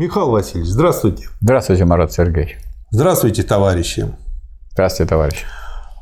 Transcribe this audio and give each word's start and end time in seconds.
Михаил 0.00 0.30
Васильевич, 0.30 0.70
здравствуйте. 0.70 1.28
Здравствуйте, 1.42 1.84
Марат 1.84 2.10
Сергеевич. 2.10 2.56
Здравствуйте, 2.90 3.42
товарищи. 3.42 4.10
Здравствуйте, 4.72 5.10
товарищ. 5.10 5.44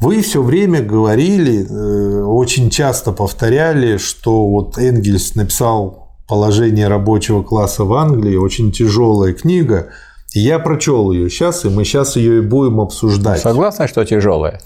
Вы 0.01 0.23
все 0.23 0.41
время 0.41 0.83
говорили, 0.83 1.67
э, 1.69 2.23
очень 2.23 2.71
часто 2.71 3.11
повторяли, 3.11 3.97
что 3.97 4.47
вот 4.47 4.79
Энгельс 4.79 5.35
написал 5.35 6.13
«Положение 6.29 6.87
рабочего 6.87 7.43
класса 7.43 7.83
в 7.83 7.93
Англии», 7.95 8.37
очень 8.37 8.71
тяжелая 8.71 9.33
книга, 9.33 9.89
и 10.33 10.39
я 10.39 10.61
прочел 10.61 11.11
ее 11.11 11.29
сейчас, 11.29 11.65
и 11.65 11.69
мы 11.69 11.85
сейчас 11.85 12.15
ее 12.15 12.39
и 12.39 12.41
будем 12.43 12.81
обсуждать. 12.81 13.41
Согласны, 13.41 13.89
что 13.89 14.05
тяжелая? 14.05 14.61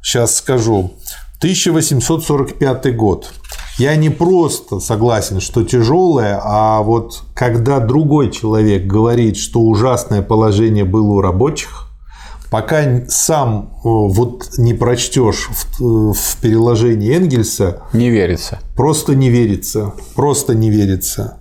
Сейчас 0.00 0.36
скажу. 0.36 0.92
1845 1.38 2.96
год. 2.96 3.32
Я 3.78 3.94
не 3.96 4.08
просто 4.08 4.80
согласен, 4.80 5.40
что 5.40 5.62
тяжелая, 5.62 6.40
а 6.42 6.80
вот 6.80 7.24
когда 7.34 7.78
другой 7.78 8.30
человек 8.30 8.86
говорит, 8.86 9.36
что 9.36 9.60
ужасное 9.60 10.22
положение 10.22 10.84
было 10.84 11.12
у 11.12 11.20
рабочих, 11.20 11.90
пока 12.50 13.06
сам 13.08 13.70
э, 13.74 13.78
вот 13.82 14.56
не 14.56 14.72
прочтешь 14.72 15.50
в, 15.50 16.12
в 16.14 16.36
переложении 16.40 17.14
Энгельса, 17.14 17.82
не 17.92 18.08
верится. 18.08 18.60
Просто 18.74 19.14
не 19.14 19.28
верится, 19.28 19.92
просто 20.14 20.54
не 20.54 20.70
верится. 20.70 21.38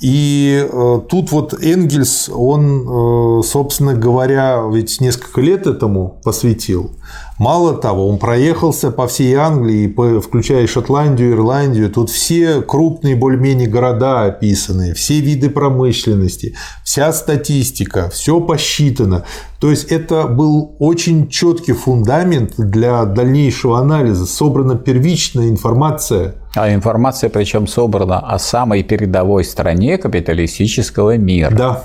И 0.00 0.66
э, 0.66 1.00
тут 1.10 1.30
вот 1.30 1.52
Энгельс, 1.62 2.30
он, 2.32 3.40
э, 3.40 3.42
собственно 3.42 3.92
говоря, 3.94 4.62
ведь 4.72 4.98
несколько 4.98 5.42
лет 5.42 5.66
этому 5.66 6.20
посвятил. 6.24 6.92
Мало 7.38 7.74
того, 7.74 8.08
он 8.08 8.18
проехался 8.18 8.90
по 8.90 9.06
всей 9.06 9.34
Англии, 9.34 10.20
включая 10.20 10.66
Шотландию, 10.66 11.32
Ирландию. 11.32 11.90
Тут 11.90 12.08
все 12.08 12.62
крупные 12.62 13.14
более-менее 13.14 13.68
города 13.68 14.24
описаны, 14.24 14.94
все 14.94 15.20
виды 15.20 15.50
промышленности, 15.50 16.54
вся 16.82 17.12
статистика, 17.12 18.08
все 18.08 18.40
посчитано. 18.40 19.24
То 19.58 19.70
есть 19.70 19.84
это 19.84 20.26
был 20.26 20.76
очень 20.78 21.28
четкий 21.28 21.72
фундамент 21.72 22.54
для 22.56 23.04
дальнейшего 23.04 23.78
анализа, 23.78 24.24
собрана 24.24 24.76
первичная 24.76 25.50
информация. 25.50 26.36
А 26.54 26.72
информация 26.72 27.30
причем 27.30 27.66
собрана 27.66 28.18
о 28.18 28.38
самой 28.38 28.82
передовой 28.82 29.44
стране 29.44 29.98
капиталистического 29.98 31.16
мира. 31.16 31.50
Да. 31.50 31.84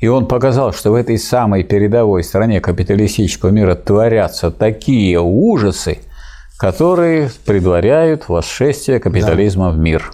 И 0.00 0.08
он 0.08 0.26
показал, 0.26 0.72
что 0.72 0.90
в 0.90 0.94
этой 0.94 1.18
самой 1.18 1.62
передовой 1.62 2.24
стране 2.24 2.60
капиталистического 2.60 3.50
мира 3.50 3.74
творятся 3.74 4.50
такие 4.50 5.20
ужасы, 5.20 5.98
которые 6.58 7.30
предваряют 7.46 8.28
восшествие 8.28 8.98
капитализма 8.98 9.70
да. 9.70 9.76
в 9.76 9.78
мир. 9.78 10.10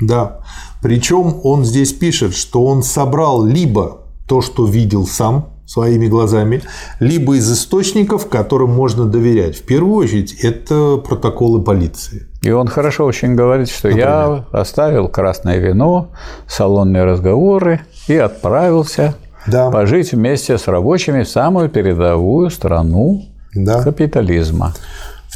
Да. 0.00 0.40
Причем 0.80 1.40
он 1.44 1.64
здесь 1.64 1.92
пишет, 1.92 2.34
что 2.34 2.64
он 2.64 2.82
собрал 2.82 3.44
либо 3.44 4.02
то, 4.28 4.40
что 4.40 4.66
видел 4.66 5.06
сам 5.06 5.51
своими 5.66 6.06
глазами, 6.06 6.62
либо 7.00 7.36
из 7.36 7.50
источников, 7.50 8.28
которым 8.28 8.70
можно 8.70 9.06
доверять. 9.06 9.56
В 9.56 9.62
первую 9.62 9.94
очередь, 9.96 10.34
это 10.42 10.96
протоколы 10.96 11.62
полиции. 11.62 12.26
И 12.42 12.50
он 12.50 12.68
хорошо 12.68 13.04
очень 13.04 13.34
говорит, 13.34 13.68
что 13.68 13.88
Например? 13.88 14.08
я 14.08 14.44
оставил 14.52 15.08
красное 15.08 15.58
вино, 15.58 16.10
салонные 16.48 17.04
разговоры 17.04 17.80
и 18.08 18.16
отправился 18.16 19.14
да. 19.46 19.70
пожить 19.70 20.12
вместе 20.12 20.58
с 20.58 20.66
рабочими 20.66 21.22
в 21.22 21.28
самую 21.28 21.68
передовую 21.68 22.50
страну 22.50 23.24
да. 23.54 23.82
капитализма. 23.82 24.74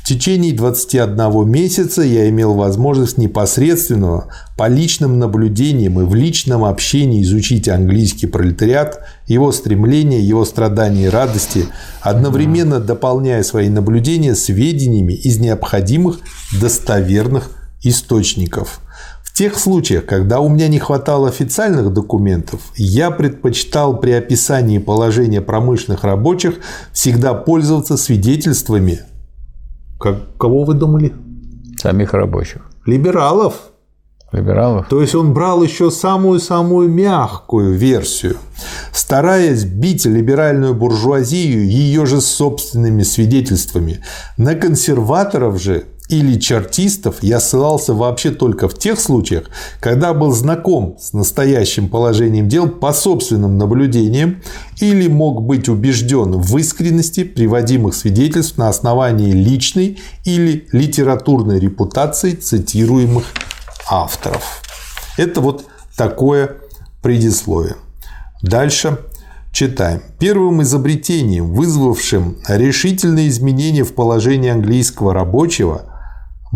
В 0.06 0.08
течение 0.08 0.52
21 0.52 1.50
месяца 1.50 2.00
я 2.00 2.28
имел 2.28 2.54
возможность 2.54 3.18
непосредственного 3.18 4.32
по 4.56 4.68
личным 4.68 5.18
наблюдениям 5.18 6.00
и 6.00 6.04
в 6.04 6.14
личном 6.14 6.64
общении 6.64 7.24
изучить 7.24 7.68
английский 7.68 8.28
пролетариат, 8.28 9.00
его 9.26 9.50
стремления, 9.50 10.20
его 10.20 10.44
страдания 10.44 11.06
и 11.06 11.08
радости, 11.08 11.66
одновременно 12.02 12.78
дополняя 12.78 13.42
свои 13.42 13.68
наблюдения 13.68 14.36
сведениями 14.36 15.12
из 15.12 15.40
необходимых 15.40 16.20
достоверных 16.52 17.50
источников– 17.82 18.78
тех 19.36 19.58
случаях, 19.58 20.06
когда 20.06 20.40
у 20.40 20.48
меня 20.48 20.66
не 20.66 20.78
хватало 20.78 21.28
официальных 21.28 21.92
документов, 21.92 22.60
я 22.76 23.10
предпочитал 23.10 24.00
при 24.00 24.12
описании 24.12 24.78
положения 24.78 25.42
промышленных 25.42 26.04
рабочих 26.04 26.54
всегда 26.94 27.34
пользоваться 27.34 27.98
свидетельствами. 27.98 29.00
Как, 29.98 30.36
кого 30.38 30.64
вы 30.64 30.74
думали? 30.74 31.14
Самих 31.76 32.12
рабочих. 32.14 32.62
Либералов. 32.84 33.54
Либералов. 34.32 34.88
То 34.88 35.00
есть 35.00 35.14
он 35.14 35.32
брал 35.32 35.62
еще 35.62 35.90
самую-самую 35.90 36.88
мягкую 36.88 37.74
версию, 37.74 38.36
стараясь 38.92 39.64
бить 39.64 40.04
либеральную 40.04 40.74
буржуазию 40.74 41.66
ее 41.66 42.06
же 42.06 42.20
собственными 42.20 43.02
свидетельствами. 43.02 44.00
На 44.36 44.54
консерваторов 44.54 45.60
же 45.60 45.84
или 46.08 46.38
чертистов 46.38 47.22
я 47.22 47.40
ссылался 47.40 47.92
вообще 47.92 48.30
только 48.30 48.68
в 48.68 48.78
тех 48.78 49.00
случаях, 49.00 49.46
когда 49.80 50.14
был 50.14 50.32
знаком 50.32 50.96
с 51.00 51.12
настоящим 51.12 51.88
положением 51.88 52.48
дел 52.48 52.68
по 52.68 52.92
собственным 52.92 53.58
наблюдениям 53.58 54.42
или 54.80 55.08
мог 55.08 55.42
быть 55.42 55.68
убежден 55.68 56.32
в 56.32 56.56
искренности 56.58 57.24
приводимых 57.24 57.94
свидетельств 57.94 58.56
на 58.56 58.68
основании 58.68 59.32
личной 59.32 59.98
или 60.24 60.68
литературной 60.72 61.58
репутации 61.58 62.32
цитируемых 62.32 63.24
авторов. 63.90 64.62
Это 65.16 65.40
вот 65.40 65.64
такое 65.96 66.56
предисловие. 67.02 67.76
Дальше 68.42 68.98
Читаем. 69.56 70.02
Первым 70.18 70.60
изобретением, 70.60 71.54
вызвавшим 71.54 72.36
решительные 72.46 73.28
изменения 73.28 73.84
в 73.84 73.94
положении 73.94 74.50
английского 74.50 75.14
рабочего, 75.14 75.95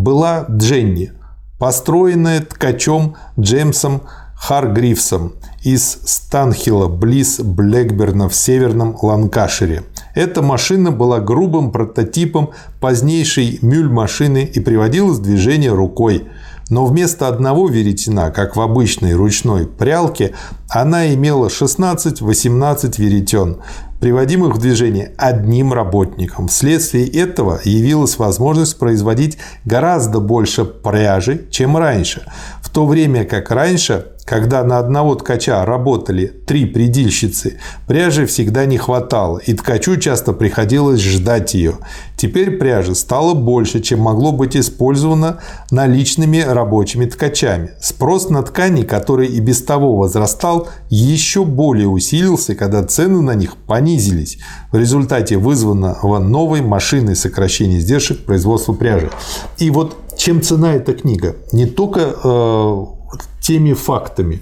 была 0.03 0.47
Дженни, 0.51 1.13
построенная 1.59 2.41
ткачом 2.41 3.17
Джеймсом 3.39 4.03
Харгривсом 4.35 5.35
из 5.63 5.99
Станхилла, 6.07 6.89
близ 6.89 7.41
Блэкберна 7.41 8.31
в 8.31 8.35
северном 8.35 8.97
Ланкашире. 9.01 9.83
Эта 10.15 10.41
машина 10.41 10.91
была 10.91 11.21
грубым 11.21 11.71
прототипом 11.71 12.51
позднейшей 12.81 13.59
мюль-машины 13.61 14.45
и 14.45 14.61
приводилась 14.61 15.19
в 15.19 15.23
движение 15.23 15.73
рукой. 15.73 16.27
Но 16.71 16.87
вместо 16.87 17.29
одного 17.29 17.69
веретена, 17.69 18.31
как 18.31 18.57
в 18.57 18.61
обычной 18.61 19.13
ручной 19.13 19.67
прялке, 19.67 20.33
она 20.71 21.13
имела 21.13 21.49
16-18 21.49 22.95
веретен, 22.97 23.59
приводимых 24.01 24.57
в 24.57 24.59
движение 24.59 25.13
одним 25.17 25.73
работником. 25.73 26.49
Вследствие 26.49 27.07
этого 27.07 27.61
явилась 27.65 28.19
возможность 28.19 28.79
производить 28.79 29.39
гораздо 29.65 30.21
больше 30.21 30.65
пряжи, 30.65 31.47
чем 31.51 31.77
раньше. 31.77 32.23
В 32.63 32.71
то 32.71 32.87
время 32.87 33.25
как 33.25 33.51
раньше 33.51 34.07
когда 34.31 34.63
на 34.63 34.79
одного 34.79 35.17
ткача 35.17 35.65
работали 35.65 36.27
три 36.47 36.65
предильщицы, 36.65 37.59
пряжи 37.89 38.27
всегда 38.27 38.65
не 38.65 38.79
хватало, 38.79 39.39
и 39.39 39.55
ткачу 39.55 39.97
часто 39.97 40.33
приходилось 40.33 41.01
ждать 41.01 41.55
ее. 41.55 41.79
Теперь 42.17 42.53
пряжи 42.53 42.95
стало 42.95 43.35
больше, 43.35 43.81
чем 43.81 43.99
могло 43.99 44.31
быть 44.31 44.57
использовано 44.57 45.41
наличными 45.73 46.39
рабочими 46.39 47.07
ткачами. 47.07 47.73
Спрос 47.81 48.31
на 48.31 48.45
ткани, 48.45 48.83
который 48.83 49.27
и 49.27 49.41
без 49.41 49.65
того 49.65 49.97
возрастал, 49.97 50.69
еще 50.91 51.45
более 51.45 51.89
усилился, 51.89 52.55
когда 52.55 52.85
цены 52.85 53.23
на 53.23 53.35
них 53.35 53.57
понизились 53.57 54.39
в 54.71 54.77
результате 54.77 55.39
вызванного 55.39 56.21
новой 56.21 56.61
машиной 56.61 57.17
сокращения 57.17 57.79
издержек 57.79 58.25
производства 58.25 58.75
пряжи. 58.75 59.11
И 59.59 59.71
вот 59.71 59.97
чем 60.17 60.41
цена 60.41 60.75
эта 60.75 60.93
книга? 60.93 61.35
Не 61.51 61.67
только 61.67 62.15
э, 62.23 63.00
теми 63.41 63.73
фактами. 63.73 64.41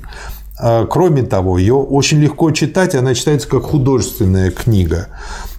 А, 0.60 0.86
кроме 0.86 1.22
того, 1.22 1.58
ее 1.58 1.74
очень 1.74 2.18
легко 2.18 2.50
читать, 2.50 2.94
она 2.94 3.14
читается 3.14 3.48
как 3.48 3.62
художественная 3.62 4.50
книга. 4.50 5.08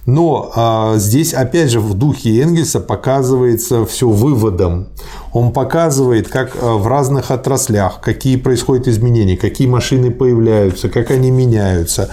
Но 0.06 0.50
а, 0.54 0.96
здесь, 0.96 1.34
опять 1.34 1.70
же, 1.70 1.80
в 1.80 1.94
духе 1.94 2.40
Энгельса 2.40 2.80
показывается 2.80 3.86
все 3.86 4.08
выводом. 4.08 4.88
Он 5.32 5.52
показывает, 5.52 6.28
как 6.28 6.56
а, 6.60 6.74
в 6.74 6.86
разных 6.86 7.30
отраслях, 7.30 8.00
какие 8.00 8.36
происходят 8.36 8.88
изменения, 8.88 9.36
какие 9.36 9.68
машины 9.68 10.10
появляются, 10.10 10.88
как 10.88 11.10
они 11.10 11.30
меняются, 11.30 12.10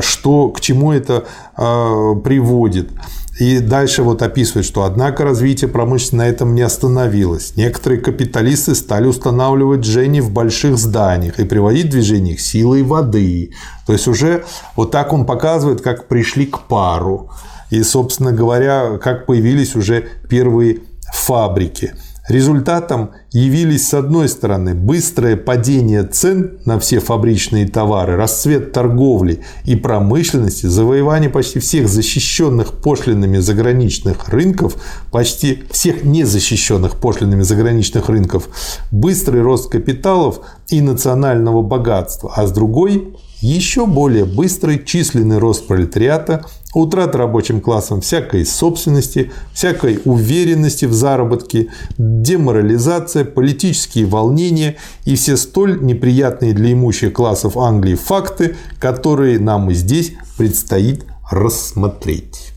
что, 0.00 0.48
к 0.50 0.60
чему 0.60 0.92
это 0.92 1.24
приводит. 1.56 2.90
И 3.38 3.58
дальше 3.58 4.02
вот 4.02 4.22
описывает, 4.22 4.64
что 4.64 4.84
однако 4.84 5.24
развитие 5.24 5.68
промышленности 5.68 6.14
на 6.14 6.28
этом 6.28 6.54
не 6.54 6.62
остановилось. 6.62 7.56
Некоторые 7.56 8.00
капиталисты 8.00 8.74
стали 8.76 9.06
устанавливать 9.06 9.80
Дженни 9.80 10.20
в 10.20 10.30
больших 10.30 10.78
зданиях 10.78 11.40
и 11.40 11.44
приводить 11.44 11.86
в 11.86 11.90
движение 11.90 12.34
их 12.34 12.40
силой 12.40 12.82
воды. 12.82 13.52
То 13.86 13.92
есть 13.92 14.06
уже 14.06 14.44
вот 14.76 14.92
так 14.92 15.12
он 15.12 15.26
показывает, 15.26 15.80
как 15.80 16.06
пришли 16.06 16.46
к 16.46 16.60
пару. 16.60 17.30
И, 17.70 17.82
собственно 17.82 18.30
говоря, 18.30 18.98
как 18.98 19.26
появились 19.26 19.74
уже 19.74 20.06
первые 20.28 20.80
фабрики. 21.12 21.94
Результатом 22.26 23.10
явились, 23.32 23.86
с 23.86 23.92
одной 23.92 24.30
стороны, 24.30 24.74
быстрое 24.74 25.36
падение 25.36 26.04
цен 26.04 26.58
на 26.64 26.78
все 26.78 26.98
фабричные 26.98 27.68
товары, 27.68 28.16
расцвет 28.16 28.72
торговли 28.72 29.42
и 29.64 29.76
промышленности, 29.76 30.64
завоевание 30.64 31.28
почти 31.28 31.58
всех 31.58 31.86
защищенных 31.86 32.80
пошлинами 32.80 33.36
заграничных 33.38 34.30
рынков, 34.30 34.76
почти 35.12 35.64
всех 35.70 36.02
незащищенных 36.02 36.96
пошлинами 36.96 37.42
заграничных 37.42 38.08
рынков, 38.08 38.48
быстрый 38.90 39.42
рост 39.42 39.70
капиталов 39.70 40.40
и 40.68 40.80
национального 40.80 41.60
богатства, 41.60 42.32
а 42.34 42.46
с 42.46 42.52
другой 42.52 43.16
еще 43.40 43.86
более 43.86 44.24
быстрый 44.24 44.82
численный 44.84 45.38
рост 45.38 45.66
пролетариата, 45.66 46.44
утрата 46.74 47.18
рабочим 47.18 47.60
классом 47.60 48.00
всякой 48.00 48.44
собственности, 48.46 49.32
всякой 49.52 50.00
уверенности 50.04 50.86
в 50.86 50.92
заработке, 50.92 51.68
деморализация, 51.98 53.24
политические 53.24 54.06
волнения 54.06 54.76
и 55.04 55.14
все 55.14 55.36
столь 55.36 55.82
неприятные 55.82 56.52
для 56.52 56.72
имущих 56.72 57.12
классов 57.12 57.56
Англии 57.56 57.94
факты, 57.94 58.56
которые 58.78 59.38
нам 59.38 59.70
и 59.70 59.74
здесь 59.74 60.12
предстоит 60.36 61.04
рассмотреть. 61.30 62.52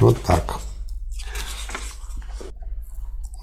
Вот 0.00 0.16
так. 0.22 0.60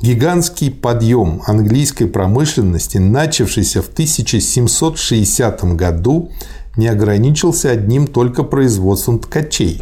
Гигантский 0.06 0.69
подъем 0.69 1.42
английской 1.48 2.06
промышленности, 2.06 3.00
начавшийся 3.00 3.81
в 3.81 3.88
1760 3.88 5.63
году, 5.75 6.30
не 6.78 6.88
ограничился 6.88 7.72
одним 7.72 8.06
только 8.06 8.44
производством 8.44 9.18
ткачей. 9.18 9.81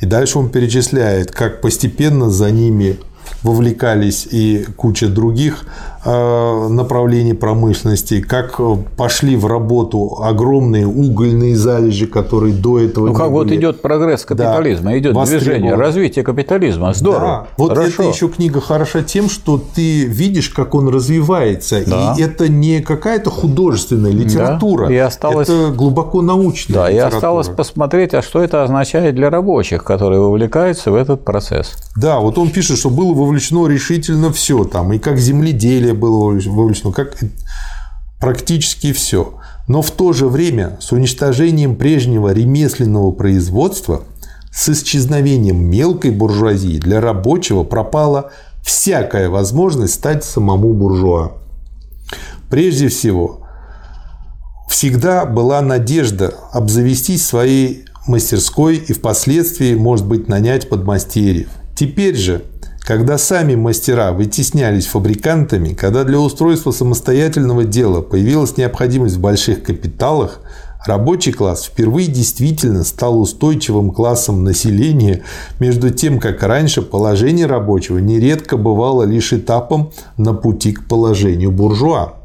И 0.00 0.06
дальше 0.06 0.40
он 0.40 0.48
перечисляет, 0.48 1.30
как 1.30 1.60
постепенно 1.60 2.28
за 2.28 2.50
ними 2.50 2.96
вовлекались 3.44 4.26
и 4.28 4.66
куча 4.76 5.06
других 5.06 5.64
направлений 6.04 7.34
промышленности, 7.34 8.20
как 8.20 8.60
пошли 8.96 9.36
в 9.36 9.46
работу 9.46 10.18
огромные 10.22 10.86
угольные 10.86 11.56
залежи, 11.56 12.06
которые 12.06 12.52
до 12.54 12.78
этого 12.80 13.08
Ну, 13.08 13.14
как 13.14 13.26
были. 13.32 13.32
вот 13.32 13.52
идет 13.52 13.82
прогресс 13.82 14.24
капитализма, 14.24 14.90
да, 14.90 14.98
идет 14.98 15.14
движение, 15.24 15.74
развитие 15.74 16.24
капитализма. 16.24 16.92
Здорово. 16.94 17.20
Да. 17.20 17.46
Вот 17.56 17.68
Хорошо. 17.70 18.02
это 18.02 18.12
еще 18.12 18.28
книга 18.28 18.60
хороша 18.60 19.02
тем, 19.02 19.28
что 19.30 19.60
ты 19.74 20.04
видишь, 20.04 20.50
как 20.50 20.74
он 20.74 20.88
развивается. 20.88 21.82
Да. 21.86 22.14
И 22.18 22.22
это 22.22 22.48
не 22.48 22.80
какая-то 22.80 23.30
художественная 23.30 24.12
литература. 24.12 24.86
Да. 24.86 24.92
И 24.92 24.96
осталось... 24.98 25.48
Это 25.48 25.72
глубоко 25.72 26.20
научная 26.22 26.74
Да, 26.74 26.90
литература. 26.90 27.12
и 27.12 27.16
осталось 27.16 27.48
посмотреть, 27.48 28.14
а 28.14 28.22
что 28.22 28.42
это 28.42 28.62
означает 28.62 29.14
для 29.14 29.30
рабочих, 29.30 29.84
которые 29.84 30.20
вовлекаются 30.20 30.90
в 30.90 30.94
этот 30.94 31.24
процесс. 31.24 31.74
Да, 31.96 32.18
вот 32.20 32.38
он 32.38 32.50
пишет, 32.50 32.78
что 32.78 32.90
было 32.90 33.14
вовлечено 33.14 33.66
решительно 33.66 34.32
все 34.32 34.64
там, 34.64 34.92
и 34.92 34.98
как 34.98 35.16
земледелие 35.18 35.93
было 35.94 36.38
вовлечено, 36.38 36.92
как 36.92 37.16
практически 38.20 38.92
все. 38.92 39.34
Но 39.66 39.80
в 39.82 39.90
то 39.90 40.12
же 40.12 40.28
время 40.28 40.76
с 40.80 40.92
уничтожением 40.92 41.76
прежнего 41.76 42.32
ремесленного 42.32 43.12
производства, 43.12 44.04
с 44.52 44.68
исчезновением 44.68 45.64
мелкой 45.64 46.10
буржуазии 46.10 46.78
для 46.78 47.00
рабочего 47.00 47.64
пропала 47.64 48.30
всякая 48.62 49.28
возможность 49.28 49.94
стать 49.94 50.24
самому 50.24 50.74
буржуа. 50.74 51.32
Прежде 52.50 52.88
всего, 52.88 53.40
всегда 54.68 55.24
была 55.24 55.60
надежда 55.60 56.34
обзавестись 56.52 57.26
своей 57.26 57.84
мастерской 58.06 58.76
и 58.76 58.92
впоследствии, 58.92 59.74
может 59.74 60.06
быть, 60.06 60.28
нанять 60.28 60.68
подмастерьев. 60.68 61.48
Теперь 61.74 62.16
же 62.16 62.44
когда 62.84 63.16
сами 63.16 63.54
мастера 63.54 64.12
вытеснялись 64.12 64.86
фабрикантами, 64.86 65.70
когда 65.70 66.04
для 66.04 66.20
устройства 66.20 66.70
самостоятельного 66.70 67.64
дела 67.64 68.02
появилась 68.02 68.58
необходимость 68.58 69.16
в 69.16 69.20
больших 69.20 69.62
капиталах, 69.62 70.40
рабочий 70.86 71.32
класс 71.32 71.64
впервые 71.64 72.08
действительно 72.08 72.84
стал 72.84 73.18
устойчивым 73.18 73.90
классом 73.90 74.44
населения, 74.44 75.22
между 75.60 75.88
тем, 75.88 76.20
как 76.20 76.42
раньше 76.42 76.82
положение 76.82 77.46
рабочего 77.46 77.96
нередко 77.98 78.58
бывало 78.58 79.04
лишь 79.04 79.32
этапом 79.32 79.90
на 80.18 80.34
пути 80.34 80.72
к 80.72 80.86
положению 80.86 81.52
буржуа. 81.52 82.16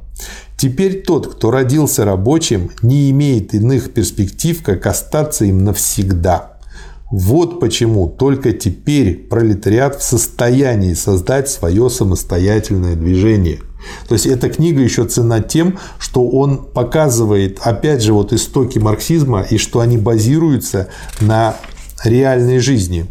Теперь 0.58 1.04
тот, 1.04 1.36
кто 1.36 1.52
родился 1.52 2.04
рабочим, 2.04 2.72
не 2.82 3.10
имеет 3.12 3.54
иных 3.54 3.94
перспектив, 3.94 4.62
как 4.62 4.86
остаться 4.88 5.46
им 5.46 5.64
навсегда– 5.64 6.58
вот 7.12 7.60
почему 7.60 8.08
только 8.08 8.54
теперь 8.54 9.16
пролетариат 9.16 10.00
в 10.00 10.04
состоянии 10.04 10.94
создать 10.94 11.50
свое 11.50 11.90
самостоятельное 11.90 12.96
движение. 12.96 13.60
То 14.08 14.14
есть 14.14 14.26
эта 14.26 14.50
книга 14.50 14.82
еще 14.82 15.06
цена 15.06 15.40
тем, 15.40 15.80
что 16.00 16.28
он 16.28 16.58
показывает, 16.58 17.60
опять 17.64 18.04
же, 18.04 18.14
вот 18.14 18.34
истоки 18.34 18.78
марксизма 18.78 19.42
и 19.42 19.58
что 19.58 19.80
они 19.80 19.98
базируются 19.98 20.90
на 21.22 21.56
реальной 22.04 22.60
жизни. 22.60 23.06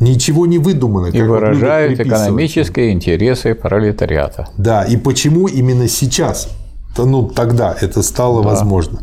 Ничего 0.00 0.46
не 0.46 0.58
выдумано. 0.58 1.06
И 1.06 1.20
выражают 1.20 1.98
экономические 2.00 2.92
интересы 2.92 3.54
пролетариата. 3.54 4.48
Да, 4.56 4.84
и 4.84 4.96
почему 4.96 5.46
именно 5.46 5.88
сейчас, 5.88 6.48
ну 6.96 7.28
тогда 7.28 7.76
это 7.78 8.02
стало 8.02 8.42
да. 8.42 8.48
возможно 8.50 9.00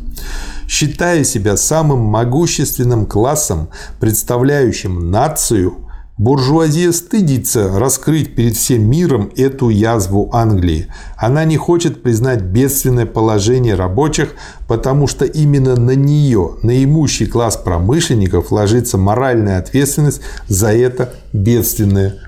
считая 0.67 1.23
себя 1.23 1.57
самым 1.57 1.99
могущественным 1.99 3.05
классом, 3.05 3.69
представляющим 3.99 5.11
нацию, 5.11 5.85
Буржуазия 6.17 6.93
стыдится 6.93 7.77
раскрыть 7.77 8.35
перед 8.35 8.55
всем 8.55 8.89
миром 8.89 9.31
эту 9.35 9.67
язву 9.67 10.29
Англии. 10.31 10.87
Она 11.17 11.43
не 11.43 11.57
хочет 11.57 12.03
признать 12.03 12.41
бедственное 12.41 13.05
положение 13.05 13.75
рабочих, 13.75 14.33
потому 14.65 15.07
что 15.07 15.25
именно 15.25 15.75
на 15.75 15.91
нее, 15.91 16.51
на 16.63 16.81
имущий 16.81 17.25
класс 17.25 17.57
промышленников, 17.57 18.53
ложится 18.53 18.97
моральная 18.97 19.59
ответственность 19.59 20.21
за 20.47 20.71
это 20.71 21.13
бедственное 21.33 22.11
положение. 22.11 22.24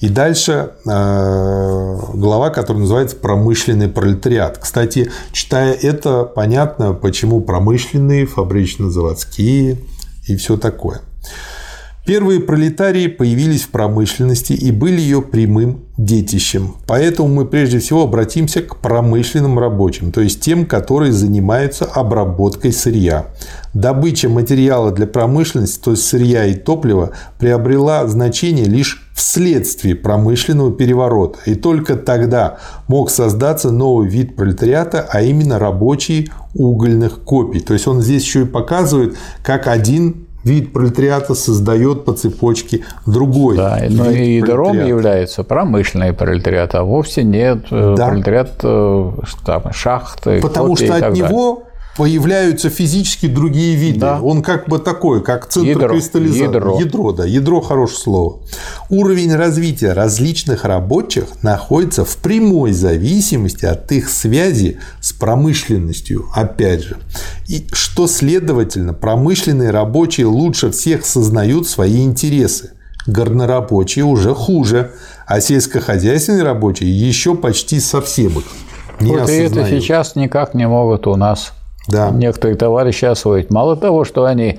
И 0.00 0.08
дальше 0.08 0.72
э, 0.84 1.98
глава, 2.14 2.50
которая 2.50 2.82
называется 2.82 3.16
«Промышленный 3.16 3.88
пролетариат». 3.88 4.58
Кстати, 4.58 5.10
читая 5.32 5.72
это, 5.72 6.24
понятно, 6.24 6.92
почему 6.92 7.40
промышленные, 7.40 8.26
фабрично-заводские 8.26 9.78
и 10.26 10.36
все 10.36 10.56
такое. 10.56 11.00
Первые 12.06 12.38
пролетарии 12.38 13.08
появились 13.08 13.62
в 13.62 13.70
промышленности 13.70 14.52
и 14.52 14.70
были 14.70 15.00
ее 15.00 15.22
прямым 15.22 15.86
детищем. 15.98 16.76
Поэтому 16.86 17.28
мы 17.28 17.46
прежде 17.46 17.80
всего 17.80 18.04
обратимся 18.04 18.62
к 18.62 18.76
промышленным 18.76 19.58
рабочим, 19.58 20.12
то 20.12 20.20
есть 20.20 20.40
тем, 20.40 20.66
которые 20.66 21.10
занимаются 21.10 21.84
обработкой 21.84 22.72
сырья. 22.72 23.26
Добыча 23.74 24.28
материала 24.28 24.92
для 24.92 25.08
промышленности, 25.08 25.82
то 25.82 25.90
есть 25.90 26.04
сырья 26.04 26.44
и 26.44 26.54
топлива, 26.54 27.10
приобрела 27.40 28.06
значение 28.06 28.66
лишь 28.66 29.10
вследствие 29.16 29.96
промышленного 29.96 30.72
переворота. 30.72 31.40
И 31.46 31.56
только 31.56 31.96
тогда 31.96 32.58
мог 32.86 33.10
создаться 33.10 33.72
новый 33.72 34.08
вид 34.08 34.36
пролетариата, 34.36 35.04
а 35.10 35.22
именно 35.22 35.58
рабочие 35.58 36.28
угольных 36.54 37.22
копий. 37.22 37.58
То 37.58 37.72
есть 37.72 37.88
он 37.88 38.00
здесь 38.00 38.22
еще 38.22 38.42
и 38.42 38.46
показывает, 38.46 39.16
как 39.42 39.66
один 39.66 40.25
вид 40.46 40.72
пролетариата 40.72 41.34
создает 41.34 42.04
по 42.04 42.12
цепочке 42.12 42.84
другой. 43.04 43.56
Да, 43.56 43.82
но 43.90 44.10
и 44.10 44.36
ядром 44.36 44.86
является 44.86 45.42
промышленный 45.42 46.12
пролетариат, 46.12 46.74
а 46.74 46.84
вовсе 46.84 47.24
нет 47.24 47.66
э, 47.70 47.94
да. 47.96 48.08
пролетариат 48.08 48.52
э, 48.62 49.10
там, 49.44 49.72
шахты. 49.72 50.40
Потому 50.40 50.76
что 50.76 50.94
от 50.94 51.12
него 51.12 51.65
появляются 51.96 52.68
физически 52.68 53.26
другие 53.26 53.74
виды. 53.74 54.00
Да. 54.00 54.20
Он 54.20 54.42
как 54.42 54.68
бы 54.68 54.78
такой, 54.78 55.22
как 55.22 55.48
центр 55.48 55.70
ядро, 55.70 55.88
кристаллизации. 55.88 56.42
Ядро. 56.42 56.78
ядро, 56.78 57.12
да, 57.12 57.24
ядро 57.24 57.60
хорошее 57.60 57.98
слово. 57.98 58.42
Уровень 58.90 59.34
развития 59.34 59.92
различных 59.92 60.64
рабочих 60.64 61.42
находится 61.42 62.04
в 62.04 62.16
прямой 62.18 62.72
зависимости 62.72 63.64
от 63.64 63.90
их 63.92 64.10
связи 64.10 64.78
с 65.00 65.12
промышленностью, 65.12 66.26
опять 66.34 66.82
же. 66.82 66.98
И 67.48 67.66
что 67.72 68.06
следовательно, 68.06 68.92
промышленные 68.92 69.70
рабочие 69.70 70.26
лучше 70.26 70.70
всех 70.70 71.06
сознают 71.06 71.66
свои 71.66 72.04
интересы. 72.04 72.72
Горнорабочие 73.06 74.04
уже 74.04 74.34
хуже, 74.34 74.90
а 75.26 75.40
сельскохозяйственные 75.40 76.42
рабочие 76.42 76.90
еще 76.90 77.36
почти 77.36 77.80
совсем 77.80 78.38
их 78.38 78.44
не 79.00 79.12
вот 79.12 79.22
осознают. 79.22 79.56
и 79.56 79.60
это 79.60 79.70
сейчас 79.70 80.16
никак 80.16 80.54
не 80.54 80.66
могут 80.66 81.06
у 81.06 81.16
нас 81.16 81.52
да. 81.88 82.10
некоторые 82.10 82.56
товарищи 82.56 83.04
освоить. 83.04 83.50
Мало 83.50 83.76
того, 83.76 84.04
что 84.04 84.24
они 84.24 84.58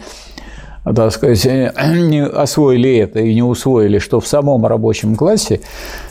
так 0.96 1.12
сказать, 1.12 1.46
не 1.46 2.24
освоили 2.24 2.98
это 2.98 3.20
и 3.20 3.34
не 3.34 3.44
усвоили, 3.44 4.00
что 4.00 4.20
в 4.20 4.28
самом 4.28 4.66
рабочем 4.66 5.16
классе 5.16 5.62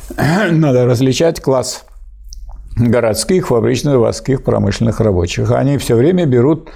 надо 0.51 0.85
различать 0.85 1.41
класс 1.41 1.85
городских, 2.77 3.49
фабрично-заводских, 3.49 4.43
промышленных 4.43 5.01
рабочих. 5.01 5.51
Они 5.51 5.79
все 5.79 5.95
время 5.95 6.27
берут, 6.27 6.69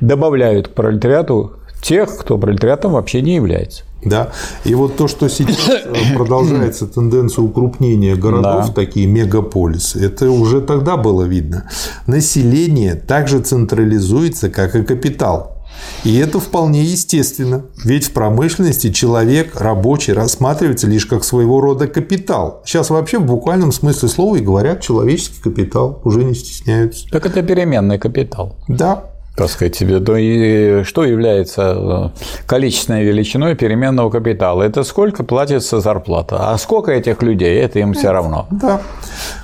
добавляют 0.00 0.68
к 0.68 0.70
пролетариату 0.72 1.52
тех, 1.82 2.16
кто 2.18 2.36
пролетариатом 2.36 2.92
вообще 2.92 3.20
не 3.22 3.36
является. 3.36 3.84
Да? 4.06 4.30
И 4.64 4.74
вот 4.74 4.96
то, 4.96 5.08
что 5.08 5.28
сейчас 5.28 5.68
э, 5.68 5.92
продолжается 6.14 6.86
тенденция 6.86 7.42
укрупнения 7.42 8.14
городов, 8.14 8.68
да. 8.68 8.72
такие 8.72 9.06
мегаполисы, 9.06 10.04
это 10.04 10.30
уже 10.30 10.60
тогда 10.60 10.96
было 10.96 11.24
видно. 11.24 11.68
Население 12.06 12.94
также 12.94 13.40
централизуется, 13.40 14.48
как 14.48 14.76
и 14.76 14.84
капитал. 14.84 15.56
И 16.04 16.16
это 16.16 16.40
вполне 16.40 16.84
естественно, 16.84 17.66
ведь 17.84 18.06
в 18.06 18.12
промышленности 18.12 18.92
человек, 18.92 19.60
рабочий, 19.60 20.12
рассматривается 20.12 20.86
лишь 20.86 21.04
как 21.06 21.24
своего 21.24 21.60
рода 21.60 21.86
капитал. 21.86 22.62
Сейчас 22.64 22.90
вообще 22.90 23.18
в 23.18 23.26
буквальном 23.26 23.72
смысле 23.72 24.08
слова 24.08 24.36
и 24.36 24.40
говорят 24.40 24.80
человеческий 24.80 25.42
капитал, 25.42 26.00
уже 26.04 26.24
не 26.24 26.34
стесняются. 26.34 27.08
Так 27.10 27.26
это 27.26 27.42
переменный 27.42 27.98
капитал. 27.98 28.56
Да, 28.68 29.10
так 29.36 29.50
сказать, 29.50 29.76
себе, 29.76 30.00
то 30.00 30.16
и 30.16 30.82
что 30.84 31.04
является 31.04 32.12
э, 32.16 32.46
количественной 32.46 33.04
величиной 33.04 33.54
переменного 33.54 34.10
капитала? 34.10 34.62
Это 34.62 34.82
сколько 34.82 35.24
платится 35.24 35.80
зарплата, 35.80 36.52
а 36.52 36.58
сколько 36.58 36.90
этих 36.90 37.22
людей, 37.22 37.58
это 37.58 37.78
им 37.78 37.92
все 37.92 38.12
равно. 38.12 38.46
Да 38.50 38.80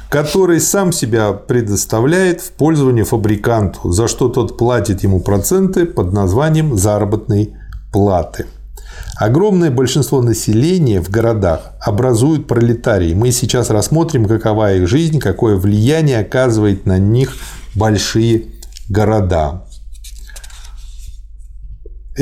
который 0.08 0.60
сам 0.60 0.92
себя 0.92 1.32
предоставляет 1.32 2.42
в 2.42 2.52
пользование 2.52 3.02
фабриканту, 3.02 3.92
за 3.92 4.08
что 4.08 4.28
тот 4.28 4.58
платит 4.58 5.02
ему 5.02 5.20
проценты 5.20 5.86
под 5.86 6.12
названием 6.12 6.76
заработной 6.76 7.54
платы. 7.94 8.44
Огромное 9.16 9.70
большинство 9.70 10.20
населения 10.20 11.00
в 11.00 11.08
городах 11.08 11.72
образуют 11.80 12.46
пролетарии. 12.46 13.14
Мы 13.14 13.30
сейчас 13.30 13.70
рассмотрим, 13.70 14.26
какова 14.26 14.74
их 14.74 14.86
жизнь, 14.86 15.18
какое 15.18 15.56
влияние 15.56 16.18
оказывает 16.18 16.84
на 16.84 16.98
них 16.98 17.34
большие 17.74 18.48
города. 18.90 19.64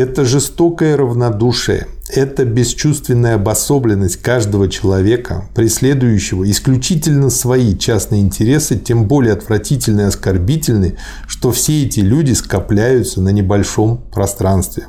Это 0.00 0.24
жестокое 0.24 0.96
равнодушие, 0.96 1.86
это 2.08 2.46
бесчувственная 2.46 3.34
обособленность 3.34 4.16
каждого 4.16 4.66
человека, 4.66 5.44
преследующего 5.54 6.50
исключительно 6.50 7.28
свои 7.28 7.76
частные 7.76 8.22
интересы, 8.22 8.78
тем 8.78 9.04
более 9.04 9.34
отвратительны 9.34 10.00
и 10.00 10.04
оскорбительны, 10.04 10.96
что 11.26 11.52
все 11.52 11.84
эти 11.84 12.00
люди 12.00 12.32
скопляются 12.32 13.20
на 13.20 13.28
небольшом 13.28 13.98
пространстве. 14.10 14.86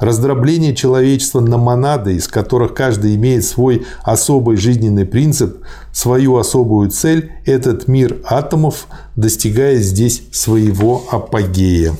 Раздробление 0.00 0.74
человечества 0.74 1.40
на 1.40 1.58
монады, 1.58 2.14
из 2.14 2.26
которых 2.26 2.72
каждый 2.72 3.16
имеет 3.16 3.44
свой 3.44 3.84
особый 4.02 4.56
жизненный 4.56 5.04
принцип, 5.04 5.58
свою 5.92 6.38
особую 6.38 6.88
цель, 6.88 7.32
этот 7.44 7.86
мир 7.86 8.16
атомов 8.24 8.86
достигает 9.14 9.82
здесь 9.82 10.22
своего 10.32 11.04
апогея. 11.10 11.92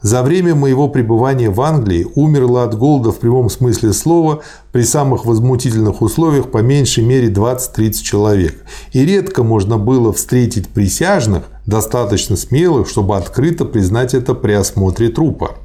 За 0.00 0.22
время 0.22 0.54
моего 0.54 0.88
пребывания 0.88 1.50
в 1.50 1.60
Англии 1.60 2.06
умерло 2.14 2.62
от 2.62 2.78
голода 2.78 3.10
в 3.10 3.18
прямом 3.18 3.50
смысле 3.50 3.92
слова 3.92 4.42
при 4.70 4.82
самых 4.82 5.24
возмутительных 5.24 6.02
условиях 6.02 6.52
по 6.52 6.58
меньшей 6.58 7.04
мере 7.04 7.28
20-30 7.32 7.92
человек. 8.02 8.64
И 8.92 9.04
редко 9.04 9.42
можно 9.42 9.76
было 9.76 10.12
встретить 10.12 10.68
присяжных, 10.68 11.44
достаточно 11.66 12.36
смелых, 12.36 12.88
чтобы 12.88 13.16
открыто 13.16 13.64
признать 13.64 14.14
это 14.14 14.34
при 14.34 14.52
осмотре 14.52 15.08
трупа. 15.08 15.56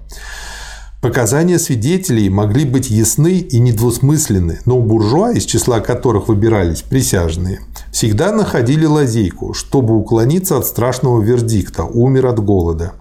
Показания 1.03 1.59
свидетелей 1.59 2.29
могли 2.29 2.63
быть 2.65 2.89
ясны 2.89 3.33
и 3.33 3.59
недвусмысленны, 3.59 4.61
но 4.65 4.79
буржуа, 4.79 5.33
из 5.33 5.43
числа 5.43 5.81
которых 5.81 6.29
выбирались 6.29 6.81
присяжные, 6.81 7.59
всегда 7.91 8.31
находили 8.31 8.85
лазейку, 8.85 9.53
чтобы 9.53 9.97
уклониться 9.97 10.57
от 10.57 10.65
страшного 10.65 11.21
вердикта 11.21 11.83
«умер 11.83 12.27
от 12.27 12.39
голода». 12.39 12.93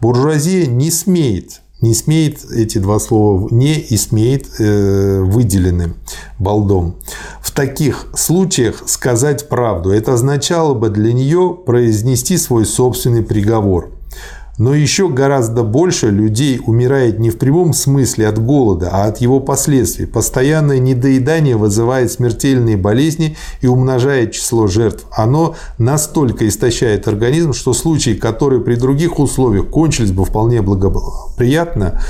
Буржуазия 0.00 0.66
не 0.66 0.90
смеет 0.90 1.60
не 1.80 1.94
смеет 1.94 2.44
эти 2.50 2.78
два 2.78 2.98
слова 2.98 3.48
не 3.52 3.74
и 3.74 3.96
смеет 3.96 4.46
э, 4.58 5.20
выделены 5.20 5.94
балдом. 6.38 6.96
В 7.40 7.52
таких 7.52 8.06
случаях 8.14 8.82
сказать 8.86 9.48
правду. 9.48 9.90
Это 9.90 10.14
означало 10.14 10.74
бы 10.74 10.90
для 10.90 11.12
нее 11.12 11.56
произнести 11.64 12.36
свой 12.36 12.66
собственный 12.66 13.22
приговор. 13.22 13.92
Но 14.58 14.74
еще 14.74 15.08
гораздо 15.08 15.62
больше 15.62 16.10
людей 16.10 16.60
умирает 16.66 17.20
не 17.20 17.30
в 17.30 17.38
прямом 17.38 17.72
смысле 17.72 18.26
от 18.26 18.44
голода, 18.44 18.90
а 18.92 19.04
от 19.04 19.18
его 19.18 19.38
последствий. 19.38 20.06
Постоянное 20.06 20.80
недоедание 20.80 21.56
вызывает 21.56 22.10
смертельные 22.10 22.76
болезни 22.76 23.36
и 23.60 23.68
умножает 23.68 24.32
число 24.32 24.66
жертв. 24.66 25.06
Оно 25.12 25.54
настолько 25.78 26.46
истощает 26.48 27.06
организм, 27.06 27.52
что 27.52 27.72
случаи, 27.72 28.14
которые 28.14 28.60
при 28.60 28.74
других 28.74 29.20
условиях 29.20 29.68
кончились 29.68 30.10
бы 30.10 30.24
вполне 30.24 30.60
благоприятно, 30.60 32.02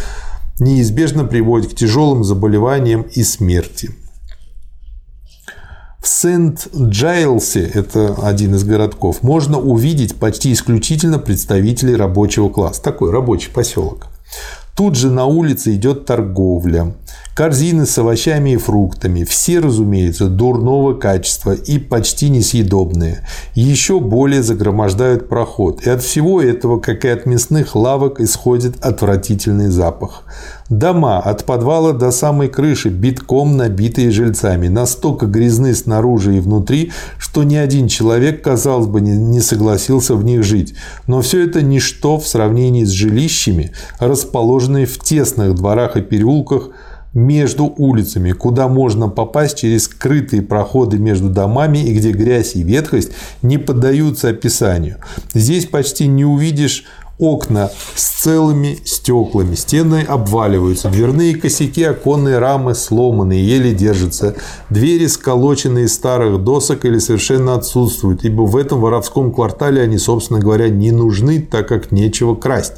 неизбежно 0.58 1.24
приводят 1.24 1.72
к 1.72 1.76
тяжелым 1.76 2.24
заболеваниям 2.24 3.02
и 3.02 3.22
смерти. 3.24 3.90
В 6.00 6.06
Сент-Джайлсе, 6.06 7.66
это 7.74 8.14
один 8.22 8.54
из 8.54 8.62
городков, 8.62 9.22
можно 9.22 9.58
увидеть 9.58 10.16
почти 10.16 10.52
исключительно 10.52 11.18
представителей 11.18 11.96
рабочего 11.96 12.48
класса. 12.48 12.82
Такой 12.82 13.10
рабочий 13.10 13.50
поселок. 13.50 14.06
Тут 14.76 14.94
же 14.94 15.10
на 15.10 15.24
улице 15.24 15.74
идет 15.74 16.06
торговля, 16.06 16.94
корзины 17.38 17.86
с 17.86 17.96
овощами 17.96 18.50
и 18.50 18.56
фруктами, 18.56 19.22
все, 19.22 19.60
разумеется, 19.60 20.26
дурного 20.26 20.94
качества 20.94 21.52
и 21.52 21.78
почти 21.78 22.30
несъедобные, 22.30 23.24
еще 23.54 24.00
более 24.00 24.42
загромождают 24.42 25.28
проход. 25.28 25.86
И 25.86 25.88
от 25.88 26.02
всего 26.02 26.42
этого, 26.42 26.80
как 26.80 27.04
и 27.04 27.08
от 27.08 27.26
мясных 27.26 27.76
лавок, 27.76 28.20
исходит 28.20 28.84
отвратительный 28.84 29.68
запах. 29.68 30.24
Дома 30.68 31.20
от 31.20 31.44
подвала 31.44 31.92
до 31.92 32.10
самой 32.10 32.48
крыши 32.48 32.88
битком 32.88 33.56
набитые 33.56 34.10
жильцами, 34.10 34.66
настолько 34.66 35.26
грязны 35.26 35.74
снаружи 35.76 36.36
и 36.36 36.40
внутри, 36.40 36.90
что 37.18 37.44
ни 37.44 37.54
один 37.54 37.86
человек, 37.86 38.42
казалось 38.42 38.88
бы, 38.88 39.00
не 39.00 39.40
согласился 39.40 40.14
в 40.14 40.24
них 40.24 40.42
жить. 40.42 40.74
Но 41.06 41.22
все 41.22 41.44
это 41.44 41.62
ничто 41.62 42.18
в 42.18 42.26
сравнении 42.26 42.82
с 42.82 42.90
жилищами, 42.90 43.70
расположенными 44.00 44.86
в 44.86 44.98
тесных 44.98 45.54
дворах 45.54 45.96
и 45.96 46.02
переулках, 46.02 46.70
между 47.14 47.64
улицами, 47.64 48.32
куда 48.32 48.68
можно 48.68 49.08
попасть 49.08 49.58
через 49.58 49.84
скрытые 49.84 50.42
проходы 50.42 50.98
между 50.98 51.28
домами 51.28 51.78
и 51.78 51.94
где 51.94 52.12
грязь 52.12 52.54
и 52.54 52.62
ветхость 52.62 53.10
не 53.42 53.58
поддаются 53.58 54.28
описанию. 54.28 54.98
Здесь 55.34 55.66
почти 55.66 56.06
не 56.06 56.24
увидишь 56.24 56.84
окна 57.18 57.70
с 57.94 58.22
целыми 58.22 58.78
стеклами, 58.84 59.54
стены 59.54 60.04
обваливаются, 60.08 60.88
дверные 60.88 61.34
косяки, 61.34 61.82
оконные 61.82 62.38
рамы 62.38 62.74
сломанные, 62.74 63.44
еле 63.44 63.74
держатся, 63.74 64.36
двери 64.70 65.06
сколоченные 65.06 65.86
из 65.86 65.94
старых 65.94 66.42
досок 66.44 66.84
или 66.84 66.98
совершенно 66.98 67.54
отсутствуют, 67.54 68.24
ибо 68.24 68.42
в 68.42 68.56
этом 68.56 68.80
воровском 68.80 69.32
квартале 69.32 69.82
они, 69.82 69.98
собственно 69.98 70.38
говоря, 70.38 70.68
не 70.68 70.92
нужны, 70.92 71.40
так 71.40 71.68
как 71.68 71.90
нечего 71.90 72.34
красть. 72.34 72.74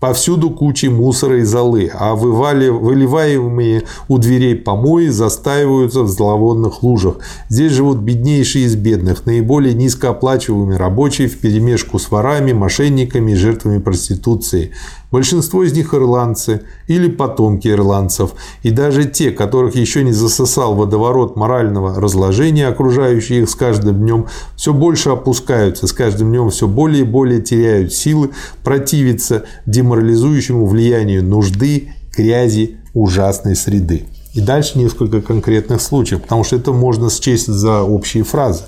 Повсюду 0.00 0.50
кучи 0.50 0.86
мусора 0.86 1.40
и 1.40 1.42
золы, 1.42 1.90
а 1.92 2.14
выливаемые 2.14 3.82
у 4.06 4.18
дверей 4.18 4.54
помои 4.54 5.08
застаиваются 5.08 6.02
в 6.02 6.08
зловонных 6.08 6.84
лужах. 6.84 7.16
Здесь 7.48 7.72
живут 7.72 7.98
беднейшие 7.98 8.66
из 8.66 8.76
бедных, 8.76 9.26
наиболее 9.26 9.74
низкооплачиваемые 9.74 10.78
рабочие 10.78 11.26
в 11.26 11.38
перемешку 11.38 11.98
с 11.98 12.12
ворами, 12.12 12.52
мошенниками 12.52 13.32
и 13.32 13.34
жертвами 13.34 13.78
проституции. 13.78 14.70
Большинство 15.10 15.64
из 15.64 15.72
них 15.72 15.94
ирландцы 15.94 16.62
или 16.86 17.08
потомки 17.08 17.68
ирландцев, 17.68 18.32
и 18.62 18.70
даже 18.70 19.04
те, 19.04 19.30
которых 19.30 19.74
еще 19.74 20.04
не 20.04 20.12
засосал 20.12 20.74
водоворот 20.74 21.34
морального 21.34 21.98
разложения, 21.98 22.68
окружающие 22.68 23.42
их 23.42 23.48
с 23.48 23.54
каждым 23.54 23.96
днем, 23.96 24.26
все 24.54 24.74
больше 24.74 25.08
опускаются, 25.10 25.86
с 25.86 25.92
каждым 25.92 26.28
днем 26.28 26.50
все 26.50 26.68
более 26.68 27.00
и 27.00 27.06
более 27.06 27.40
теряют 27.40 27.94
силы 27.94 28.30
противиться 28.62 29.44
деморализующему 29.64 30.66
влиянию 30.66 31.24
нужды, 31.24 31.92
грязи, 32.14 32.76
ужасной 32.92 33.56
среды. 33.56 34.04
И 34.34 34.40
дальше 34.40 34.78
несколько 34.78 35.22
конкретных 35.22 35.80
случаев, 35.80 36.22
потому 36.22 36.44
что 36.44 36.56
это 36.56 36.72
можно 36.72 37.10
счесть 37.10 37.46
за 37.46 37.82
общие 37.82 38.24
фразы. 38.24 38.64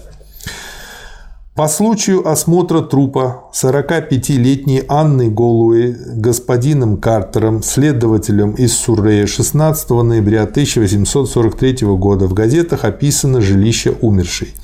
По 1.56 1.66
случаю 1.66 2.28
осмотра 2.28 2.80
трупа 2.80 3.50
45-летней 3.52 4.84
Анны 4.88 5.28
Голуэй 5.28 5.96
господином 6.14 6.96
Картером, 6.96 7.64
следователем 7.64 8.52
из 8.52 8.72
Суррея 8.72 9.26
16 9.26 9.90
ноября 9.90 10.44
1843 10.44 11.88
года 11.96 12.28
в 12.28 12.34
газетах 12.34 12.84
описано 12.84 13.40
жилище 13.40 13.92
умершей. 14.00 14.54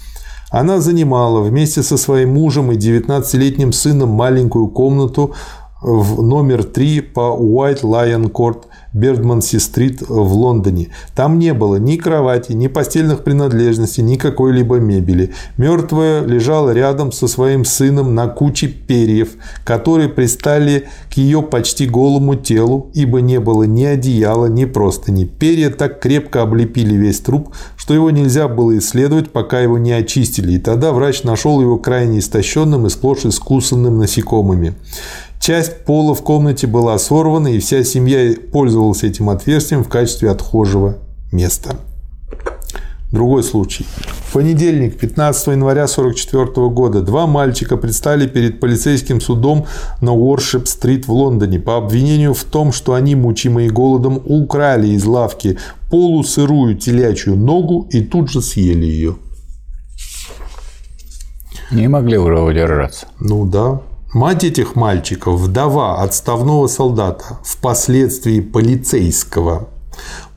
Она 0.51 0.81
занимала 0.81 1.41
вместе 1.41 1.83
со 1.83 1.97
своим 1.97 2.35
мужем 2.35 2.71
и 2.71 2.77
19-летним 2.77 3.73
сыном 3.73 4.11
маленькую 4.11 4.69
комнату 4.69 5.35
в 5.87 6.21
номер 6.21 6.65
3 6.65 7.01
по 7.01 7.39
White 7.41 7.83
Lion 7.83 8.31
Court 8.33 8.65
Бердманси-стрит 8.93 10.01
в 10.01 10.33
Лондоне. 10.33 10.89
Там 11.15 11.39
не 11.39 11.55
было 11.55 11.77
ни 11.77 11.97
кровати, 11.97 12.53
ни 12.53 12.67
постельных 12.67 13.23
принадлежностей, 13.23 14.03
ни 14.03 14.17
какой-либо 14.17 14.77
мебели. 14.77 15.33
Мертвая 15.57 16.25
лежала 16.25 16.71
рядом 16.71 17.13
со 17.13 17.29
своим 17.29 17.65
сыном 17.65 18.17
на 18.17 18.27
куче 18.27 18.67
перьев, 18.67 19.35
которые 19.65 20.09
пристали 20.09 20.89
к 21.09 21.19
ее 21.19 21.41
почти 21.41 21.87
голому 21.87 22.35
телу, 22.35 22.91
ибо 22.93 23.21
не 23.21 23.39
было 23.39 23.63
ни 23.63 23.85
одеяла, 23.85 24.47
ни 24.47 24.65
простыни. 24.65 25.25
Перья 25.25 25.71
так 25.71 26.01
крепко 26.01 26.43
облепили 26.43 26.95
весь 26.95 27.21
труп, 27.21 27.55
что 27.77 27.95
его 27.95 28.11
нельзя 28.11 28.49
было 28.49 28.77
исследовать, 28.79 29.31
пока 29.31 29.61
его 29.61 29.79
не 29.79 29.93
очистили. 29.93 30.55
И 30.55 30.59
тогда 30.59 30.93
врач 30.93 31.23
нашел 31.23 31.61
его 31.61 31.79
крайне 31.79 32.19
истощенным 32.19 32.87
и 32.87 32.91
сплошь 32.91 33.25
искусанным 33.25 33.99
насекомыми. 33.99 34.75
Часть 35.47 35.85
пола 35.85 36.13
в 36.13 36.23
комнате 36.23 36.67
была 36.67 36.99
сорвана, 36.99 37.47
и 37.47 37.61
вся 37.61 37.85
семья 37.85 38.35
пользовалась 38.51 39.05
этим 39.05 39.31
отверстием 39.31 39.85
в 39.85 39.89
качестве 39.89 40.29
отхожего 40.29 40.99
места. 41.31 41.77
Другой 43.13 43.45
случай. 43.45 43.87
В 44.27 44.33
понедельник, 44.33 44.99
15 44.99 45.47
января 45.47 45.85
1944 45.85 46.69
года, 46.71 47.01
два 47.01 47.29
мальчика 47.29 47.77
предстали 47.77 48.27
перед 48.27 48.59
полицейским 48.59 49.21
судом 49.21 49.67
на 50.01 50.15
Уоршип-стрит 50.15 51.07
в 51.07 51.13
Лондоне 51.13 51.61
по 51.61 51.77
обвинению 51.77 52.35
в 52.35 52.43
том, 52.43 52.73
что 52.73 52.95
они, 52.95 53.15
мучимые 53.15 53.71
голодом, 53.71 54.21
украли 54.25 54.89
из 54.89 55.05
лавки 55.05 55.59
полусырую 55.91 56.77
телячью 56.77 57.37
ногу 57.37 57.87
и 57.93 58.03
тут 58.03 58.33
же 58.33 58.43
съели 58.43 58.85
ее. 58.85 59.17
Не 61.71 61.87
могли 61.87 62.19
уже 62.19 62.41
удержаться. 62.41 63.07
Ну 63.21 63.47
да. 63.47 63.81
Мать 64.17 64.45
этих 64.45 64.77
мальчиков, 64.77 65.39
вдова 65.39 66.03
отставного 66.03 66.69
солдата, 66.69 67.39
впоследствии 67.45 68.41
полицейского, 68.41 69.69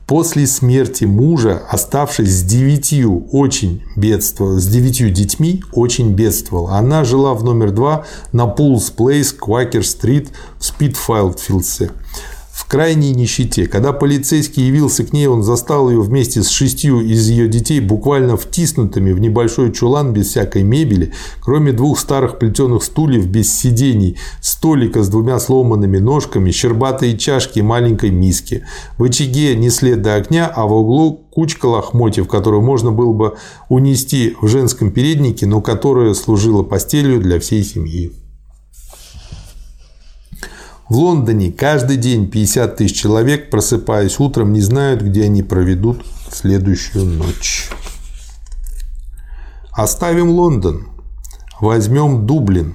после 0.06 0.46
смерти 0.46 1.04
мужа, 1.04 1.62
оставшись 1.66 2.28
с 2.28 2.42
девятью, 2.42 3.26
очень 3.32 3.82
бедствовала, 3.96 4.60
с 4.60 4.66
девятью 4.66 5.08
детьми, 5.10 5.64
очень 5.72 6.12
бедствовала. 6.12 6.72
Она 6.76 7.04
жила 7.04 7.32
в 7.32 7.42
номер 7.42 7.70
два 7.70 8.04
на 8.32 8.46
Пулс 8.46 8.90
Плейс, 8.90 9.32
Квакер-стрит 9.32 10.28
в 10.58 10.64
Спитфайлдфилдсе 10.66 11.90
крайней 12.70 13.12
нищете. 13.12 13.66
Когда 13.66 13.92
полицейский 13.92 14.64
явился 14.68 15.04
к 15.04 15.12
ней, 15.12 15.26
он 15.26 15.42
застал 15.42 15.90
ее 15.90 16.00
вместе 16.00 16.44
с 16.44 16.48
шестью 16.48 17.00
из 17.00 17.28
ее 17.28 17.48
детей 17.48 17.80
буквально 17.80 18.36
втиснутыми 18.36 19.10
в 19.10 19.20
небольшой 19.20 19.72
чулан 19.72 20.12
без 20.12 20.28
всякой 20.28 20.62
мебели, 20.62 21.12
кроме 21.40 21.72
двух 21.72 21.98
старых 21.98 22.38
плетеных 22.38 22.84
стульев 22.84 23.26
без 23.26 23.52
сидений, 23.52 24.16
столика 24.40 25.02
с 25.02 25.08
двумя 25.08 25.40
сломанными 25.40 25.98
ножками, 25.98 26.52
щербатые 26.52 27.18
чашки 27.18 27.58
и 27.58 27.62
маленькой 27.62 28.10
миски. 28.10 28.64
В 28.98 29.02
очаге 29.02 29.56
не 29.56 29.68
след 29.68 30.00
до 30.00 30.14
огня, 30.14 30.46
а 30.46 30.66
в 30.66 30.72
углу 30.72 31.26
кучка 31.32 31.66
лохмотьев, 31.66 32.28
которую 32.28 32.62
можно 32.62 32.92
было 32.92 33.12
бы 33.12 33.34
унести 33.68 34.36
в 34.40 34.46
женском 34.46 34.92
переднике, 34.92 35.44
но 35.44 35.60
которая 35.60 36.14
служила 36.14 36.62
постелью 36.62 37.20
для 37.20 37.40
всей 37.40 37.64
семьи. 37.64 38.12
В 40.90 40.94
Лондоне 40.94 41.52
каждый 41.52 41.98
день 41.98 42.28
50 42.28 42.74
тысяч 42.74 42.96
человек, 42.96 43.48
просыпаясь 43.48 44.18
утром, 44.18 44.52
не 44.52 44.60
знают, 44.60 45.02
где 45.02 45.22
они 45.22 45.44
проведут 45.44 46.04
следующую 46.32 47.04
ночь. 47.04 47.70
Оставим 49.70 50.30
Лондон. 50.30 50.88
Возьмем 51.60 52.26
Дублин. 52.26 52.74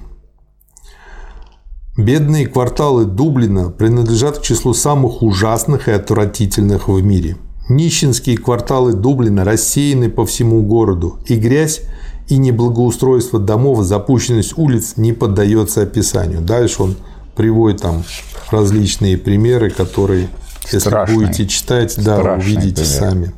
Бедные 1.98 2.46
кварталы 2.46 3.04
Дублина 3.04 3.68
принадлежат 3.68 4.38
к 4.38 4.42
числу 4.42 4.72
самых 4.72 5.22
ужасных 5.22 5.88
и 5.88 5.90
отвратительных 5.90 6.88
в 6.88 6.98
мире. 7.02 7.36
Нищенские 7.68 8.38
кварталы 8.38 8.94
Дублина 8.94 9.44
рассеяны 9.44 10.08
по 10.08 10.24
всему 10.24 10.62
городу, 10.62 11.18
и 11.26 11.36
грязь 11.36 11.82
и 12.28 12.38
неблагоустройство 12.38 13.38
домов, 13.38 13.84
запущенность 13.84 14.56
улиц 14.56 14.94
не 14.96 15.12
поддается 15.12 15.82
описанию. 15.82 16.40
Дальше 16.40 16.82
он 16.82 16.96
приводит 17.36 17.82
там 17.82 18.02
различные 18.50 19.16
примеры, 19.18 19.70
которые, 19.70 20.28
если 20.64 20.78
Страшный. 20.78 21.14
будете 21.14 21.46
читать, 21.46 21.94
да, 21.98 22.18
увидите 22.34 22.82
пример. 22.82 22.86
сами. 22.86 23.32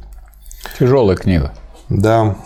Тяжелая 0.79 1.17
книга. 1.17 1.53
Да. 1.89 2.37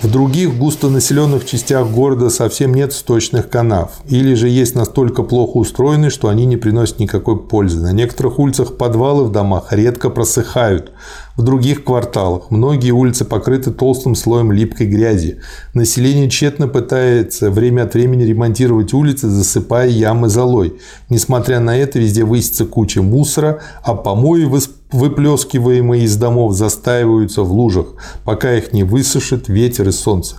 В 0.00 0.08
других 0.08 0.56
густонаселенных 0.56 1.44
частях 1.44 1.88
города 1.88 2.30
совсем 2.30 2.72
нет 2.72 2.92
сточных 2.92 3.50
канав, 3.50 3.90
или 4.06 4.34
же 4.34 4.48
есть 4.48 4.76
настолько 4.76 5.24
плохо 5.24 5.56
устроены, 5.56 6.10
что 6.10 6.28
они 6.28 6.46
не 6.46 6.56
приносят 6.56 7.00
никакой 7.00 7.36
пользы. 7.36 7.80
На 7.80 7.92
некоторых 7.92 8.38
улицах 8.38 8.76
подвалы 8.76 9.24
в 9.24 9.32
домах 9.32 9.72
редко 9.72 10.08
просыхают, 10.08 10.92
в 11.38 11.42
других 11.42 11.84
кварталах 11.84 12.50
многие 12.50 12.90
улицы 12.90 13.24
покрыты 13.24 13.70
толстым 13.70 14.16
слоем 14.16 14.50
липкой 14.50 14.88
грязи. 14.88 15.38
Население 15.72 16.28
тщетно 16.28 16.66
пытается 16.66 17.52
время 17.52 17.84
от 17.84 17.94
времени 17.94 18.24
ремонтировать 18.24 18.92
улицы, 18.92 19.28
засыпая 19.28 19.86
ямы 19.86 20.28
золой. 20.28 20.74
Несмотря 21.08 21.60
на 21.60 21.78
это, 21.78 22.00
везде 22.00 22.24
высится 22.24 22.66
куча 22.66 23.02
мусора, 23.02 23.60
а 23.84 23.94
помои, 23.94 24.50
выплескиваемые 24.90 26.04
из 26.04 26.16
домов, 26.16 26.54
застаиваются 26.54 27.42
в 27.44 27.52
лужах, 27.52 27.86
пока 28.24 28.56
их 28.56 28.72
не 28.72 28.82
высушит 28.82 29.48
ветер 29.48 29.88
и 29.88 29.92
солнце. 29.92 30.34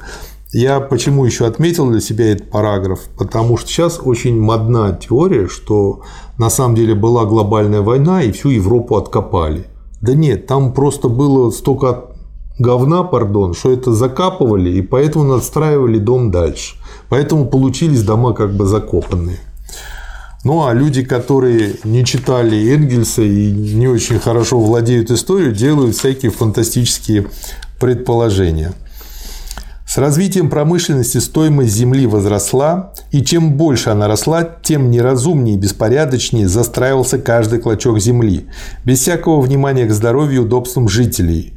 Я 0.52 0.82
почему 0.82 1.24
еще 1.24 1.46
отметил 1.46 1.90
для 1.90 2.02
себя 2.02 2.34
этот 2.34 2.50
параграф? 2.50 3.00
Потому 3.18 3.56
что 3.56 3.70
сейчас 3.70 4.02
очень 4.04 4.38
модна 4.38 5.00
теория, 5.00 5.48
что 5.48 6.02
на 6.38 6.50
самом 6.50 6.76
деле 6.76 6.94
была 6.94 7.24
глобальная 7.24 7.82
война 7.82 8.22
и 8.22 8.34
всю 8.34 8.50
Европу 8.50 8.98
откопали. 8.98 9.66
Да 10.02 10.14
нет, 10.14 10.48
там 10.48 10.74
просто 10.74 11.10
было 11.10 11.52
столько 11.52 12.06
говна, 12.58 13.04
пардон, 13.04 13.54
что 13.54 13.72
это 13.72 13.94
закапывали, 13.94 14.70
и 14.70 14.82
поэтому 14.82 15.26
надстраивали 15.26 15.98
дом 15.98 16.32
дальше. 16.32 16.76
Поэтому 17.10 17.48
получились 17.48 18.04
дома 18.04 18.34
как 18.34 18.54
бы 18.54 18.66
закопанные. 18.66 19.40
Ну, 20.46 20.66
а 20.66 20.74
люди, 20.74 21.04
которые 21.04 21.76
не 21.84 22.06
читали 22.06 22.74
Энгельса 22.74 23.22
и 23.22 23.52
не 23.52 23.88
очень 23.88 24.20
хорошо 24.20 24.60
владеют 24.60 25.12
историей, 25.12 25.54
делают 25.54 25.96
всякие 25.96 26.32
фантастические 26.32 27.28
предположения– 27.80 28.74
с 29.90 29.98
развитием 29.98 30.52
промышленности 30.52 31.18
стоимость 31.18 31.74
земли 31.74 32.06
возросла, 32.06 32.94
и 33.10 33.24
чем 33.24 33.54
больше 33.54 33.90
она 33.90 34.08
росла, 34.08 34.44
тем 34.44 34.92
неразумнее 34.92 35.56
и 35.56 35.60
беспорядочнее 35.60 36.48
застраивался 36.48 37.18
каждый 37.18 37.58
клочок 37.58 37.98
земли, 38.00 38.46
без 38.86 39.00
всякого 39.00 39.42
внимания 39.42 39.88
к 39.88 39.92
здоровью 39.92 40.42
и 40.42 40.46
удобствам 40.46 40.88
жителей. 40.88 41.56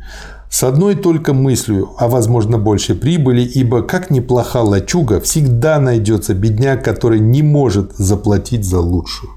С 0.49 0.63
одной 0.63 0.95
только 0.95 1.35
мыслью 1.35 1.91
о, 1.99 2.09
возможно, 2.09 2.57
большей 2.57 2.95
прибыли, 2.95 3.43
ибо 3.43 3.83
как 3.83 4.09
неплоха 4.09 4.63
лачуга, 4.63 5.21
всегда 5.21 5.79
найдется 5.79 6.33
бедняк, 6.33 6.83
который 6.83 7.21
не 7.21 7.43
может 7.43 7.93
заплатить 7.99 8.65
за 8.65 8.81
лучшую. 8.81 9.31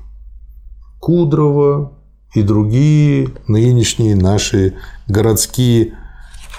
Кудрова 1.02 1.92
и 2.34 2.42
другие 2.42 3.28
нынешние 3.50 4.16
наши 4.16 4.76
городские 5.10 5.96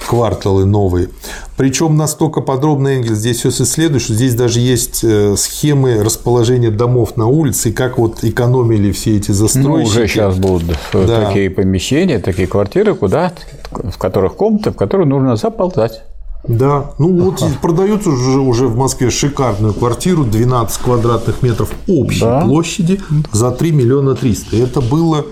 кварталы 0.07 0.65
новые. 0.65 1.11
Причем 1.57 1.97
настолько 1.97 2.41
подробно 2.41 2.89
Энгельс 2.89 3.19
здесь 3.19 3.39
все 3.39 3.49
исследует, 3.49 4.03
что 4.03 4.15
здесь 4.15 4.35
даже 4.35 4.61
есть 4.61 5.03
э, 5.03 5.37
схемы 5.37 6.03
расположения 6.03 6.71
домов 6.71 7.17
на 7.17 7.27
улице, 7.27 7.71
и 7.71 7.73
как 7.73 7.99
вот 7.99 8.23
экономили 8.23 8.93
все 8.93 9.17
эти 9.17 9.33
застройщики. 9.33 9.69
Ну, 9.69 9.83
уже 9.83 10.07
сейчас 10.07 10.37
будут 10.37 10.77
э, 10.93 11.07
да. 11.07 11.27
такие 11.27 11.51
помещения, 11.51 12.19
такие 12.19 12.47
квартиры, 12.47 12.95
куда, 12.95 13.33
в 13.71 13.97
которых 13.99 14.35
комнаты, 14.35 14.71
в 14.71 14.77
которые 14.77 15.07
нужно 15.07 15.37
заползать. 15.37 16.03
Да, 16.49 16.93
ну 16.99 17.25
вот 17.25 17.43
продаются 17.61 18.11
уже, 18.11 18.39
уже 18.39 18.67
в 18.69 18.77
Москве 18.77 19.11
шикарную 19.11 19.75
квартиру 19.75 20.25
12 20.25 20.79
квадратных 20.81 21.43
метров 21.43 21.71
общей 21.89 22.21
да. 22.21 22.43
площади 22.43 23.01
за 23.33 23.51
3 23.51 23.73
миллиона 23.73 24.15
300. 24.15 24.57
Это 24.57 24.81
было 24.81 25.27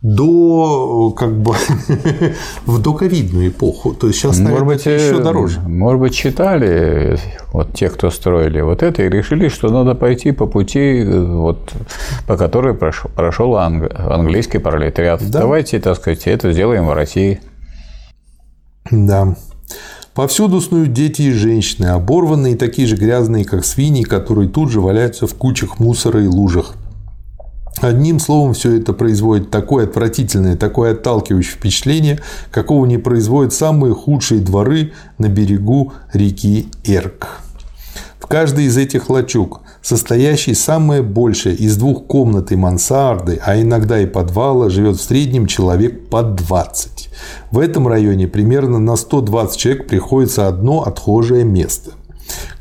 до 0.00 1.10
как 1.16 1.36
бы 1.36 1.54
в 2.66 2.80
доковидную 2.80 3.48
эпоху. 3.48 3.94
То 3.94 4.06
есть 4.06 4.20
сейчас, 4.20 4.38
наверное, 4.38 4.64
может 4.64 4.84
быть, 4.84 4.86
еще 4.86 5.20
дороже. 5.20 5.60
Может 5.60 6.00
быть, 6.00 6.14
читали 6.14 7.18
вот 7.52 7.72
те, 7.74 7.88
кто 7.90 8.10
строили 8.10 8.60
вот 8.60 8.82
это, 8.82 9.02
и 9.02 9.08
решили, 9.08 9.48
что 9.48 9.70
надо 9.70 9.94
пойти 9.94 10.30
по 10.30 10.46
пути, 10.46 11.04
вот, 11.04 11.72
по 12.26 12.36
которой 12.36 12.74
прошел, 12.74 13.10
прошел 13.10 13.56
анг, 13.56 13.90
английский 13.98 14.58
пролетариат. 14.58 15.20
Да. 15.30 15.40
Давайте, 15.40 15.80
так 15.80 15.96
сказать, 15.96 16.26
это 16.26 16.52
сделаем 16.52 16.86
в 16.86 16.92
России. 16.92 17.40
Да. 18.90 19.36
Повсюду 20.14 20.60
снуют 20.60 20.92
дети 20.92 21.22
и 21.22 21.32
женщины, 21.32 21.86
оборванные, 21.86 22.56
такие 22.56 22.88
же 22.88 22.96
грязные, 22.96 23.44
как 23.44 23.64
свиньи, 23.64 24.02
которые 24.02 24.48
тут 24.48 24.70
же 24.70 24.80
валяются 24.80 25.26
в 25.26 25.34
кучах 25.34 25.78
мусора 25.78 26.22
и 26.22 26.26
лужах. 26.26 26.74
Одним 27.80 28.18
словом, 28.18 28.54
все 28.54 28.76
это 28.78 28.92
производит 28.92 29.50
такое 29.50 29.84
отвратительное, 29.84 30.56
такое 30.56 30.92
отталкивающее 30.92 31.54
впечатление, 31.54 32.20
какого 32.50 32.86
не 32.86 32.98
производят 32.98 33.52
самые 33.52 33.94
худшие 33.94 34.40
дворы 34.40 34.92
на 35.18 35.28
берегу 35.28 35.92
реки 36.12 36.68
Эрк. 36.84 37.40
В 38.18 38.26
каждой 38.26 38.64
из 38.64 38.76
этих 38.76 39.08
лачуг 39.08 39.60
состоящий 39.80 40.54
самое 40.54 41.02
большее 41.02 41.54
из 41.54 41.76
двух 41.76 42.06
комнат 42.06 42.50
и 42.50 42.56
мансарды, 42.56 43.40
а 43.44 43.60
иногда 43.60 44.00
и 44.00 44.06
подвала, 44.06 44.70
живет 44.70 44.96
в 44.96 45.02
среднем 45.02 45.46
человек 45.46 46.08
по 46.08 46.22
20. 46.22 47.10
В 47.52 47.58
этом 47.60 47.86
районе 47.86 48.26
примерно 48.26 48.80
на 48.80 48.96
120 48.96 49.56
человек 49.56 49.86
приходится 49.86 50.48
одно 50.48 50.82
отхожее 50.82 51.44
место 51.44 51.92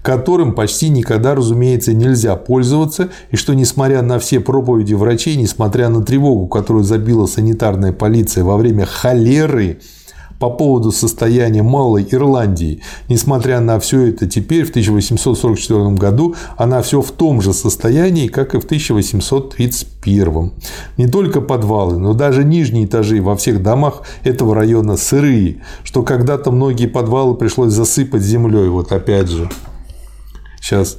которым 0.01 0.53
почти 0.53 0.89
никогда, 0.89 1.36
разумеется, 1.36 1.93
нельзя 1.93 2.36
пользоваться, 2.36 3.10
и 3.32 3.36
что, 3.36 3.53
несмотря 3.53 4.01
на 4.01 4.19
все 4.19 4.39
проповеди 4.39 4.93
врачей, 4.93 5.36
несмотря 5.36 5.89
на 5.89 6.03
тревогу, 6.03 6.47
которую 6.47 6.84
забила 6.84 7.25
санитарная 7.25 7.93
полиция 7.93 8.43
во 8.43 8.58
время 8.58 8.86
холеры, 8.86 9.80
по 10.39 10.50
поводу 10.50 10.91
состояния 10.91 11.63
Малой 11.63 12.08
Ирландии. 12.10 12.82
Несмотря 13.10 13.60
на 13.60 13.80
все 13.80 14.08
это, 14.08 14.28
теперь, 14.28 14.65
в 14.65 14.69
1844 14.69 15.89
году, 15.91 16.36
она 16.58 16.82
все 16.82 17.02
в 17.02 17.12
том 17.12 17.41
же 17.41 17.54
состоянии, 17.54 18.28
как 18.28 18.56
и 18.56 18.60
в 18.60 18.65
1831. 18.65 20.52
Не 20.97 21.08
только 21.08 21.41
подвалы, 21.41 21.97
но 21.97 22.13
даже 22.13 22.43
нижние 22.43 22.86
этажи 22.86 23.21
во 23.21 23.36
всех 23.36 23.63
домах 23.63 24.04
этого 24.23 24.56
района 24.56 24.97
сырые, 24.97 25.63
что 25.84 26.04
когда-то 26.04 26.52
многие 26.52 26.88
подвалы 26.88 27.36
пришлось 27.36 27.73
засыпать 27.73 28.21
землей. 28.21 28.69
Вот 28.69 28.91
опять 28.91 29.30
же. 29.30 29.50
Сейчас 30.62 30.97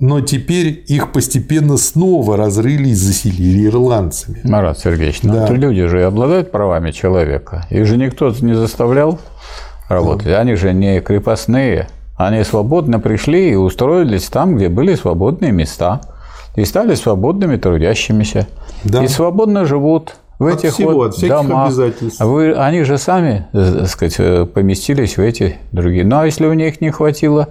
но 0.00 0.20
теперь 0.20 0.84
их 0.86 1.12
постепенно 1.12 1.76
снова 1.76 2.36
разрыли 2.36 2.90
и 2.90 2.94
заселили 2.94 3.66
ирландцами. 3.66 4.40
Марат 4.44 4.78
Сергеевич, 4.78 5.22
ну 5.22 5.34
да. 5.34 5.48
люди 5.48 5.86
же 5.86 6.04
обладают 6.04 6.52
правами 6.52 6.92
человека. 6.92 7.66
Их 7.70 7.86
же 7.86 7.96
никто 7.96 8.32
не 8.40 8.54
заставлял 8.54 9.18
работать. 9.88 10.28
Да. 10.28 10.40
Они 10.40 10.54
же 10.54 10.72
не 10.72 11.00
крепостные. 11.00 11.88
Они 12.16 12.42
свободно 12.44 13.00
пришли 13.00 13.50
и 13.50 13.54
устроились 13.54 14.26
там, 14.26 14.56
где 14.56 14.68
были 14.68 14.94
свободные 14.94 15.52
места. 15.52 16.00
И 16.54 16.64
стали 16.64 16.94
свободными 16.94 17.56
трудящимися. 17.56 18.46
Да. 18.84 19.04
И 19.04 19.08
свободно 19.08 19.64
живут 19.64 20.16
в 20.38 20.46
от 20.46 20.58
этих 20.58 20.74
всего, 20.74 20.92
вот 20.92 21.14
от 21.14 21.28
домах. 21.28 21.66
обязательств. 21.66 22.20
Вы, 22.20 22.52
они 22.52 22.82
же 22.82 22.98
сами, 22.98 23.46
так 23.52 23.88
сказать, 23.88 24.52
поместились 24.52 25.16
в 25.16 25.20
эти 25.20 25.56
другие. 25.72 26.04
Ну 26.04 26.18
а 26.18 26.26
если 26.26 26.46
у 26.46 26.52
них 26.52 26.80
не 26.80 26.90
хватило 26.90 27.48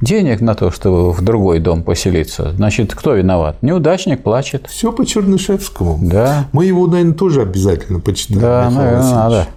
денег 0.00 0.40
на 0.40 0.54
то, 0.54 0.70
чтобы 0.70 1.12
в 1.12 1.22
другой 1.22 1.60
дом 1.60 1.82
поселиться, 1.82 2.52
значит, 2.52 2.94
кто 2.94 3.14
виноват? 3.14 3.62
Неудачник 3.62 4.22
плачет. 4.22 4.66
Все 4.68 4.92
по 4.92 5.04
Чернышевскому. 5.04 5.98
Да. 6.02 6.48
Мы 6.52 6.66
его, 6.66 6.86
наверное, 6.86 7.14
тоже 7.14 7.42
обязательно 7.42 8.00
почитаем. 8.00 8.40
Да, 8.40 8.70
наверное, 8.70 9.14
надо. 9.14 9.48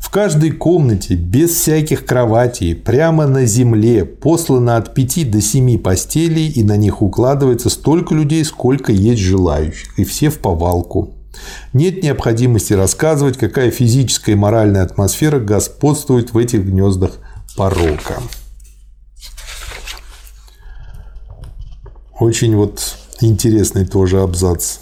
В 0.00 0.10
каждой 0.10 0.50
комнате, 0.50 1.14
без 1.14 1.50
всяких 1.50 2.04
кроватей, 2.04 2.74
прямо 2.74 3.26
на 3.26 3.44
земле, 3.44 4.04
послано 4.04 4.76
от 4.76 4.94
пяти 4.94 5.24
до 5.24 5.40
семи 5.40 5.78
постелей, 5.78 6.48
и 6.48 6.64
на 6.64 6.76
них 6.76 7.02
укладывается 7.02 7.70
столько 7.70 8.14
людей, 8.14 8.44
сколько 8.44 8.90
есть 8.90 9.20
желающих, 9.20 9.96
и 9.98 10.04
все 10.04 10.30
в 10.30 10.38
повалку. 10.38 11.14
Нет 11.72 12.02
необходимости 12.02 12.72
рассказывать, 12.72 13.38
какая 13.38 13.70
физическая 13.70 14.34
и 14.34 14.38
моральная 14.38 14.82
атмосфера 14.82 15.38
господствует 15.38 16.32
в 16.32 16.38
этих 16.38 16.64
гнездах 16.64 17.12
порока. 17.56 18.14
Очень 22.20 22.54
вот 22.54 22.98
интересный 23.22 23.86
тоже 23.86 24.20
абзац. 24.20 24.80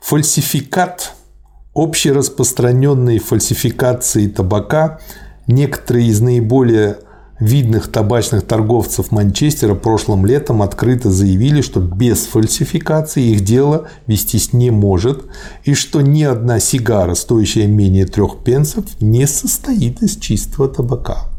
Фальсификат, 0.00 1.14
общераспространенные 1.74 3.18
фальсификации 3.18 4.28
табака, 4.28 5.00
некоторые 5.46 6.08
из 6.08 6.20
наиболее 6.20 6.98
видных 7.38 7.90
табачных 7.90 8.46
торговцев 8.46 9.10
Манчестера 9.10 9.74
прошлым 9.74 10.26
летом 10.26 10.60
открыто 10.60 11.10
заявили, 11.10 11.62
что 11.62 11.80
без 11.80 12.26
фальсификации 12.26 13.30
их 13.30 13.40
дело 13.40 13.88
вестись 14.06 14.52
не 14.52 14.70
может, 14.70 15.24
и 15.64 15.72
что 15.72 16.02
ни 16.02 16.24
одна 16.24 16.60
сигара, 16.60 17.14
стоящая 17.14 17.66
менее 17.66 18.04
трех 18.04 18.44
пенсов, 18.44 18.84
не 19.00 19.26
состоит 19.26 20.02
из 20.02 20.18
чистого 20.18 20.68
табака. 20.68 21.30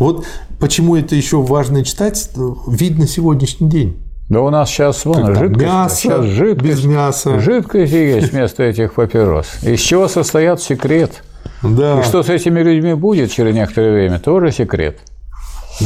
Вот 0.00 0.24
почему 0.58 0.96
это 0.96 1.14
еще 1.14 1.42
важно 1.42 1.84
читать, 1.84 2.30
видно 2.66 3.06
сегодняшний 3.06 3.68
день. 3.68 4.02
Да 4.30 4.40
у 4.40 4.50
нас 4.50 4.70
сейчас 4.70 5.04
вон 5.04 5.26
Когда 5.26 5.40
жидкость, 5.40 5.66
мясо, 5.66 5.96
сейчас 5.96 6.24
жидкость, 6.24 6.64
без 6.64 6.84
мяса. 6.84 7.40
Жидкость 7.40 7.92
есть 7.92 8.32
вместо 8.32 8.62
этих 8.62 8.94
папирос. 8.94 9.46
Из 9.62 9.80
чего 9.80 10.08
состоят 10.08 10.62
секрет? 10.62 11.22
Да. 11.62 12.00
И 12.00 12.04
что 12.04 12.22
с 12.22 12.28
этими 12.28 12.60
людьми 12.60 12.94
будет 12.94 13.30
через 13.30 13.54
некоторое 13.54 13.92
время, 13.92 14.18
тоже 14.18 14.52
секрет. 14.52 15.00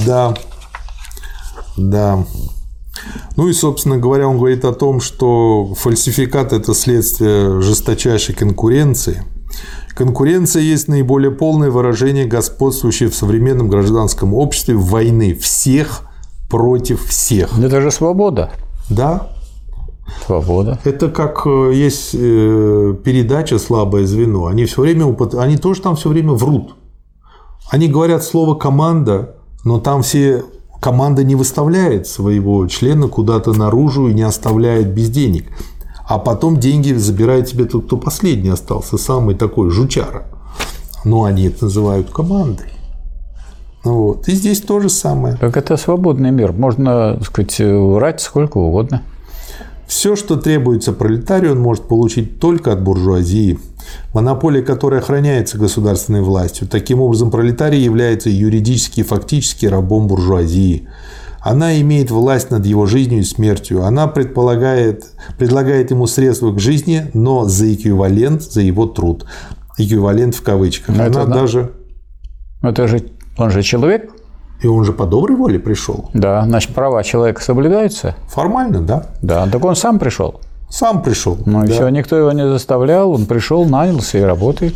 Да. 0.06 0.34
Да. 1.76 2.24
Ну 3.36 3.48
и, 3.48 3.52
собственно 3.52 3.96
говоря, 3.96 4.28
он 4.28 4.36
говорит 4.36 4.64
о 4.64 4.72
том, 4.72 5.00
что 5.00 5.74
фальсификат– 5.74 6.52
это 6.52 6.72
следствие 6.74 7.60
жесточайшей 7.60 8.34
конкуренции– 8.34 9.24
Конкуренция 9.94 10.62
есть 10.62 10.88
наиболее 10.88 11.30
полное 11.30 11.70
выражение 11.70 12.26
господствующей 12.26 13.06
в 13.06 13.14
современном 13.14 13.68
гражданском 13.68 14.34
обществе 14.34 14.74
войны 14.74 15.34
всех 15.34 16.02
против 16.50 17.04
всех. 17.06 17.56
Это 17.58 17.80
же 17.80 17.90
свобода. 17.90 18.50
Да. 18.90 19.30
Свобода. 20.26 20.78
Это 20.84 21.08
как 21.08 21.46
э, 21.46 21.72
есть 21.74 22.10
э, 22.14 22.94
передача 23.04 23.58
«Слабое 23.58 24.04
звено». 24.04 24.46
Они 24.46 24.64
все 24.64 24.82
время, 24.82 25.16
они 25.38 25.56
тоже 25.56 25.80
там 25.80 25.96
все 25.96 26.08
время 26.08 26.32
врут. 26.32 26.74
Они 27.70 27.88
говорят 27.88 28.22
слово 28.22 28.54
«команда», 28.54 29.36
но 29.64 29.80
там 29.80 30.02
все 30.02 30.44
команда 30.80 31.24
не 31.24 31.34
выставляет 31.34 32.06
своего 32.06 32.66
члена 32.66 33.08
куда-то 33.08 33.52
наружу 33.54 34.08
и 34.08 34.14
не 34.14 34.22
оставляет 34.22 34.92
без 34.92 35.08
денег 35.08 35.46
а 36.06 36.18
потом 36.18 36.58
деньги 36.58 36.92
забирает 36.92 37.48
себе 37.48 37.64
тот, 37.64 37.86
кто 37.86 37.96
последний 37.96 38.50
остался, 38.50 38.98
самый 38.98 39.34
такой 39.34 39.70
жучара. 39.70 40.26
Но 41.04 41.24
они 41.24 41.44
это 41.44 41.64
называют 41.64 42.10
командой. 42.10 42.66
Вот. 43.84 44.28
И 44.28 44.32
здесь 44.32 44.60
то 44.60 44.80
же 44.80 44.88
самое. 44.88 45.36
Так 45.36 45.56
это 45.56 45.76
свободный 45.76 46.30
мир. 46.30 46.52
Можно, 46.52 47.16
так 47.18 47.26
сказать, 47.26 47.58
врать 47.60 48.20
сколько 48.20 48.58
угодно. 48.58 49.02
Все, 49.86 50.16
что 50.16 50.36
требуется 50.36 50.92
пролетарию, 50.92 51.52
он 51.52 51.60
может 51.60 51.84
получить 51.84 52.40
только 52.40 52.72
от 52.72 52.82
буржуазии, 52.82 53.58
монополия 54.14 54.62
которой 54.62 55.00
охраняется 55.00 55.58
государственной 55.58 56.22
властью. 56.22 56.66
Таким 56.66 57.00
образом, 57.00 57.30
пролетарий 57.30 57.82
является 57.82 58.30
юридически 58.30 59.00
и 59.00 59.04
фактически 59.04 59.66
рабом 59.66 60.06
буржуазии. 60.06 60.88
Она 61.44 61.78
имеет 61.82 62.10
власть 62.10 62.50
над 62.50 62.64
его 62.64 62.86
жизнью 62.86 63.20
и 63.20 63.22
смертью. 63.22 63.84
Она 63.84 64.06
предполагает, 64.06 65.04
предлагает 65.36 65.90
ему 65.90 66.06
средства 66.06 66.50
к 66.52 66.58
жизни, 66.58 67.10
но 67.12 67.44
за 67.44 67.74
эквивалент, 67.74 68.42
за 68.42 68.62
его 68.62 68.86
труд. 68.86 69.26
Эквивалент 69.76 70.34
в 70.34 70.42
кавычках. 70.42 70.96
Но 70.96 71.04
Она 71.04 71.20
это, 71.20 71.26
даже... 71.26 71.72
Это 72.62 72.88
же... 72.88 73.04
Он 73.36 73.50
же 73.50 73.62
человек? 73.62 74.10
И 74.62 74.66
он 74.66 74.84
же 74.84 74.94
по 74.94 75.04
доброй 75.04 75.36
воле 75.36 75.58
пришел. 75.58 76.08
Да, 76.14 76.42
значит, 76.46 76.72
права 76.72 77.04
человека 77.04 77.42
соблюдаются? 77.42 78.16
Формально, 78.28 78.80
да. 78.80 79.10
Да, 79.20 79.46
так 79.46 79.62
он 79.66 79.76
сам 79.76 79.98
пришел. 79.98 80.40
Сам 80.70 81.02
пришел. 81.02 81.36
Ну 81.44 81.60
да. 81.60 81.66
и 81.66 81.72
все, 81.72 81.88
никто 81.90 82.16
его 82.16 82.32
не 82.32 82.48
заставлял, 82.48 83.10
он 83.10 83.26
пришел, 83.26 83.66
нанялся 83.66 84.16
и 84.16 84.22
работает. 84.22 84.74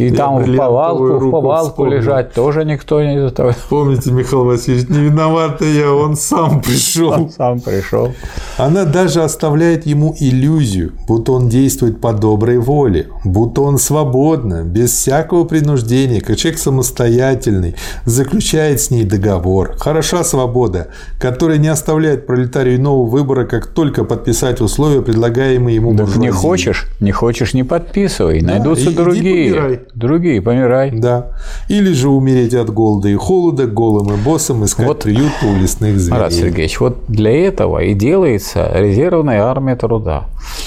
И 0.00 0.08
Я 0.08 0.14
там 0.14 0.38
в 0.38 0.56
повалку, 0.56 1.18
в 1.18 1.30
повалку 1.30 1.70
вспомнил. 1.70 1.96
лежать 1.98 2.32
тоже 2.32 2.64
никто 2.64 3.02
не 3.02 3.20
заставлял. 3.20 3.54
Помните, 3.68 4.10
Михаил 4.10 4.44
Васильевич, 4.44 4.88
не 4.88 4.98
виновата 5.00 5.64
я, 5.66 5.92
он 5.92 6.16
сам 6.16 6.62
пришел. 6.62 7.12
Он 7.12 7.30
сам 7.30 7.60
пришел. 7.60 8.12
Она 8.56 8.84
даже 8.84 9.22
оставляет 9.22 9.84
ему 9.86 10.16
иллюзию, 10.18 10.92
будто 11.06 11.32
он 11.32 11.48
действует 11.48 12.00
по 12.00 12.12
доброй 12.12 12.58
воле, 12.58 13.08
будто 13.24 13.60
он 13.60 13.78
свободно, 13.78 14.64
без 14.64 14.90
всякого 14.92 15.44
принуждения, 15.44 16.20
как 16.20 16.36
человек 16.36 16.58
самостоятельный, 16.60 17.74
заключает 18.06 18.80
с 18.80 18.90
ней 18.90 19.04
договор. 19.04 19.74
Хороша 19.78 20.24
свобода, 20.24 20.88
которая 21.18 21.58
не 21.58 21.68
оставляет 21.68 22.26
пролетарию 22.26 22.76
иного 22.76 23.04
выбора, 23.06 23.44
как 23.44 23.66
только 23.66 24.04
подписать 24.04 24.60
условия, 24.62 25.02
предлагаемые 25.02 25.76
ему 25.76 25.92
да 25.92 26.06
Не 26.16 26.30
хочешь, 26.30 26.86
не 27.00 27.12
хочешь, 27.12 27.52
не 27.52 27.64
подписывай, 27.64 28.40
да, 28.40 28.54
найдутся 28.54 28.90
другие. 28.90 29.82
Другие, 29.94 30.40
помирай. 30.40 30.90
Да. 30.92 31.32
Или 31.68 31.92
же 31.92 32.08
умереть 32.08 32.54
от 32.54 32.70
голода 32.70 33.08
и 33.08 33.14
холода, 33.14 33.66
голым 33.66 34.12
и 34.14 34.16
боссом, 34.16 34.64
искать 34.64 34.86
вот, 34.86 35.02
приют 35.02 35.32
у 35.42 35.60
лесных 35.60 35.98
зверей. 35.98 36.18
Марат 36.18 36.32
Сергеевич, 36.32 36.80
вот 36.80 37.04
для 37.08 37.46
этого 37.46 37.80
и 37.80 37.94
делается 37.94 38.70
резервная 38.74 39.42
армия 39.42 39.76
труда. 39.76 40.24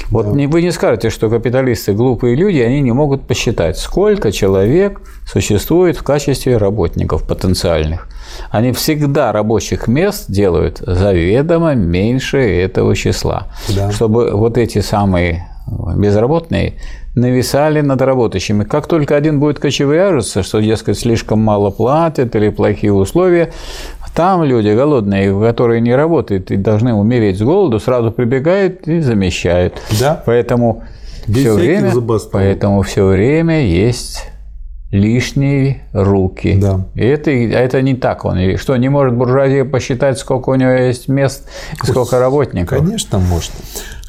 Вот 0.09 0.25
да. 0.25 0.31
не, 0.31 0.47
вы 0.47 0.61
не 0.61 0.71
скажете, 0.71 1.09
что 1.09 1.29
капиталисты 1.29 1.93
глупые 1.93 2.35
люди, 2.35 2.59
они 2.59 2.81
не 2.81 2.91
могут 2.91 3.23
посчитать, 3.27 3.77
сколько 3.77 4.31
человек 4.31 5.01
существует 5.25 5.97
в 5.97 6.03
качестве 6.03 6.57
работников 6.57 7.23
потенциальных. 7.23 8.07
Они 8.49 8.71
всегда 8.71 9.31
рабочих 9.31 9.87
мест 9.87 10.25
делают 10.27 10.79
заведомо 10.79 11.75
меньше 11.75 12.37
этого 12.37 12.95
числа, 12.95 13.47
да. 13.75 13.91
чтобы 13.91 14.31
вот 14.31 14.57
эти 14.57 14.79
самые 14.79 15.47
безработные 15.95 16.75
нависали 17.15 17.81
над 17.81 18.01
работающими. 18.01 18.63
Как 18.63 18.87
только 18.87 19.15
один 19.15 19.39
будет 19.39 19.59
кочевряжиться, 19.59 20.43
что, 20.43 20.59
дескать, 20.61 20.97
слишком 20.97 21.39
мало 21.39 21.69
платят 21.69 22.35
или 22.35 22.49
плохие 22.49 22.93
условия, 22.93 23.51
Там 24.13 24.43
люди 24.43 24.69
голодные, 24.69 25.39
которые 25.39 25.81
не 25.81 25.95
работают 25.95 26.51
и 26.51 26.55
должны 26.55 26.93
умереть 26.93 27.39
с 27.39 27.41
голоду, 27.41 27.79
сразу 27.79 28.11
прибегают 28.11 28.87
и 28.87 28.99
замещают. 28.99 29.73
Да. 29.99 30.21
Поэтому 30.25 30.83
все 31.25 31.53
время, 31.53 31.91
поэтому 32.31 32.83
все 32.83 33.05
время 33.05 33.65
есть 33.65 34.27
лишние 34.91 35.87
руки. 35.93 36.55
Да. 36.61 36.85
И 36.93 37.03
это, 37.03 37.31
это 37.31 37.81
не 37.81 37.95
так 37.95 38.23
он. 38.25 38.37
Или 38.37 38.57
что, 38.57 38.77
не 38.77 38.89
может 38.89 39.15
буржуазия 39.15 39.65
посчитать, 39.65 40.19
сколько 40.19 40.49
у 40.51 40.55
него 40.55 40.69
есть 40.69 41.07
мест 41.07 41.49
и 41.81 41.87
сколько 41.87 42.19
работников? 42.19 42.77
Конечно, 42.77 43.17
может. 43.17 43.51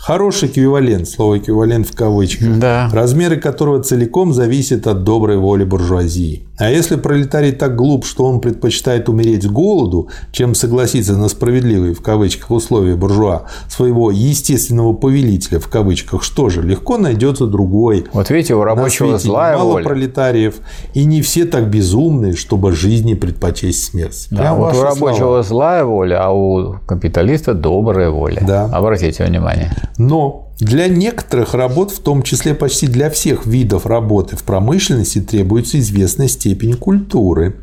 Хороший 0.07 0.51
эквивалент, 0.51 1.09
слово 1.09 1.38
эквивалент 1.38 1.88
в 1.88 1.97
кавычках, 1.97 2.59
да. 2.59 2.90
размеры 2.93 3.38
которого 3.38 3.83
целиком 3.83 4.35
зависят 4.35 4.87
от 4.87 5.03
доброй 5.03 5.38
воли 5.38 5.64
буржуазии. 5.64 6.43
А 6.59 6.71
если 6.71 6.97
пролетарий 6.97 7.53
так 7.53 7.75
глуп, 7.75 8.07
что 8.07 8.25
он 8.25 8.40
предпочитает 8.40 9.09
умереть 9.09 9.43
с 9.43 9.47
голоду, 9.47 10.09
чем 10.31 10.55
согласиться 10.55 11.17
на 11.17 11.29
справедливые 11.29 11.95
в 11.95 12.01
кавычках 12.01 12.51
условия 12.51 12.95
буржуа 12.95 13.43
своего 13.69 14.11
естественного 14.11 14.93
повелителя 14.93 15.59
в 15.59 15.69
кавычках, 15.69 16.23
что 16.23 16.49
же, 16.49 16.62
легко 16.62 16.97
найдется 16.97 17.47
другой. 17.47 18.07
Вот 18.12 18.31
видите, 18.31 18.55
у 18.55 18.62
рабочего 18.62 19.19
злая 19.19 19.57
мало 19.57 19.73
воля. 19.73 19.85
пролетариев, 19.85 20.57
и 20.95 21.05
не 21.05 21.23
все 21.23 21.45
так 21.45 21.69
безумны, 21.69 22.37
чтобы 22.37 22.73
жизни 22.73 23.14
предпочесть 23.14 23.85
смерть. 23.85 24.29
Да, 24.31 24.55
вот 24.55 24.77
у 24.77 24.83
рабочего 24.83 25.17
слова. 25.17 25.43
злая 25.43 25.85
воля, 25.85 26.25
а 26.25 26.31
у 26.31 26.77
капиталиста 26.87 27.55
добрая 27.55 28.11
воля. 28.11 28.43
Да. 28.47 28.67
Обратите 28.67 29.25
внимание. 29.25 29.73
Но 29.99 30.54
для 30.61 30.87
некоторых 30.87 31.55
работ, 31.55 31.90
в 31.90 31.99
том 31.99 32.23
числе 32.23 32.55
почти 32.55 32.87
для 32.87 33.11
всех 33.11 33.45
видов 33.45 33.87
работы 33.87 34.37
в 34.37 34.45
промышленности, 34.45 35.21
требуется 35.21 35.81
известная 35.81 36.29
степень 36.29 36.75
культуры. 36.75 37.57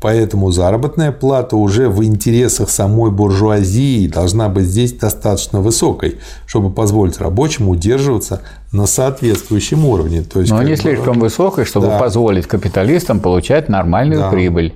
Поэтому 0.00 0.50
заработная 0.50 1.10
плата 1.12 1.56
уже 1.56 1.88
в 1.88 2.04
интересах 2.04 2.68
самой 2.68 3.10
буржуазии 3.10 4.06
должна 4.08 4.50
быть 4.50 4.66
здесь 4.66 4.92
достаточно 4.92 5.62
высокой, 5.62 6.18
чтобы 6.46 6.70
позволить 6.70 7.18
рабочим 7.18 7.70
удерживаться 7.70 8.42
на 8.72 8.86
соответствующем 8.86 9.86
уровне. 9.86 10.22
То 10.22 10.40
есть, 10.40 10.52
Но 10.52 10.62
не 10.62 10.72
бы, 10.72 10.76
слишком 10.76 11.18
высокой, 11.18 11.64
чтобы 11.64 11.86
да. 11.86 11.98
позволить 11.98 12.46
капиталистам 12.46 13.20
получать 13.20 13.70
нормальную 13.70 14.20
да. 14.20 14.30
прибыль. 14.30 14.74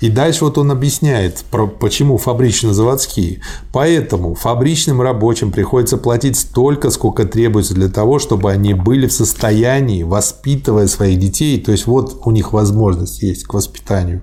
И 0.00 0.10
дальше 0.10 0.44
вот 0.44 0.58
он 0.58 0.70
объясняет, 0.70 1.44
про, 1.50 1.66
почему 1.66 2.18
фабрично-заводские. 2.18 3.40
Поэтому 3.72 4.34
фабричным 4.34 5.00
рабочим 5.00 5.50
приходится 5.50 5.96
платить 5.96 6.38
столько, 6.38 6.90
сколько 6.90 7.24
требуется 7.24 7.74
для 7.74 7.88
того, 7.88 8.18
чтобы 8.18 8.50
они 8.50 8.74
были 8.74 9.06
в 9.06 9.12
состоянии, 9.12 10.02
воспитывая 10.04 10.86
своих 10.86 11.18
детей, 11.18 11.60
то 11.60 11.72
есть 11.72 11.86
вот 11.86 12.22
у 12.24 12.30
них 12.30 12.52
возможность 12.52 13.22
есть 13.22 13.44
к 13.44 13.54
воспитанию, 13.54 14.22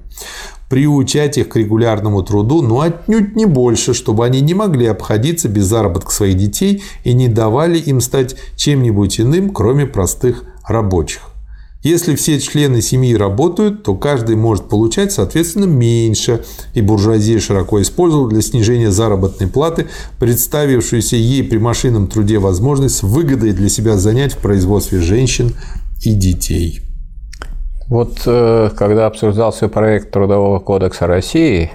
приучать 0.70 1.38
их 1.38 1.50
к 1.50 1.56
регулярному 1.56 2.24
труду, 2.24 2.62
но 2.62 2.82
отнюдь 2.82 3.36
не 3.36 3.46
больше, 3.46 3.94
чтобы 3.94 4.26
они 4.26 4.42
не 4.42 4.54
могли 4.54 4.88
обходиться 4.88 5.50
без 5.50 5.66
заработка 5.66 6.12
своих 6.12 6.38
детей 6.38 6.84
и 7.04 7.14
не 7.14 7.28
давали 7.28 7.78
им 7.78 8.02
стать 8.02 8.36
чем-нибудь 8.56 9.20
иным, 9.20 9.52
кроме 9.52 9.86
простых 9.86 10.44
рабочих. 10.68 11.35
Если 11.86 12.16
все 12.16 12.40
члены 12.40 12.82
семьи 12.82 13.14
работают, 13.14 13.84
то 13.84 13.94
каждый 13.94 14.36
может 14.36 14.70
получать, 14.70 15.12
соответственно, 15.12 15.66
меньше, 15.66 16.44
и 16.74 16.82
буржуазия 16.82 17.40
широко 17.40 17.80
использовала 17.80 18.28
для 18.28 18.42
снижения 18.42 18.90
заработной 18.90 19.48
платы 19.48 19.86
представившуюся 20.18 21.16
ей 21.16 21.44
при 21.44 21.60
машинном 21.60 22.08
труде 22.08 22.40
возможность 22.40 23.04
выгодой 23.04 23.52
для 23.52 23.70
себя 23.70 23.98
занять 23.98 24.34
в 24.34 24.40
производстве 24.40 25.00
женщин 25.00 25.52
и 26.02 26.16
детей. 26.16 26.82
Вот 27.88 28.20
э, 28.26 28.72
когда 28.76 29.06
обсуждался 29.06 29.68
проект 29.68 30.10
Трудового 30.10 30.58
кодекса 30.58 31.06
России, 31.06 31.70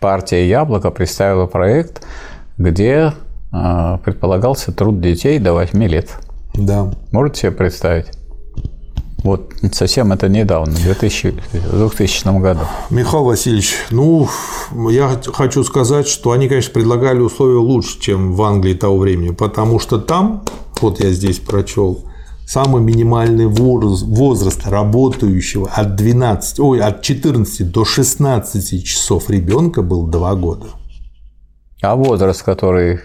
партия 0.00 0.48
«Яблоко» 0.48 0.90
представила 0.90 1.46
проект, 1.46 2.04
где 2.56 3.12
э, 3.52 3.98
предполагался 4.04 4.72
труд 4.72 5.00
детей 5.00 5.38
до 5.38 5.52
8 5.52 5.80
лет. 5.84 6.10
Да. 6.54 6.92
Можете 7.12 7.42
себе 7.42 7.52
представить? 7.52 8.18
Вот 9.24 9.52
совсем 9.72 10.12
это 10.12 10.28
недавно, 10.28 10.74
в 10.74 10.82
2000, 10.82 11.34
2000 11.72 12.40
году. 12.40 12.60
Михаил 12.88 13.24
Васильевич, 13.24 13.74
ну, 13.90 14.28
я 14.90 15.20
хочу 15.32 15.64
сказать, 15.64 16.06
что 16.06 16.30
они, 16.30 16.48
конечно, 16.48 16.72
предлагали 16.72 17.18
условия 17.18 17.58
лучше, 17.58 17.98
чем 18.00 18.34
в 18.34 18.42
Англии 18.42 18.74
того 18.74 18.98
времени, 18.98 19.30
потому 19.30 19.80
что 19.80 19.98
там, 19.98 20.44
вот 20.80 21.00
я 21.00 21.10
здесь 21.10 21.40
прочел, 21.40 22.04
самый 22.46 22.80
минимальный 22.80 23.46
возраст 23.46 24.64
работающего 24.66 25.68
от 25.68 25.96
12, 25.96 26.60
ой, 26.60 26.80
от 26.80 27.02
14 27.02 27.72
до 27.72 27.84
16 27.84 28.84
часов 28.84 29.28
ребенка 29.30 29.82
был 29.82 30.06
2 30.06 30.34
года. 30.36 30.66
А 31.82 31.96
возраст, 31.96 32.42
который 32.44 33.00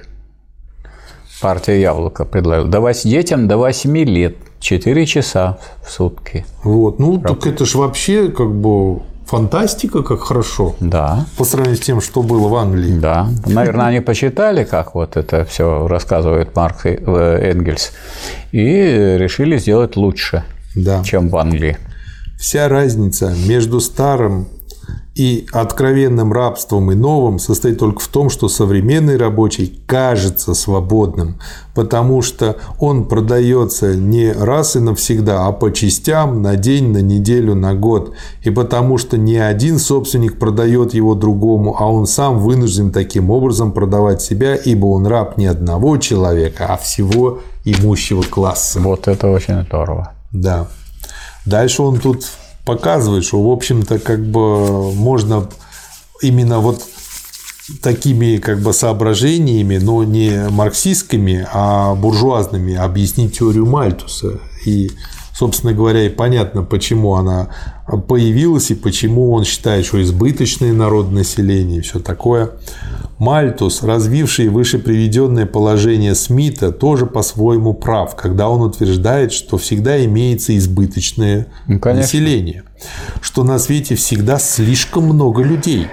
партия 1.41 1.81
Яблоко 1.81 2.23
предложила, 2.23 2.69
давать 2.69 3.01
детям 3.03 3.47
до 3.47 3.57
8 3.57 3.97
лет– 3.97 4.37
4 4.63 5.05
часа 5.05 5.57
в 5.85 5.91
сутки. 5.91 6.45
Вот, 6.63 6.97
ну 6.97 7.21
Работа. 7.21 7.35
так 7.35 7.47
это 7.47 7.65
же 7.65 7.77
вообще 7.77 8.29
как 8.29 8.49
бы 8.49 9.01
фантастика, 9.25 10.03
как 10.03 10.21
хорошо. 10.21 10.75
Да. 10.79 11.25
По 11.37 11.43
сравнению 11.43 11.77
с 11.77 11.85
тем, 11.85 12.01
что 12.01 12.23
было 12.23 12.47
в 12.47 12.55
Англии. 12.55 12.97
Да. 12.97 13.27
Наверное, 13.45 13.87
они 13.87 13.99
посчитали, 13.99 14.63
как 14.63 14.95
вот 14.95 15.17
это 15.17 15.43
все 15.43 15.87
рассказывает 15.87 16.55
Марк 16.55 16.85
э, 16.85 17.51
Энгельс, 17.51 17.91
и 18.51 19.17
решили 19.17 19.57
сделать 19.57 19.97
лучше, 19.97 20.43
да. 20.75 21.03
чем 21.03 21.29
в 21.29 21.37
Англии. 21.37 21.77
Вся 22.39 22.67
разница 22.69 23.33
между 23.45 23.79
старым 23.79 24.47
и 25.15 25.45
откровенным 25.51 26.33
рабством 26.33 26.91
и 26.91 26.95
новым 26.95 27.37
состоит 27.37 27.77
только 27.77 27.99
в 27.99 28.07
том, 28.07 28.31
что 28.31 28.49
современный 28.49 29.15
рабочий 29.15 29.79
кажется 29.85 30.55
свободным, 30.55 31.39
потому 31.75 32.23
что 32.23 32.57
он 32.79 33.07
продается 33.07 33.95
не 33.95 34.31
раз 34.31 34.75
и 34.75 34.79
навсегда, 34.79 35.45
а 35.45 35.51
по 35.51 35.71
частям 35.71 36.41
на 36.41 36.55
день, 36.55 36.91
на 36.91 36.97
неделю, 36.97 37.53
на 37.53 37.75
год. 37.75 38.13
И 38.41 38.49
потому 38.49 38.97
что 38.97 39.17
не 39.17 39.37
один 39.37 39.77
собственник 39.77 40.39
продает 40.39 40.95
его 40.95 41.13
другому, 41.13 41.75
а 41.77 41.91
он 41.91 42.07
сам 42.07 42.39
вынужден 42.39 42.91
таким 42.91 43.29
образом 43.29 43.71
продавать 43.71 44.21
себя, 44.21 44.55
ибо 44.55 44.87
он 44.87 45.05
раб 45.05 45.37
не 45.37 45.45
одного 45.45 45.97
человека, 45.97 46.67
а 46.69 46.77
всего 46.77 47.39
имущего 47.65 48.23
класса. 48.23 48.79
Вот 48.79 49.07
это 49.07 49.29
очень 49.29 49.61
здорово. 49.63 50.13
Да. 50.31 50.67
Дальше 51.45 51.83
он 51.83 51.99
тут 51.99 52.25
показывает, 52.65 53.25
что, 53.25 53.41
в 53.41 53.51
общем-то, 53.51 53.99
как 53.99 54.25
бы 54.25 54.93
можно 54.93 55.49
именно 56.21 56.59
вот 56.59 56.81
такими 57.81 58.37
как 58.37 58.59
бы 58.59 58.73
соображениями, 58.73 59.77
но 59.77 60.03
не 60.03 60.49
марксистскими, 60.49 61.47
а 61.51 61.95
буржуазными 61.95 62.75
объяснить 62.75 63.37
теорию 63.37 63.65
Мальтуса. 63.65 64.39
И, 64.65 64.91
собственно 65.33 65.73
говоря, 65.73 66.05
и 66.05 66.09
понятно, 66.09 66.63
почему 66.63 67.15
она 67.15 67.49
появилась 67.85 68.71
и 68.71 68.75
почему 68.75 69.31
он 69.31 69.43
считает, 69.43 69.85
что 69.85 70.01
избыточное 70.01 70.73
народное 70.73 71.23
население 71.23 71.79
и 71.79 71.81
все 71.81 71.99
такое. 71.99 72.51
Мальтус, 73.19 73.83
развивший 73.83 74.49
выше 74.49 74.79
приведенное 74.79 75.45
положение 75.45 76.15
Смита, 76.15 76.71
тоже 76.71 77.05
по-своему 77.05 77.73
прав, 77.73 78.15
когда 78.15 78.49
он 78.49 78.61
утверждает, 78.61 79.31
что 79.31 79.57
всегда 79.57 80.03
имеется 80.03 80.57
избыточное 80.57 81.47
ну, 81.67 81.79
население, 81.83 82.63
что 83.21 83.43
на 83.43 83.59
свете 83.59 83.95
всегда 83.95 84.39
слишком 84.39 85.05
много 85.05 85.43
людей. 85.43 85.87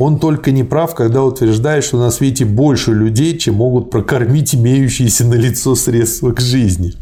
Он 0.00 0.18
только 0.18 0.50
не 0.50 0.64
прав, 0.64 0.94
когда 0.94 1.22
утверждает, 1.22 1.84
что 1.84 1.98
на 1.98 2.10
свете 2.10 2.46
больше 2.46 2.94
людей, 2.94 3.36
чем 3.36 3.56
могут 3.56 3.90
прокормить 3.90 4.54
имеющиеся 4.54 5.26
на 5.26 5.34
лицо 5.34 5.74
средства 5.74 6.32
к 6.32 6.40
жизни. 6.40 6.94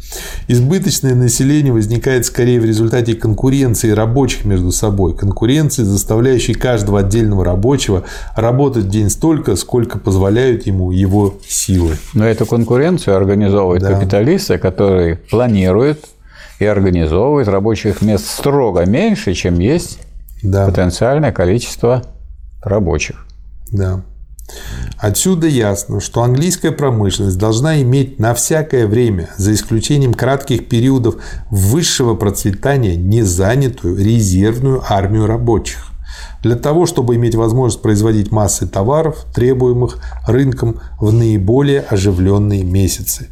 Избыточное 0.49 1.15
население 1.15 1.71
возникает 1.71 2.25
скорее 2.25 2.59
в 2.59 2.65
результате 2.65 3.13
конкуренции 3.13 3.91
рабочих 3.91 4.28
между 4.43 4.71
собой, 4.71 5.15
конкуренции, 5.15 5.83
заставляющей 5.83 6.53
каждого 6.53 6.99
отдельного 6.99 7.43
рабочего 7.45 8.03
работать 8.35 8.85
в 8.85 8.89
день 8.89 9.09
столько, 9.09 9.55
сколько 9.55 9.99
позволяют 9.99 10.65
ему 10.67 10.91
его 10.91 11.35
силы. 11.47 11.95
Но 12.13 12.25
эту 12.25 12.45
конкуренцию 12.45 13.17
организовывают 13.17 13.83
да. 13.83 13.93
капиталисты, 13.93 14.57
которые 14.57 15.15
планируют 15.15 16.05
и 16.59 16.65
организовывают 16.65 17.47
рабочих 17.47 18.01
мест 18.01 18.27
строго 18.27 18.85
меньше, 18.85 19.33
чем 19.33 19.59
есть 19.59 19.99
да. 20.43 20.65
потенциальное 20.65 21.31
количество 21.31 22.03
рабочих. 22.61 23.25
Да. 23.71 24.01
Отсюда 24.97 25.47
ясно, 25.47 26.01
что 26.01 26.23
английская 26.23 26.71
промышленность 26.71 27.37
должна 27.37 27.81
иметь 27.81 28.19
на 28.19 28.33
всякое 28.33 28.85
время, 28.85 29.29
за 29.37 29.53
исключением 29.53 30.13
кратких 30.13 30.67
периодов 30.67 31.15
высшего 31.49 32.15
процветания, 32.15 32.95
незанятую 32.95 33.97
резервную 33.97 34.83
армию 34.87 35.25
рабочих. 35.25 35.91
Для 36.41 36.55
того, 36.55 36.85
чтобы 36.85 37.15
иметь 37.15 37.35
возможность 37.35 37.81
производить 37.81 38.31
массы 38.31 38.67
товаров, 38.67 39.25
требуемых 39.33 39.99
рынком 40.27 40.79
в 40.99 41.13
наиболее 41.13 41.81
оживленные 41.81 42.63
месяцы. 42.63 43.27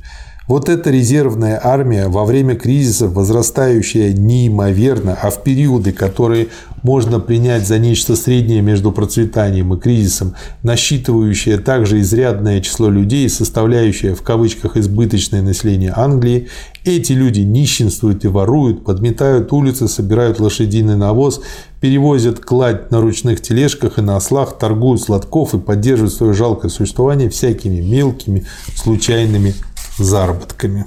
Вот 0.48 0.70
эта 0.70 0.92
резервная 0.92 1.60
армия 1.62 2.08
во 2.08 2.24
время 2.24 2.56
кризиса, 2.56 3.10
возрастающая 3.10 4.14
неимоверно, 4.14 5.18
а 5.22 5.30
в 5.30 5.44
периоды, 5.44 5.92
которые 5.92 6.48
можно 6.84 7.20
принять 7.20 7.68
за 7.68 7.80
нечто 7.80 8.16
среднее 8.16 8.62
между 8.62 8.94
процветанием 8.94 9.74
и 9.74 9.78
кризисом, 9.78 10.36
насчитывающая 10.64 11.58
также 11.58 12.00
изрядное 12.00 12.62
число 12.62 12.90
людей, 12.90 13.28
составляющее 13.30 14.16
в 14.16 14.22
кавычках 14.22 14.78
избыточное 14.78 15.42
население 15.42 15.92
Англии, 15.94 16.48
эти 16.86 17.12
люди 17.12 17.42
нищенствуют 17.42 18.24
и 18.24 18.30
воруют, 18.30 18.86
подметают 18.86 19.52
улицы, 19.52 19.90
собирают 19.90 20.40
лошадиный 20.40 20.96
навоз, 20.96 21.42
перевозят 21.82 22.40
кладь 22.40 22.90
на 22.90 23.02
ручных 23.02 23.42
тележках 23.42 24.00
и 24.00 24.02
на 24.02 24.16
ослах, 24.16 24.58
торгуют 24.58 25.02
сладков 25.02 25.54
и 25.54 25.60
поддерживают 25.60 26.14
свое 26.14 26.34
жалкое 26.34 26.72
существование 26.72 27.30
всякими 27.30 27.82
мелкими, 27.82 28.46
случайными 28.76 29.54
заработками. 29.98 30.86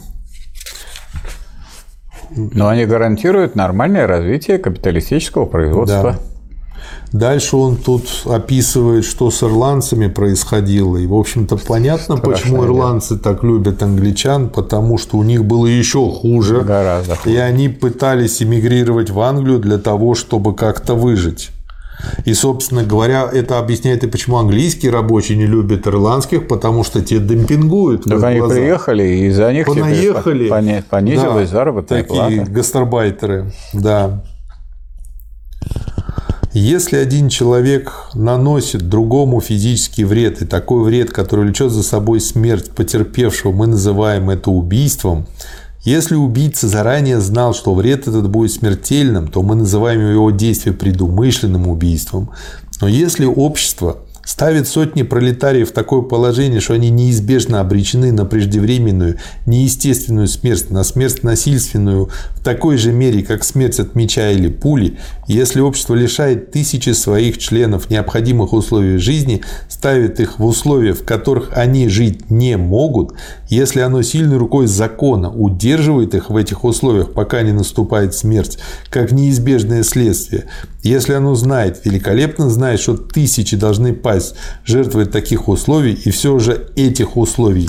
Но 2.30 2.68
они 2.68 2.86
гарантируют 2.86 3.56
нормальное 3.56 4.06
развитие 4.06 4.58
капиталистического 4.58 5.46
производства. 5.46 6.12
Да. 6.12 6.18
Дальше 7.12 7.56
он 7.56 7.76
тут 7.76 8.22
описывает, 8.24 9.04
что 9.04 9.32
с 9.32 9.42
ирландцами 9.42 10.06
происходило. 10.06 10.96
И, 10.96 11.06
в 11.06 11.14
общем-то, 11.14 11.56
понятно, 11.56 12.16
Страшно, 12.16 12.30
почему 12.30 12.64
ирландцы 12.64 13.16
да. 13.16 13.20
так 13.20 13.42
любят 13.42 13.82
англичан, 13.82 14.48
потому 14.48 14.96
что 14.96 15.16
у 15.16 15.24
них 15.24 15.44
было 15.44 15.66
еще 15.66 16.08
хуже. 16.08 16.60
Гораздо 16.60 17.16
хуже. 17.16 17.34
И 17.34 17.36
они 17.36 17.68
пытались 17.68 18.40
эмигрировать 18.40 19.10
в 19.10 19.18
Англию 19.20 19.58
для 19.58 19.78
того, 19.78 20.14
чтобы 20.14 20.54
как-то 20.54 20.94
выжить. 20.94 21.50
И, 22.24 22.34
собственно 22.34 22.82
говоря, 22.84 23.28
это 23.32 23.58
объясняет 23.58 24.04
и 24.04 24.06
почему 24.06 24.38
английские 24.38 24.92
рабочие 24.92 25.36
не 25.36 25.46
любят 25.46 25.86
ирландских, 25.86 26.48
потому 26.48 26.84
что 26.84 27.00
те 27.02 27.18
демпингуют. 27.18 28.04
Так 28.04 28.22
они 28.22 28.40
глаза. 28.40 28.54
приехали, 28.54 29.02
и 29.02 29.30
за 29.30 29.52
них 29.52 29.66
Понаехали. 29.66 30.82
понизилась 30.88 31.50
да, 31.50 31.56
заработная 31.56 32.02
такие 32.02 32.36
плата. 32.36 32.50
гастарбайтеры, 32.50 33.52
да. 33.72 34.22
Если 36.52 36.96
один 36.96 37.28
человек 37.28 37.92
наносит 38.14 38.88
другому 38.88 39.40
физический 39.40 40.02
вред, 40.02 40.42
и 40.42 40.46
такой 40.46 40.82
вред, 40.82 41.10
который 41.10 41.44
влечет 41.44 41.70
за 41.70 41.84
собой 41.84 42.20
смерть 42.20 42.72
потерпевшего, 42.72 43.52
мы 43.52 43.68
называем 43.68 44.30
это 44.30 44.50
убийством, 44.50 45.26
если 45.82 46.14
убийца 46.14 46.68
заранее 46.68 47.20
знал, 47.20 47.54
что 47.54 47.74
вред 47.74 48.06
этот 48.06 48.28
будет 48.28 48.52
смертельным, 48.52 49.28
то 49.28 49.42
мы 49.42 49.54
называем 49.54 50.00
его 50.10 50.30
действие 50.30 50.74
предумышленным 50.74 51.68
убийством. 51.68 52.30
Но 52.80 52.88
если 52.88 53.24
общество 53.24 53.98
ставит 54.24 54.68
сотни 54.68 55.02
пролетариев 55.02 55.70
в 55.70 55.72
такое 55.72 56.02
положение, 56.02 56.60
что 56.60 56.74
они 56.74 56.90
неизбежно 56.90 57.60
обречены 57.60 58.12
на 58.12 58.24
преждевременную, 58.24 59.16
неестественную 59.46 60.28
смерть, 60.28 60.70
на 60.70 60.84
смерть 60.84 61.22
насильственную 61.22 62.10
в 62.34 62.44
такой 62.44 62.76
же 62.76 62.92
мере, 62.92 63.22
как 63.22 63.44
смерть 63.44 63.80
от 63.80 63.94
меча 63.94 64.30
или 64.30 64.48
пули, 64.48 64.98
если 65.26 65.60
общество 65.60 65.94
лишает 65.94 66.50
тысячи 66.50 66.90
своих 66.90 67.38
членов 67.38 67.90
необходимых 67.90 68.52
условий 68.52 68.98
жизни, 68.98 69.42
ставит 69.68 70.20
их 70.20 70.38
в 70.38 70.44
условия, 70.44 70.92
в 70.92 71.04
которых 71.04 71.50
они 71.54 71.88
жить 71.88 72.30
не 72.30 72.56
могут, 72.56 73.14
если 73.48 73.80
оно 73.80 74.02
сильной 74.02 74.36
рукой 74.36 74.66
закона 74.66 75.30
удерживает 75.30 76.14
их 76.14 76.30
в 76.30 76.36
этих 76.36 76.64
условиях, 76.64 77.12
пока 77.12 77.42
не 77.42 77.52
наступает 77.52 78.14
смерть, 78.14 78.58
как 78.90 79.12
неизбежное 79.12 79.82
следствие, 79.82 80.46
если 80.82 81.12
оно 81.12 81.34
знает, 81.34 81.84
великолепно 81.84 82.48
знает, 82.50 82.80
что 82.80 82.96
тысячи 82.96 83.56
должны 83.56 83.92
пасть 83.92 84.34
жертвой 84.64 85.06
таких 85.06 85.48
условий, 85.48 85.92
и 85.92 86.10
все 86.10 86.38
же 86.38 86.68
этих 86.76 87.16
условий 87.16 87.68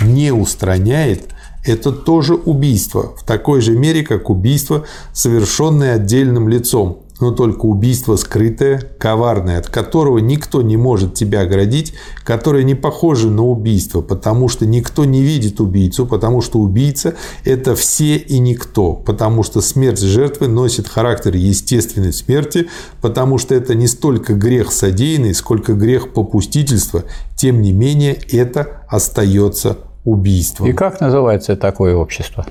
не 0.00 0.32
устраняет, 0.32 1.28
это 1.64 1.92
тоже 1.92 2.34
убийство, 2.34 3.14
в 3.16 3.24
такой 3.24 3.60
же 3.60 3.72
мере, 3.72 4.02
как 4.02 4.30
убийство, 4.30 4.84
совершенное 5.12 5.94
отдельным 5.94 6.48
лицом, 6.48 7.01
но 7.22 7.30
только 7.30 7.66
убийство 7.66 8.16
скрытое, 8.16 8.82
коварное, 8.98 9.58
от 9.58 9.68
которого 9.68 10.18
никто 10.18 10.60
не 10.60 10.76
может 10.76 11.14
тебя 11.14 11.42
оградить, 11.42 11.94
которое 12.24 12.64
не 12.64 12.74
похоже 12.74 13.30
на 13.30 13.44
убийство, 13.44 14.00
потому 14.00 14.48
что 14.48 14.66
никто 14.66 15.04
не 15.04 15.22
видит 15.22 15.60
убийцу, 15.60 16.04
потому 16.04 16.40
что 16.40 16.58
убийца– 16.58 17.14
это 17.44 17.76
все 17.76 18.16
и 18.16 18.40
никто, 18.40 18.94
потому 18.94 19.44
что 19.44 19.60
смерть 19.60 20.00
жертвы 20.00 20.48
носит 20.48 20.88
характер 20.88 21.36
естественной 21.36 22.12
смерти, 22.12 22.68
потому 23.00 23.38
что 23.38 23.54
это 23.54 23.76
не 23.76 23.86
столько 23.86 24.34
грех 24.34 24.72
содеянный, 24.72 25.32
сколько 25.32 25.74
грех 25.74 26.12
попустительства, 26.12 27.04
тем 27.36 27.62
не 27.62 27.72
менее 27.72 28.14
это 28.32 28.82
остается 28.88 29.78
убийством. 30.04 30.66
И 30.66 30.72
как 30.72 31.00
называется 31.00 31.54
такое 31.54 31.94
общество? 31.94 32.44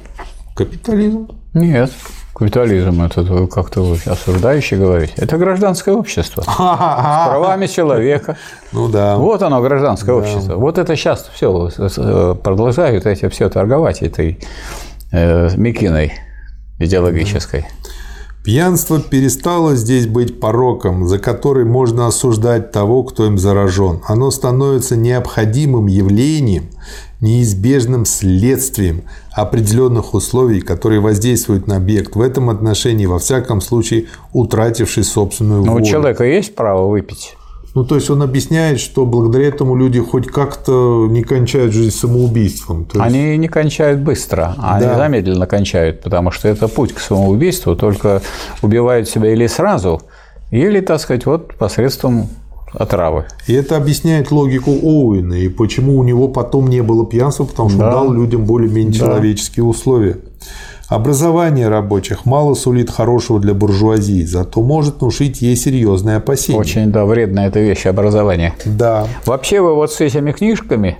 Капитализм. 0.56 1.28
Нет. 1.54 1.92
Капитализм– 2.42 3.04
это 3.04 3.46
как-то 3.46 3.84
вы 3.84 3.98
осуждающе 4.04 4.76
говорите. 4.76 5.14
Это 5.16 5.38
гражданское 5.38 5.92
общество. 5.92 6.42
С 6.42 6.56
правами 6.56 7.68
человека. 7.68 8.36
Ну 8.72 8.90
да. 8.90 9.18
Вот 9.18 9.44
оно, 9.44 9.62
гражданское 9.62 10.08
да. 10.08 10.16
общество. 10.16 10.56
Вот 10.56 10.80
это 10.80 10.96
сейчас 10.96 11.30
все 11.32 11.70
э, 11.78 12.36
продолжают 12.44 13.06
эти 13.06 13.30
все 13.30 13.48
торговать 13.48 14.02
этой 14.02 14.40
э, 15.12 15.56
мекиной 15.56 16.14
идеологической. 16.80 17.68
Пьянство 18.44 19.00
перестало 19.00 19.76
здесь 19.76 20.08
быть 20.08 20.40
пороком, 20.40 21.08
за 21.08 21.20
который 21.20 21.64
можно 21.64 22.08
осуждать 22.08 22.72
того, 22.72 23.04
кто 23.04 23.28
им 23.28 23.38
заражен. 23.38 24.02
Оно 24.08 24.32
становится 24.32 24.96
необходимым 24.96 25.86
явлением, 25.86 26.70
неизбежным 27.20 28.06
следствием 28.06 29.04
определенных 29.32 30.16
условий, 30.16 30.62
которые 30.62 31.02
воздействуют 31.02 31.68
на 31.68 31.76
объект 31.76 32.16
в 32.16 32.22
этом 32.22 32.50
отношении, 32.50 33.06
во 33.06 33.20
всяком 33.20 33.62
случае, 33.62 34.08
утративший 34.34 35.04
собственную 35.04 35.62
волю. 35.62 35.72
Но 35.72 35.78
у 35.78 35.86
человека 35.86 36.24
есть 36.24 36.56
право 36.56 36.90
выпить? 36.90 37.36
Ну, 37.74 37.86
то 37.86 37.96
есть 37.96 38.10
он 38.10 38.22
объясняет, 38.22 38.80
что 38.82 39.06
благодаря 39.06 39.48
этому 39.48 39.76
люди 39.76 40.00
хоть 40.00 40.28
как-то 40.28 41.08
не 41.10 41.24
кончают 41.24 41.74
жизнь 41.74 41.96
самоубийством. 41.96 42.86
есть... 42.92 43.06
Они 43.06 43.38
не 43.38 43.48
кончают 43.48 44.02
быстро, 44.02 44.56
а 44.58 44.80
да. 44.80 44.88
они 44.88 44.98
замедленно 44.98 45.48
кончают, 45.48 46.02
потому 46.02 46.32
что 46.32 46.50
это 46.50 46.68
путь 46.68 46.94
к 46.94 47.00
самоубийству, 47.00 47.76
только 47.76 48.22
убивают 48.62 49.08
себя 49.08 49.32
или 49.32 49.48
сразу, 49.48 50.02
или, 50.52 50.82
так 50.82 51.00
сказать, 51.00 51.26
вот 51.26 51.54
посредством 51.56 52.28
отравы. 52.74 53.26
И 53.48 53.54
это 53.54 53.78
объясняет 53.78 54.32
логику 54.32 54.72
Оуэна 54.72 55.36
и 55.36 55.48
почему 55.48 55.98
у 55.98 56.04
него 56.04 56.28
потом 56.28 56.70
не 56.70 56.82
было 56.82 57.06
пьянства, 57.06 57.46
потому 57.46 57.70
что 57.70 57.80
да. 57.80 57.86
он 57.86 57.92
дал 57.92 58.14
людям 58.14 58.46
более-менее 58.46 59.00
да. 59.00 59.06
человеческие 59.06 59.64
условия. 59.64 60.18
Образование 60.92 61.70
рабочих 61.70 62.26
мало 62.26 62.54
сулит 62.54 62.90
хорошего 62.90 63.40
для 63.40 63.54
буржуазии, 63.54 64.26
зато 64.26 64.62
может 64.62 65.00
внушить 65.00 65.42
ей 65.42 65.56
серьезные 65.56 66.18
опасения. 66.18 66.60
Очень, 66.60 66.92
да, 66.92 67.06
вредная 67.06 67.48
эта 67.48 67.62
вещь, 67.62 67.86
образование. 67.86 68.54
Да. 68.66 69.08
Вообще 69.26 69.62
вы 69.62 69.74
вот 69.74 69.94
с 69.94 70.02
этими 70.02 70.34
книжками 70.34 70.98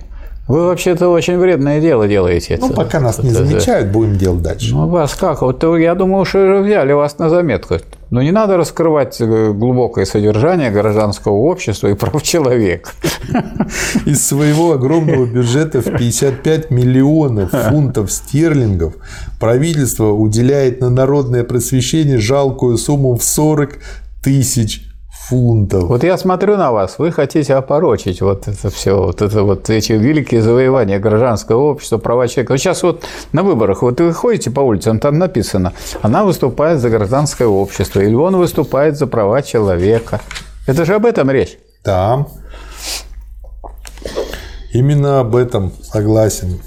вы 0.48 0.64
вообще-то 0.64 1.10
очень 1.10 1.36
вредное 1.36 1.78
дело 1.78 2.08
делаете. 2.08 2.56
Ну, 2.58 2.70
пока 2.70 3.00
нас 3.00 3.22
не 3.22 3.28
замечают, 3.28 3.88
будем 3.90 4.16
делать 4.16 4.40
дальше. 4.40 4.72
Ну, 4.72 4.88
вас 4.88 5.12
как? 5.12 5.42
Вот 5.42 5.62
я 5.62 5.94
думаю, 5.94 6.24
что 6.24 6.38
уже 6.38 6.62
взяли 6.62 6.94
вас 6.94 7.18
на 7.18 7.28
заметку. 7.28 7.74
Но 8.12 8.20
не 8.20 8.30
надо 8.30 8.58
раскрывать 8.58 9.22
э, 9.22 9.52
глубокое 9.54 10.04
содержание 10.04 10.70
гражданского 10.70 11.32
общества 11.32 11.88
и 11.88 11.94
прав 11.94 12.22
человека. 12.22 12.90
Из 14.04 14.26
своего 14.26 14.72
огромного 14.72 15.24
бюджета 15.24 15.80
в 15.80 15.96
55 15.96 16.70
миллионов 16.70 17.52
фунтов 17.52 18.12
стерлингов 18.12 18.96
правительство 19.40 20.10
уделяет 20.10 20.82
на 20.82 20.90
народное 20.90 21.42
просвещение 21.42 22.18
жалкую 22.18 22.76
сумму 22.76 23.16
в 23.16 23.24
40 23.24 23.78
тысяч 24.22 24.91
фунтов. 25.28 25.84
Вот 25.84 26.04
я 26.04 26.18
смотрю 26.18 26.56
на 26.56 26.72
вас, 26.72 26.98
вы 26.98 27.12
хотите 27.12 27.54
опорочить 27.54 28.20
вот 28.20 28.48
это 28.48 28.70
все, 28.70 28.96
вот 28.96 29.22
это 29.22 29.42
вот 29.42 29.70
эти 29.70 29.92
великие 29.92 30.42
завоевания 30.42 30.98
гражданского 30.98 31.62
общества, 31.70 31.98
права 31.98 32.28
человека. 32.28 32.52
Вот 32.52 32.58
сейчас 32.58 32.82
вот 32.82 33.04
на 33.32 33.42
выборах, 33.42 33.82
вот 33.82 34.00
вы 34.00 34.12
ходите 34.12 34.50
по 34.50 34.60
улицам, 34.60 34.98
там 34.98 35.18
написано, 35.18 35.72
она 36.02 36.24
выступает 36.24 36.80
за 36.80 36.90
гражданское 36.90 37.46
общество, 37.46 38.00
или 38.00 38.14
он 38.14 38.36
выступает 38.36 38.98
за 38.98 39.06
права 39.06 39.42
человека. 39.42 40.20
Это 40.66 40.84
же 40.84 40.94
об 40.94 41.06
этом 41.06 41.30
речь. 41.30 41.58
Да. 41.84 42.26
Именно 44.72 45.20
об 45.20 45.36
этом 45.36 45.72
согласен. 45.82 46.60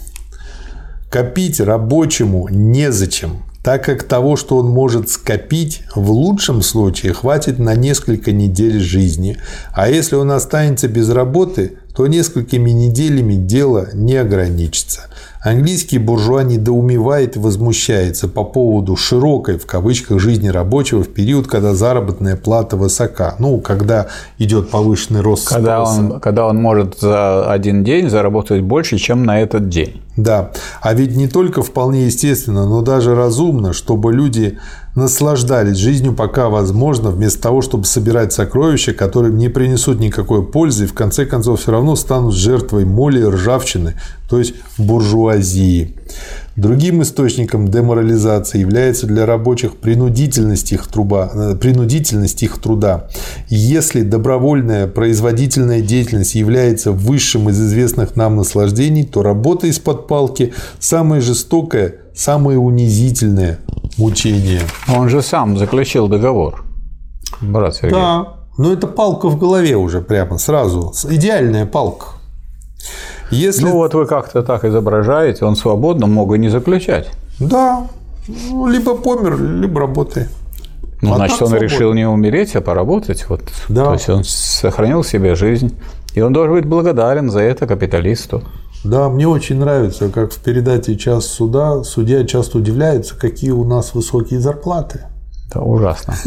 Копить 1.09 1.59
рабочему 1.59 2.47
незачем 2.49 3.43
так 3.65 3.84
как 3.84 4.04
того, 4.04 4.36
что 4.36 4.58
он 4.58 4.67
может 4.67 5.10
скопить, 5.10 5.82
в 5.95 6.12
лучшем 6.12 6.62
случае 6.62 7.13
хватит 7.13 7.58
на 7.58 7.73
несколько 7.73 8.32
недель 8.32 8.80
жизни, 8.80 9.39
а 9.73 9.89
если 9.89 10.17
он 10.17 10.30
останется 10.30 10.88
без 10.88 11.10
работы, 11.10 11.80
то 11.95 12.08
несколькими 12.08 12.71
неделями 12.71 13.36
дело 13.36 13.88
не 13.93 14.15
ограничится. 14.17 15.08
Английский 15.45 15.99
буржуа 15.99 16.41
недоумевает 16.41 17.36
и 17.36 17.39
возмущается 17.39 18.27
по 18.27 18.43
поводу 18.43 18.95
«широкой» 18.95 19.60
в 19.60 19.67
кавычках 19.67 20.19
жизни 20.19 20.47
рабочего 20.47 21.03
в 21.03 21.10
период, 21.10 21.45
когда 21.45 21.75
заработная 21.75 22.36
плата 22.36 22.75
высока. 22.75 23.35
Ну, 23.37 23.60
когда 23.60 24.08
идет 24.39 24.71
повышенный 24.71 25.21
рост 25.21 25.48
когда 25.48 25.85
спроса. 25.85 26.13
Он, 26.13 26.19
когда 26.19 26.48
он 26.48 26.58
может 26.58 27.00
за 27.00 27.52
один 27.52 27.83
день 27.83 28.10
заработать 28.10 28.63
больше, 28.63 28.98
чем 28.98 29.23
на 29.23 29.39
этот 29.39 29.69
день. 29.69 30.02
Да, 30.17 30.52
а 30.81 30.93
ведь 30.96 31.15
не 31.15 31.27
только 31.27 31.62
вполне 31.62 32.06
естественно, 32.06 32.65
но 32.65 32.81
даже 32.81 33.13
разумно, 33.13 33.71
чтобы 33.71 34.13
люди 34.13 34.58
наслаждались 34.96 35.77
жизнью 35.77 36.13
пока 36.13 36.50
возможно, 36.50 37.12
вместо 37.12 37.41
того, 37.41 37.62
чтобы 37.62 37.85
собирать 37.85 38.33
сокровища, 38.33 38.93
которые 38.93 39.33
не 39.33 39.50
принесут 39.50 40.00
никакой 40.00 40.43
пользы 40.46 40.85
и 40.85 40.87
в 40.87 40.93
конце 40.93 41.25
концов 41.25 41.62
все 41.62 41.71
равно 41.71 41.96
станут 41.96 42.33
жертвой 42.33 42.85
моли 42.85 43.19
и 43.19 43.25
ржавчины, 43.25 44.00
то 44.29 44.39
есть 44.39 44.56
буржуазии. 44.77 45.96
Другим 46.56 47.01
источником 47.01 47.67
деморализации 47.67 48.60
является 48.60 49.08
для 49.08 49.25
рабочих 49.25 49.75
принудительность 49.75 50.71
их, 50.71 50.87
труба, 50.87 51.29
э, 51.33 51.56
принудительность 51.56 52.43
их 52.43 52.60
труда. 52.60 53.08
Если 53.49 54.03
добровольная 54.03 54.87
производительная 54.87 55.81
деятельность 55.81 56.35
является 56.35 56.93
высшим 56.93 57.49
из 57.49 57.60
известных 57.60 58.15
нам 58.15 58.37
наслаждений, 58.37 59.03
то 59.03 59.21
работа 59.21 59.67
из-под 59.67 60.08
палки– 60.08 60.53
самое 60.79 61.21
жестокое, 61.21 61.95
самое 62.15 62.58
унизительное 62.58 63.60
мучение. 63.97 64.62
Он 64.87 65.10
же 65.10 65.21
сам 65.21 65.58
заключил 65.58 66.08
договор, 66.08 66.63
брат 67.41 67.75
Сергей. 67.75 67.91
Да, 67.91 68.35
но 68.58 68.71
это 68.71 68.87
палка 68.87 69.27
в 69.27 69.37
голове 69.37 69.75
уже 69.75 69.99
прямо 69.99 70.37
сразу. 70.37 70.93
Идеальная 71.10 71.65
палка. 71.65 72.08
Если... 73.32 73.63
Ну 73.63 73.73
вот 73.73 73.94
вы 73.94 74.06
как-то 74.06 74.44
так 74.44 74.65
изображаете, 74.65 75.46
он 75.46 75.56
свободно 75.56 76.08
мог 76.08 76.34
и 76.36 76.40
не 76.40 76.50
заключать. 76.50 77.10
Да, 77.40 77.88
либо 78.28 78.96
помер, 78.96 79.42
либо 79.42 79.82
работает. 79.82 80.30
Ну, 81.02 81.13
а 81.13 81.15
значит, 81.17 81.42
он 81.42 81.50
свободно. 81.50 81.65
решил 81.65 81.94
не 81.94 82.08
умереть, 82.08 82.56
а 82.56 82.62
поработать. 82.62 83.26
Вот. 83.30 83.42
Да. 83.69 83.86
То 83.86 83.94
есть 83.94 84.10
он 84.10 84.23
сохранил 84.23 85.04
себе 85.04 85.36
жизнь. 85.36 85.76
И 86.13 86.21
он 86.21 86.32
должен 86.32 86.56
быть 86.56 86.65
благодарен 86.65 87.30
за 87.30 87.42
это 87.42 87.67
капиталисту. 87.67 88.42
Да, 88.86 89.10
мне 89.10 89.28
очень 89.28 89.60
нравится, 89.60 90.10
как 90.10 90.32
в 90.32 90.38
передаче 90.38 90.96
«Час 90.96 91.26
суда» 91.26 91.84
судья 91.84 92.23
часто 92.23 92.60
удивляется, 92.60 93.17
какие 93.17 93.52
у 93.52 93.65
нас 93.65 93.94
высокие 93.94 94.40
зарплаты. 94.40 95.08
Это 95.56 95.63
ужасно. 95.63 96.15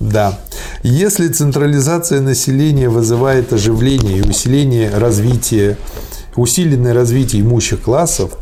Да. 0.00 0.38
Если 0.82 1.28
централизация 1.28 2.22
населения 2.22 2.88
вызывает 2.88 3.52
оживление 3.52 4.20
и 4.20 4.22
усиление 4.22 4.88
развития, 4.96 5.76
усиленное 6.36 6.94
развитие 6.94 7.42
имущих 7.42 7.82
классов, 7.82 8.32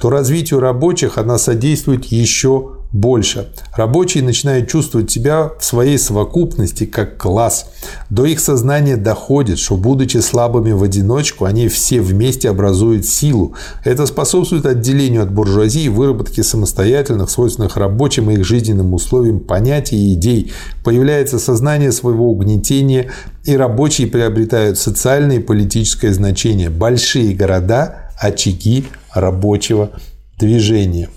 то 0.00 0.10
развитию 0.10 0.60
рабочих 0.60 1.18
она 1.18 1.36
содействует 1.38 2.04
еще 2.04 2.77
больше. 2.92 3.48
Рабочие 3.76 4.24
начинают 4.24 4.68
чувствовать 4.68 5.10
себя 5.10 5.50
в 5.58 5.64
своей 5.64 5.98
совокупности 5.98 6.86
как 6.86 7.18
класс. 7.18 7.70
До 8.08 8.24
их 8.24 8.40
сознания 8.40 8.96
доходит, 8.96 9.58
что 9.58 9.76
будучи 9.76 10.18
слабыми 10.18 10.72
в 10.72 10.82
одиночку, 10.82 11.44
они 11.44 11.68
все 11.68 12.00
вместе 12.00 12.48
образуют 12.48 13.04
силу. 13.04 13.54
Это 13.84 14.06
способствует 14.06 14.64
отделению 14.64 15.22
от 15.22 15.32
буржуазии 15.32 15.88
выработке 15.88 16.42
самостоятельных, 16.42 17.30
свойственных 17.30 17.76
рабочим 17.76 18.30
и 18.30 18.34
их 18.34 18.44
жизненным 18.44 18.94
условиям 18.94 19.40
понятий 19.40 19.96
и 19.96 20.14
идей. 20.14 20.52
Появляется 20.82 21.38
сознание 21.38 21.92
своего 21.92 22.30
угнетения, 22.30 23.10
и 23.44 23.56
рабочие 23.56 24.06
приобретают 24.06 24.78
социальное 24.78 25.36
и 25.36 25.40
политическое 25.40 26.12
значение. 26.12 26.70
Большие 26.70 27.34
города– 27.34 28.10
очаги 28.20 28.86
рабочего 29.14 29.90
движения. 30.38 31.08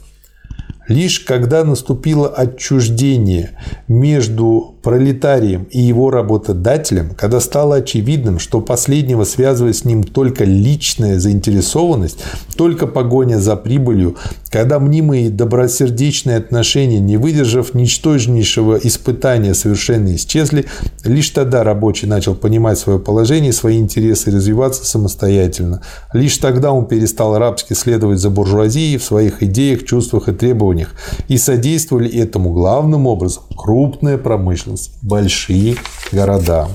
Лишь 0.91 1.21
когда 1.21 1.63
наступило 1.63 2.27
отчуждение 2.27 3.51
между 3.87 4.75
пролетарием 4.81 5.67
и 5.71 5.79
его 5.79 6.09
работодателем, 6.09 7.11
когда 7.15 7.39
стало 7.39 7.75
очевидным, 7.75 8.39
что 8.39 8.61
последнего 8.61 9.23
связывает 9.23 9.75
с 9.75 9.85
ним 9.85 10.03
только 10.03 10.43
личная 10.43 11.19
заинтересованность, 11.19 12.17
только 12.55 12.87
погоня 12.87 13.39
за 13.39 13.55
прибылью, 13.55 14.17
когда 14.49 14.79
мнимые 14.79 15.29
добросердечные 15.29 16.37
отношения, 16.37 16.99
не 16.99 17.17
выдержав 17.17 17.73
ничтожнейшего 17.73 18.77
испытания, 18.77 19.53
совершенно 19.53 20.15
исчезли, 20.15 20.65
лишь 21.03 21.29
тогда 21.29 21.63
рабочий 21.63 22.07
начал 22.07 22.35
понимать 22.35 22.77
свое 22.77 22.99
положение, 22.99 23.53
свои 23.53 23.77
интересы 23.77 24.29
и 24.29 24.33
развиваться 24.33 24.85
самостоятельно. 24.85 25.81
Лишь 26.13 26.37
тогда 26.37 26.71
он 26.71 26.85
перестал 26.85 27.37
рабски 27.37 27.73
следовать 27.73 28.19
за 28.19 28.29
буржуазией 28.29 28.97
в 28.97 29.03
своих 29.03 29.41
идеях, 29.43 29.85
чувствах 29.85 30.27
и 30.27 30.33
требованиях. 30.33 30.95
И 31.27 31.37
содействовали 31.37 32.09
этому 32.09 32.51
главным 32.51 33.07
образом 33.07 33.43
крупная 33.55 34.17
промышленность, 34.17 34.70
большие 35.01 35.75
города. 36.11 36.67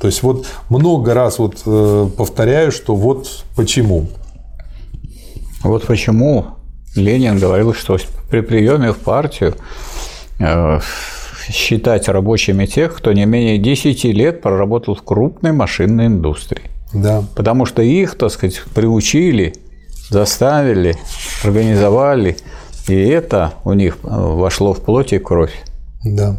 То 0.00 0.08
есть 0.08 0.22
вот 0.22 0.46
много 0.68 1.14
раз 1.14 1.38
вот 1.38 1.62
э, 1.64 2.08
повторяю, 2.16 2.72
что 2.72 2.94
вот 2.94 3.44
почему. 3.56 4.08
Вот 5.62 5.86
почему 5.86 6.46
Ленин 6.94 7.38
говорил, 7.38 7.72
что 7.74 7.98
при 8.30 8.40
приеме 8.40 8.92
в 8.92 8.98
партию 8.98 9.54
э, 10.38 10.80
считать 11.48 12.08
рабочими 12.08 12.66
тех, 12.66 12.94
кто 12.94 13.12
не 13.12 13.24
менее 13.24 13.58
10 13.58 14.04
лет 14.04 14.42
проработал 14.42 14.94
в 14.94 15.02
крупной 15.02 15.52
машинной 15.52 16.06
индустрии. 16.06 16.70
Да. 16.92 17.24
Потому 17.34 17.66
что 17.66 17.82
их, 17.82 18.16
так 18.16 18.30
сказать, 18.30 18.62
приучили, 18.74 19.54
заставили, 20.10 20.96
организовали, 21.42 22.36
и 22.88 22.94
это 22.94 23.54
у 23.64 23.72
них 23.72 23.98
э, 24.02 24.08
вошло 24.08 24.74
в 24.74 24.80
плоть 24.80 25.12
и 25.12 25.18
кровь. 25.18 25.54
Да. 26.04 26.36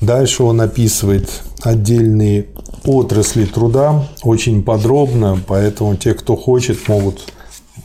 Дальше 0.00 0.42
он 0.42 0.60
описывает 0.60 1.28
отдельные 1.62 2.46
отрасли 2.84 3.44
труда 3.44 4.08
очень 4.22 4.62
подробно, 4.62 5.38
поэтому 5.46 5.96
те, 5.96 6.14
кто 6.14 6.36
хочет, 6.36 6.88
могут 6.88 7.32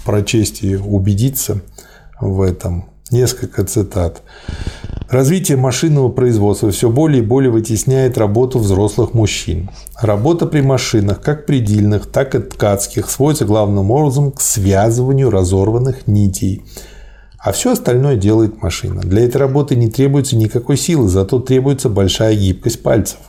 прочесть 0.06 0.64
и 0.64 0.76
убедиться 0.76 1.62
в 2.20 2.42
этом. 2.42 2.86
Несколько 3.12 3.66
цитат. 3.66 4.24
Развитие 5.10 5.58
машинного 5.58 6.10
производства 6.10 6.72
все 6.72 6.90
более 6.90 7.22
и 7.22 7.26
более 7.26 7.52
вытесняет 7.52 8.18
работу 8.18 8.58
взрослых 8.60 9.14
мужчин. 9.14 9.70
Работа 10.02 10.48
при 10.48 10.62
машинах, 10.62 11.22
как 11.22 11.46
предельных, 11.46 12.08
так 12.08 12.34
и 12.34 12.40
ткацких, 12.40 13.10
сводится 13.10 13.46
главным 13.46 13.92
образом 13.92 14.32
к 14.32 14.42
связыванию 14.42 15.30
разорванных 15.30 16.08
нитей– 16.08 16.64
а 17.46 17.52
все 17.52 17.74
остальное 17.74 18.16
делает 18.16 18.64
машина. 18.64 19.02
Для 19.02 19.24
этой 19.24 19.38
работы 19.38 19.76
не 19.76 19.88
требуется 19.88 20.36
никакой 20.36 20.78
силы, 20.78 21.08
зато 21.08 21.40
требуется 21.40 21.90
большая 21.90 22.36
гибкость 22.36 22.82
пальцев. 22.82 23.20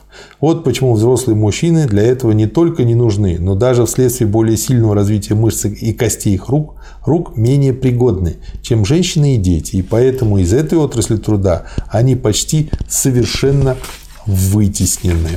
Вот 0.41 0.63
почему 0.63 0.95
взрослые 0.95 1.35
мужчины 1.35 1.85
для 1.85 2.01
этого 2.01 2.31
не 2.31 2.47
только 2.47 2.83
не 2.83 2.95
нужны, 2.95 3.37
но 3.39 3.53
даже 3.53 3.85
вследствие 3.85 4.27
более 4.27 4.57
сильного 4.57 4.95
развития 4.95 5.35
мышц 5.35 5.65
и 5.65 5.93
костей 5.93 6.33
их 6.33 6.49
рук, 6.49 6.73
рук 7.05 7.37
менее 7.37 7.73
пригодны, 7.73 8.37
чем 8.63 8.85
женщины 8.85 9.35
и 9.35 9.37
дети. 9.37 9.75
И 9.75 9.81
поэтому 9.83 10.39
из 10.39 10.51
этой 10.51 10.79
отрасли 10.79 11.17
труда 11.17 11.67
они 11.91 12.15
почти 12.15 12.71
совершенно 12.89 13.77
вытеснены. 14.25 15.29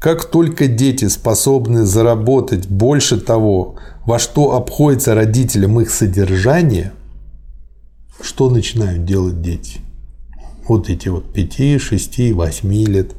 Как 0.00 0.24
только 0.24 0.66
дети 0.66 1.08
способны 1.08 1.84
заработать 1.84 2.68
больше 2.68 3.20
того, 3.20 3.76
во 4.06 4.18
что 4.18 4.54
обходится 4.54 5.14
родителям 5.14 5.78
их 5.78 5.90
содержание, 5.90 6.92
что 8.22 8.48
начинают 8.48 9.04
делать 9.04 9.42
дети? 9.42 9.80
Вот 10.66 10.88
эти 10.88 11.08
вот 11.08 11.30
5, 11.34 11.82
6, 11.82 12.32
8 12.32 12.72
лет. 12.86 13.12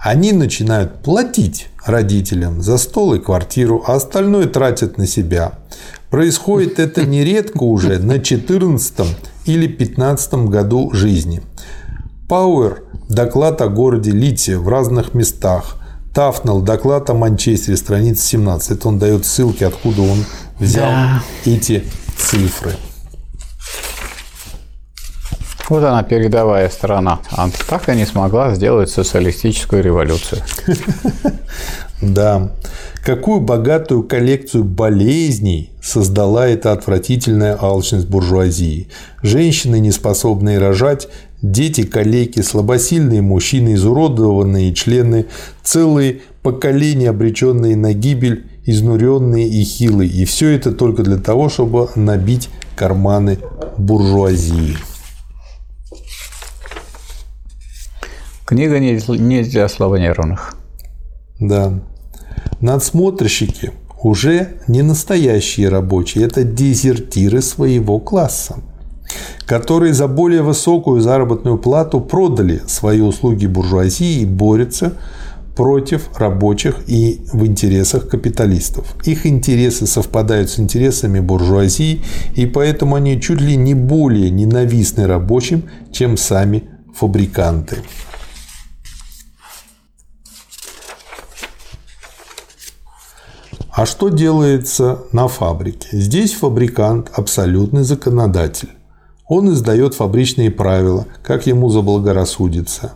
Они 0.00 0.32
начинают 0.32 1.04
платить 1.04 1.68
родителям 1.86 2.62
за 2.62 2.78
стол 2.78 3.14
и 3.14 3.20
квартиру, 3.20 3.84
а 3.86 3.94
остальное 3.94 4.48
тратят 4.48 4.98
на 4.98 5.06
себя. 5.06 5.60
Происходит 6.10 6.80
это 6.80 7.06
нередко 7.06 7.62
уже 7.62 8.00
на 8.00 8.18
14 8.18 9.06
или 9.46 9.68
15 9.68 10.34
году 10.48 10.90
жизни. 10.92 11.42
Пауэр 12.28 12.82
доклад 13.08 13.60
о 13.60 13.68
городе 13.68 14.10
Лите 14.10 14.58
в 14.58 14.66
разных 14.66 15.14
местах– 15.14 15.76
Тафнел, 16.14 16.60
доклад 16.60 17.10
о 17.10 17.14
Манчестере, 17.14 17.76
страница 17.76 18.24
17. 18.24 18.70
Это 18.70 18.88
он 18.88 19.00
дает 19.00 19.26
ссылки, 19.26 19.64
откуда 19.64 20.02
он 20.02 20.24
взял 20.60 20.88
да. 20.88 21.22
эти 21.44 21.82
цифры. 22.16 22.70
Вот 25.68 25.82
она, 25.82 26.04
передовая 26.04 26.68
сторона. 26.68 27.18
Она 27.30 27.50
так 27.68 27.88
и 27.88 27.96
не 27.96 28.06
смогла 28.06 28.54
сделать 28.54 28.90
социалистическую 28.90 29.82
революцию. 29.82 30.40
Да. 32.02 32.50
Какую 33.02 33.40
богатую 33.40 34.02
коллекцию 34.02 34.64
болезней 34.64 35.70
создала 35.82 36.46
эта 36.46 36.72
отвратительная 36.72 37.56
алчность 37.58 38.08
буржуазии. 38.08 38.88
Женщины, 39.22 39.78
не 39.78 39.90
способные 39.90 40.58
рожать, 40.58 41.08
дети, 41.52 41.82
калеки, 41.82 42.40
слабосильные 42.40 43.20
мужчины, 43.20 43.74
изуродованные 43.74 44.72
члены, 44.72 45.26
целые 45.62 46.22
поколения, 46.42 47.10
обреченные 47.10 47.76
на 47.76 47.92
гибель, 47.92 48.46
изнуренные 48.64 49.48
и 49.48 49.62
хилые. 49.62 50.10
И 50.10 50.24
все 50.24 50.50
это 50.50 50.72
только 50.72 51.02
для 51.02 51.18
того, 51.18 51.48
чтобы 51.48 51.88
набить 51.96 52.48
карманы 52.76 53.38
буржуазии. 53.76 54.76
Книга 58.46 58.78
не 58.78 59.42
для 59.42 59.68
слабонервных. 59.68 60.56
Да. 61.40 61.82
Надсмотрщики 62.60 63.72
уже 64.02 64.58
не 64.66 64.82
настоящие 64.82 65.68
рабочие, 65.68 66.24
это 66.24 66.44
дезертиры 66.44 67.40
своего 67.42 67.98
класса, 67.98 68.56
которые 69.46 69.94
за 69.94 70.08
более 70.08 70.42
высокую 70.42 71.00
заработную 71.00 71.58
плату 71.58 72.00
продали 72.00 72.62
свои 72.66 73.00
услуги 73.00 73.46
буржуазии 73.46 74.20
и 74.20 74.26
борются 74.26 74.94
против 75.56 76.08
рабочих 76.18 76.76
и 76.86 77.20
в 77.32 77.46
интересах 77.46 78.08
капиталистов. 78.08 78.94
Их 79.04 79.26
интересы 79.26 79.86
совпадают 79.86 80.50
с 80.50 80.58
интересами 80.58 81.20
буржуазии, 81.20 82.02
и 82.34 82.46
поэтому 82.46 82.96
они 82.96 83.20
чуть 83.20 83.40
ли 83.40 83.56
не 83.56 83.74
более 83.74 84.30
ненавистны 84.30 85.06
рабочим, 85.06 85.64
чем 85.92 86.16
сами 86.16 86.64
фабриканты. 86.94 87.78
А 93.76 93.86
что 93.86 94.08
делается 94.08 95.02
на 95.10 95.26
фабрике? 95.26 95.88
Здесь 95.90 96.32
фабрикант– 96.32 97.10
абсолютный 97.12 97.82
законодатель. 97.82 98.68
Он 99.26 99.50
издает 99.52 99.94
фабричные 99.94 100.50
правила, 100.50 101.06
как 101.22 101.46
ему 101.46 101.70
заблагорассудится. 101.70 102.92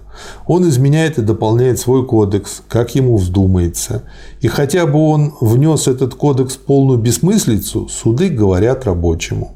Он 0.47 0.69
изменяет 0.69 1.19
и 1.19 1.23
дополняет 1.23 1.79
свой 1.79 2.05
кодекс, 2.05 2.63
как 2.69 2.95
ему 2.95 3.17
вздумается. 3.17 4.03
И 4.41 4.49
хотя 4.49 4.87
бы 4.87 4.99
он 4.99 5.33
внес 5.41 5.89
этот 5.89 6.15
кодекс 6.15 6.57
в 6.57 6.59
полную 6.61 6.99
бессмыслицу, 6.99 7.89
суды 7.89 8.29
говорят 8.29 8.85
рабочему. 8.85 9.55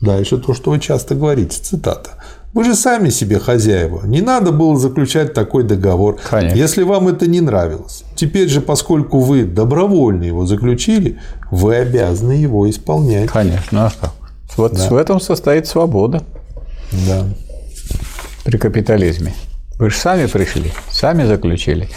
Дальше 0.00 0.38
то, 0.38 0.54
что 0.54 0.70
вы 0.70 0.78
часто 0.78 1.16
говорите, 1.16 1.58
цитата. 1.60 2.10
Вы 2.52 2.64
же 2.64 2.74
сами 2.74 3.10
себе 3.10 3.40
хозяева. 3.40 4.06
Не 4.06 4.20
надо 4.20 4.52
было 4.52 4.78
заключать 4.78 5.34
такой 5.34 5.64
договор, 5.64 6.18
Конечно. 6.30 6.56
если 6.56 6.84
вам 6.84 7.08
это 7.08 7.26
не 7.26 7.40
нравилось. 7.40 8.04
Теперь 8.14 8.48
же, 8.48 8.60
поскольку 8.60 9.18
вы 9.20 9.44
добровольно 9.44 10.22
его 10.22 10.46
заключили, 10.46 11.18
вы 11.50 11.74
обязаны 11.74 12.32
его 12.32 12.70
исполнять. 12.70 13.30
Конечно. 13.30 13.92
А 14.00 14.10
вот 14.56 14.74
да. 14.74 14.88
в 14.88 14.96
этом 14.96 15.20
состоит 15.20 15.66
свобода. 15.66 16.22
Да. 17.06 17.24
При 18.44 18.58
капитализме. 18.58 19.34
Вы 19.78 19.90
же 19.90 19.96
сами 19.96 20.26
пришли, 20.26 20.72
сами 20.90 21.24
заключили. 21.24 21.88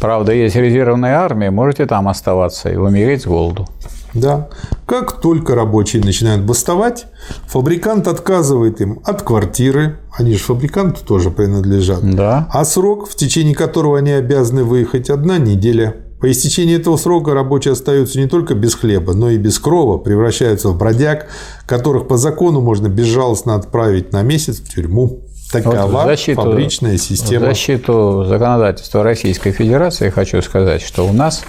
Правда, 0.00 0.32
есть 0.32 0.56
резервная 0.56 1.18
армия, 1.18 1.50
можете 1.50 1.86
там 1.86 2.08
оставаться 2.08 2.70
и 2.70 2.76
умереть 2.76 3.22
с 3.22 3.26
голоду. 3.26 3.68
Да. 4.14 4.48
Как 4.86 5.20
только 5.20 5.54
рабочие 5.54 6.02
начинают 6.02 6.42
бастовать, 6.42 7.06
фабрикант 7.46 8.08
отказывает 8.08 8.80
им 8.80 9.00
от 9.04 9.22
квартиры, 9.22 9.98
они 10.12 10.32
же 10.32 10.38
фабриканту 10.38 11.04
тоже 11.04 11.30
принадлежат, 11.30 12.00
да. 12.02 12.48
а 12.50 12.64
срок, 12.64 13.08
в 13.08 13.14
течение 13.14 13.54
которого 13.54 13.98
они 13.98 14.10
обязаны 14.10 14.64
выехать, 14.64 15.10
одна 15.10 15.38
неделя. 15.38 15.96
По 16.20 16.30
истечении 16.30 16.76
этого 16.76 16.96
срока 16.96 17.32
рабочие 17.32 17.72
остаются 17.72 18.18
не 18.18 18.28
только 18.28 18.54
без 18.54 18.74
хлеба, 18.74 19.14
но 19.14 19.30
и 19.30 19.38
без 19.38 19.58
крова, 19.58 19.98
превращаются 19.98 20.68
в 20.68 20.78
бродяг, 20.78 21.28
которых 21.66 22.08
по 22.08 22.16
закону 22.16 22.60
можно 22.60 22.88
безжалостно 22.88 23.54
отправить 23.54 24.12
на 24.12 24.22
месяц 24.22 24.60
в 24.60 24.68
тюрьму. 24.68 25.20
Такова 25.50 25.86
вот 25.86 26.04
защиту, 26.04 26.42
фабричная 26.42 26.96
система. 26.98 27.46
В 27.46 27.48
защиту 27.48 28.24
законодательства 28.28 29.02
Российской 29.02 29.50
Федерации 29.50 30.10
хочу 30.10 30.40
сказать, 30.42 30.82
что 30.82 31.06
у 31.08 31.12
нас 31.12 31.42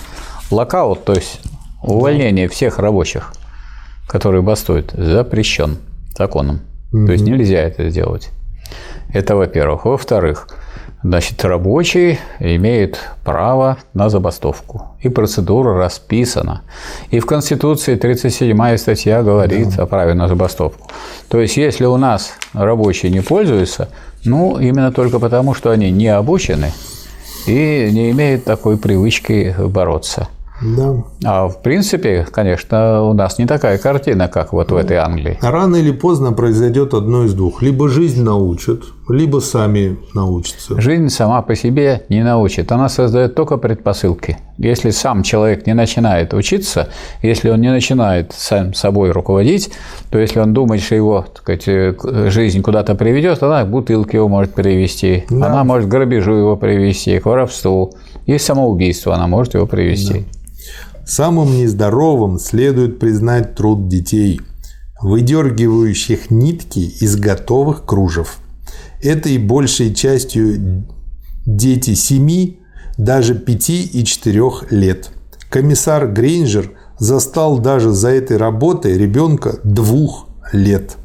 локаут, 0.50 1.04
то 1.04 1.14
есть 1.14 1.40
Увольнение 1.82 2.48
всех 2.48 2.78
рабочих, 2.78 3.34
которые 4.08 4.44
бастуют, 4.44 4.92
запрещен 4.92 5.78
законом. 6.16 6.62
Угу. 6.94 7.08
То 7.08 7.12
есть 7.14 7.24
нельзя 7.24 7.60
это 7.60 7.90
сделать. 7.90 8.30
Это 9.12 9.36
во-первых. 9.36 9.86
Во-вторых, 9.86 10.48
значит, 11.04 11.44
рабочий 11.44 12.20
имеет 12.40 13.00
право 13.24 13.78
на 13.94 14.10
забастовку. 14.10 14.96
И 15.02 15.10
процедура 15.10 15.78
расписана. 15.78 16.62
И 17.10 17.20
в 17.20 17.26
Конституции 17.26 17.96
37 17.96 18.78
статья 18.78 19.24
говорит 19.24 19.76
да. 19.76 19.84
о 19.84 19.86
праве 19.86 20.14
на 20.14 20.28
забастовку. 20.28 20.90
То 21.30 21.40
есть, 21.40 21.58
если 21.58 21.86
у 21.86 21.98
нас 21.98 22.34
рабочие 22.54 23.12
не 23.12 23.22
пользуются, 23.22 23.90
ну, 24.26 24.60
именно 24.60 24.92
только 24.92 25.20
потому, 25.20 25.54
что 25.54 25.72
они 25.72 25.92
не 25.92 26.08
обучены 26.08 26.72
и 27.48 27.90
не 27.92 28.12
имеют 28.12 28.44
такой 28.44 28.78
привычки 28.78 29.56
бороться. 29.58 30.28
Да. 30.62 31.04
А 31.24 31.48
в 31.48 31.62
принципе, 31.64 32.28
конечно, 32.32 33.04
у 33.04 33.14
нас 33.14 33.40
не 33.40 33.48
такая 33.48 33.78
картина, 33.78 34.28
как 34.28 34.54
вот 34.54 34.72
в 34.72 34.76
этой 34.76 34.98
Англии. 34.98 35.38
Рано 35.42 35.78
или 35.78 35.92
поздно 35.92 36.34
произойдет 36.34 36.94
одно 36.94 37.26
из 37.26 37.34
двух. 37.34 37.62
Либо 37.62 37.90
жизнь 37.90 38.22
научит, 38.22 38.84
либо 39.12 39.40
сами 39.40 39.98
научатся. 40.14 40.80
Жизнь 40.80 41.10
сама 41.10 41.42
по 41.42 41.56
себе 41.56 42.04
не 42.10 42.24
научит. 42.24 42.72
Она 42.72 42.90
создает 42.90 43.36
только 43.36 43.58
предпосылки. 43.58 44.38
Если 44.58 44.92
сам 44.92 45.24
человек 45.24 45.66
не 45.66 45.74
начинает 45.74 46.34
учиться, 46.34 46.90
если 47.22 47.50
он 47.50 47.62
не 47.62 47.70
начинает 47.70 48.34
сам 48.34 48.74
собой 48.74 49.12
руководить, 49.12 49.72
то 50.10 50.20
если 50.20 50.40
он 50.40 50.54
думает, 50.54 50.82
что 50.82 50.96
его 50.96 51.26
так 51.34 51.60
сказать, 51.60 52.32
жизнь 52.32 52.62
куда-то 52.62 52.96
приведет, 52.96 53.42
она 53.44 53.64
к 53.64 53.70
бутылке 53.70 54.18
его 54.18 54.28
может 54.28 54.54
привести, 54.54 55.26
да. 55.30 55.48
она 55.48 55.64
может 55.64 55.88
к 55.88 55.92
грабежу 55.92 56.34
его 56.34 56.56
привести, 56.58 57.20
к 57.20 57.26
воровству. 57.26 57.94
И 58.26 58.38
самоубийство 58.38 59.16
она 59.16 59.28
может 59.28 59.56
его 59.56 59.66
привести. 59.66 60.14
Да. 60.20 60.42
Самым 61.06 61.58
нездоровым 61.58 62.38
следует 62.40 63.00
признать 63.00 63.56
труд 63.56 63.88
детей, 63.88 64.40
выдергивающих 65.02 66.30
нитки 66.30 66.80
из 66.80 67.16
готовых 67.16 67.86
кружев. 67.86 68.38
Это 69.02 69.30
и 69.30 69.38
большей 69.38 69.94
частью 69.94 70.86
дети 71.46 71.94
7, 71.96 72.56
даже 72.98 73.36
5 73.36 73.70
и 73.70 74.04
4 74.06 74.42
лет. 74.70 75.10
Комиссар 75.50 76.08
Грейнджер 76.08 76.72
застал 77.00 77.60
даже 77.60 77.92
за 77.92 78.10
этой 78.10 78.38
работой 78.38 78.98
ребенка 78.98 79.60
двух 79.64 80.30
лет. 80.54 80.98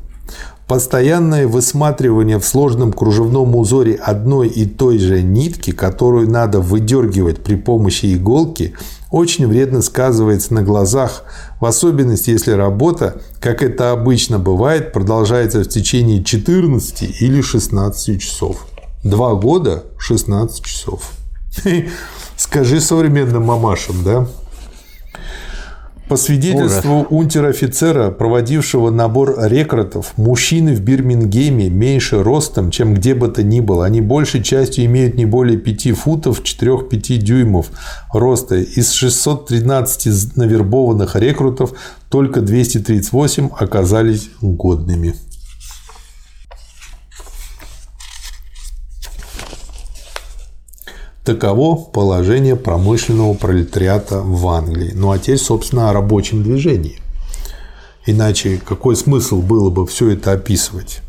Постоянное 0.67 1.47
высматривание 1.47 2.41
в 2.41 2.45
сложном 2.45 2.93
кружевном 2.93 3.55
узоре 3.55 3.95
одной 3.95 4.49
и 4.49 4.67
той 4.67 4.99
же 4.99 5.23
нитки, 5.23 5.71
которую 5.71 6.29
надо 6.29 6.61
выдергивать 6.61 7.45
при 7.45 7.55
помощи 7.55 8.17
иголки, 8.17 8.75
очень 9.13 9.47
вредно 9.47 9.81
сказывается 9.81 10.55
на 10.55 10.63
глазах, 10.63 11.23
в 11.61 11.67
особенности 11.67 12.31
если 12.31 12.51
работа, 12.51 13.21
как 13.41 13.63
это 13.63 13.93
обычно 13.93 14.41
бывает, 14.41 14.93
продолжается 14.93 15.63
в 15.63 15.69
течение 15.69 16.25
14 16.25 17.23
или 17.23 17.41
16 17.41 18.21
часов. 18.21 18.67
Два 19.05 19.35
года– 19.35 19.85
16 19.99 20.65
часов. 20.65 21.13
Скажи 22.37 22.81
современным 22.81 23.45
мамашам, 23.45 24.03
да? 24.05 24.27
По 26.09 26.17
свидетельству 26.17 26.99
Ужас. 26.99 27.07
унтер-офицера, 27.11 28.11
проводившего 28.13 28.91
набор 28.91 29.35
рекрутов, 29.41 30.13
мужчины 30.17 30.73
в 30.75 30.81
Бирмингеме 30.81 31.69
меньше 31.69 32.23
ростом, 32.23 32.71
чем 32.71 32.95
где 32.95 33.15
бы 33.15 33.27
то 33.27 33.43
ни 33.43 33.59
было. 33.59 33.85
Они 33.85 34.01
большей 34.01 34.41
частью 34.43 34.85
имеют 34.85 35.17
не 35.17 35.27
более 35.27 35.59
5 35.59 35.91
футов 35.97 36.43
4-5 36.43 37.17
дюймов 37.17 37.71
роста. 38.13 38.55
Из 38.55 38.93
613 38.93 40.37
навербованных 40.37 41.17
рекрутов 41.17 41.73
только 42.09 42.41
238 42.41 43.51
оказались 43.59 44.31
годными. 44.41 45.15
Таково 51.27 51.75
положение 51.75 52.55
промышленного 52.55 53.35
пролетариата 53.35 54.21
в 54.23 54.47
Англии. 54.47 54.93
Ну 54.95 55.11
а 55.11 55.19
теперь, 55.19 55.39
собственно, 55.39 55.91
о 55.91 55.93
рабочем 55.93 56.45
движении. 56.45 57.01
Иначе 58.07 58.61
какой 58.65 58.95
смысл 58.95 59.43
было 59.43 59.69
бы 59.69 59.89
все 59.89 60.11
это 60.11 60.31
описывать? 60.31 61.01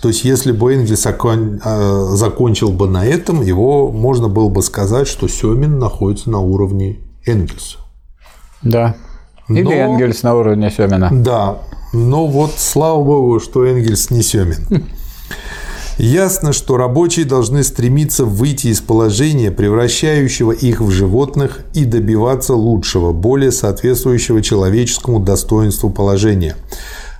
То 0.00 0.08
есть, 0.08 0.24
если 0.24 0.50
бы 0.50 0.74
Энгельс 0.74 1.06
а, 1.06 2.16
закончил 2.16 2.72
бы 2.72 2.88
на 2.88 3.06
этом, 3.06 3.40
его 3.40 3.92
можно 3.92 4.26
было 4.26 4.48
бы 4.48 4.62
сказать, 4.62 5.06
что 5.06 5.28
Семин 5.28 5.78
находится 5.78 6.28
на 6.28 6.40
уровне 6.40 6.98
Энгельса. 7.24 7.78
Да. 8.62 8.96
Или 9.48 9.62
но, 9.62 9.72
Энгельс 9.72 10.24
на 10.24 10.34
уровне 10.34 10.72
Семина. 10.72 11.08
Да. 11.12 11.58
Но 11.92 12.26
вот 12.26 12.54
слава 12.56 13.00
богу, 13.00 13.38
что 13.38 13.64
Энгельс 13.64 14.10
не 14.10 14.22
Семин. 14.22 14.88
Ясно, 15.98 16.52
что 16.52 16.76
рабочие 16.76 17.24
должны 17.24 17.64
стремиться 17.64 18.26
выйти 18.26 18.66
из 18.66 18.80
положения, 18.80 19.50
превращающего 19.50 20.52
их 20.52 20.82
в 20.82 20.90
животных, 20.90 21.60
и 21.72 21.86
добиваться 21.86 22.52
лучшего, 22.54 23.12
более 23.12 23.50
соответствующего 23.50 24.42
человеческому 24.42 25.20
достоинству 25.20 25.88
положения. 25.88 26.56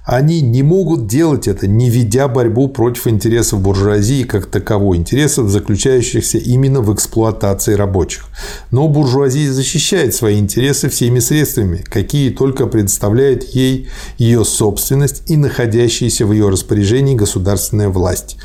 Они 0.05 0.41
не 0.41 0.63
могут 0.63 1.09
делать 1.09 1.49
это, 1.49 1.67
не 1.67 1.91
ведя 1.91 2.29
борьбу 2.29 2.69
против 2.69 3.09
интересов 3.09 3.61
буржуазии 3.61 4.23
как 4.23 4.47
таковой, 4.47 4.99
интересов, 4.99 5.49
заключающихся 5.49 6.39
именно 6.39 6.81
в 6.81 6.95
эксплуатации 6.95 7.75
рабочих. 7.75 8.27
Но 8.71 8.87
буржуазия 8.87 9.51
защищает 9.51 10.15
свои 10.15 10.39
интересы 10.39 10.89
всеми 10.91 11.19
средствами, 11.19 11.83
какие 11.85 12.31
только 12.31 12.67
предоставляет 12.67 13.43
ей 13.55 13.89
ее 14.17 14.45
собственность 14.45 15.29
и 15.29 15.37
находящаяся 15.37 16.25
в 16.25 16.33
ее 16.33 16.51
распоряжении 16.51 17.17
государственная 17.17 17.89
власть. 17.89 18.37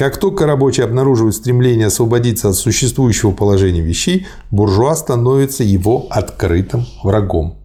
Как 0.00 0.16
только 0.16 0.46
рабочий 0.46 0.82
обнаруживает 0.82 1.34
стремление 1.34 1.88
освободиться 1.88 2.48
от 2.48 2.56
существующего 2.56 3.32
положения 3.32 3.82
вещей, 3.82 4.26
буржуа 4.50 4.94
становится 4.94 5.62
его 5.62 6.06
открытым 6.08 6.86
врагом. 7.04 7.58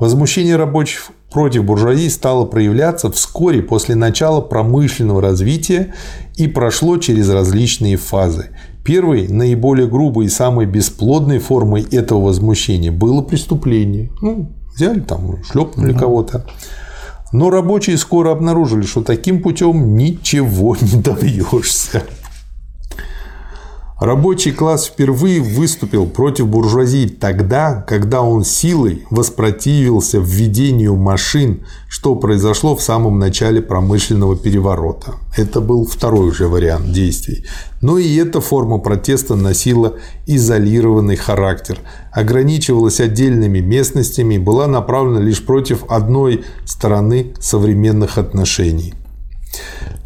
Возмущение 0.00 0.56
рабочих 0.56 1.10
против 1.30 1.62
буржуазии 1.62 2.08
стало 2.08 2.46
проявляться 2.46 3.12
вскоре 3.12 3.62
после 3.62 3.94
начала 3.94 4.40
промышленного 4.40 5.22
развития 5.22 5.94
и 6.34 6.48
прошло 6.48 6.96
через 6.96 7.30
различные 7.30 7.96
фазы. 7.96 8.50
Первой, 8.84 9.28
наиболее 9.28 9.86
грубой 9.86 10.26
и 10.26 10.30
самой 10.30 10.66
бесплодной 10.66 11.38
формой 11.38 11.82
этого 11.82 12.22
возмущения 12.22 12.90
было 12.90 13.22
преступление. 13.22 14.10
Ну, 14.20 14.50
взяли 14.74 14.98
там, 14.98 15.44
шлепнули 15.44 15.92
да. 15.92 15.98
кого-то. 16.00 16.44
Но 17.32 17.50
рабочие 17.50 17.98
скоро 17.98 18.32
обнаружили, 18.32 18.82
что 18.82 19.02
таким 19.02 19.42
путем 19.42 19.96
ничего 19.96 20.76
не 20.80 21.00
добьешься. 21.00 22.04
Рабочий 24.00 24.52
класс 24.52 24.86
впервые 24.86 25.40
выступил 25.40 26.06
против 26.06 26.46
буржуазии 26.46 27.08
тогда, 27.08 27.82
когда 27.84 28.22
он 28.22 28.44
силой 28.44 29.04
воспротивился 29.10 30.18
введению 30.20 30.94
машин, 30.94 31.66
что 31.88 32.14
произошло 32.14 32.76
в 32.76 32.82
самом 32.82 33.18
начале 33.18 33.60
промышленного 33.60 34.36
переворота. 34.36 35.14
Это 35.36 35.60
был 35.60 35.84
второй 35.84 36.28
уже 36.28 36.46
вариант 36.46 36.92
действий. 36.92 37.44
Но 37.82 37.98
и 37.98 38.14
эта 38.14 38.40
форма 38.40 38.78
протеста 38.78 39.34
носила 39.34 39.94
изолированный 40.26 41.16
характер, 41.16 41.80
ограничивалась 42.12 43.00
отдельными 43.00 43.58
местностями 43.58 44.34
и 44.34 44.38
была 44.38 44.68
направлена 44.68 45.18
лишь 45.18 45.44
против 45.44 45.82
одной 45.88 46.44
стороны 46.64 47.34
современных 47.40 48.16
отношений. 48.16 48.94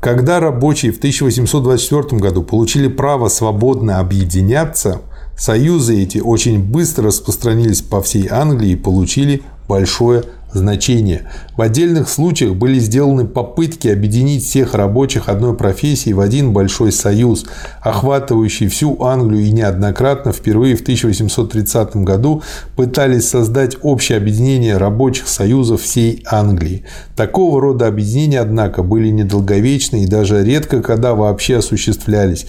Когда 0.01 0.41
рабочие 0.41 0.93
в 0.93 0.99
1824 0.99 2.21
году 2.21 2.43
получили 2.43 2.89
право 2.89 3.29
свободно 3.29 3.99
объединяться, 3.99 5.03
союзы 5.37 6.03
эти 6.03 6.19
очень 6.19 6.59
быстро 6.59 7.07
распространились 7.07 7.83
по 7.83 8.03
всей 8.03 8.29
Англии 8.29 8.71
и 8.71 8.77
получили 8.77 9.43
большое 9.69 10.25
значение. 10.53 11.29
В 11.57 11.63
отдельных 11.63 12.09
случаях 12.09 12.55
были 12.55 12.79
сделаны 12.79 13.27
попытки 13.27 13.89
объединить 13.89 14.45
всех 14.45 14.75
рабочих 14.75 15.29
одной 15.29 15.57
профессии 15.57 16.13
в 16.13 16.21
один 16.21 16.53
большой 16.53 16.93
союз, 16.93 17.47
охватывающий 17.81 18.69
всю 18.69 19.03
Англию 19.03 19.43
и 19.43 19.51
неоднократно 19.51 20.33
впервые 20.33 20.77
в 20.77 20.83
1830 20.83 21.97
году 21.97 22.43
пытались 22.77 23.29
создать 23.29 23.77
общее 23.83 24.19
объединение 24.19 24.77
рабочих 24.77 25.29
союзов 25.29 25.83
всей 25.83 26.23
Англии. 26.31 26.85
Такого 27.17 27.61
рода 27.61 27.87
объединения, 27.87 28.41
однако, 28.41 28.83
были 28.83 29.09
недолговечны 29.09 30.05
и 30.05 30.07
даже 30.07 30.45
редко 30.45 30.83
когда 30.83 31.15
вообще 31.15 31.59
осуществлялись. 31.59 32.47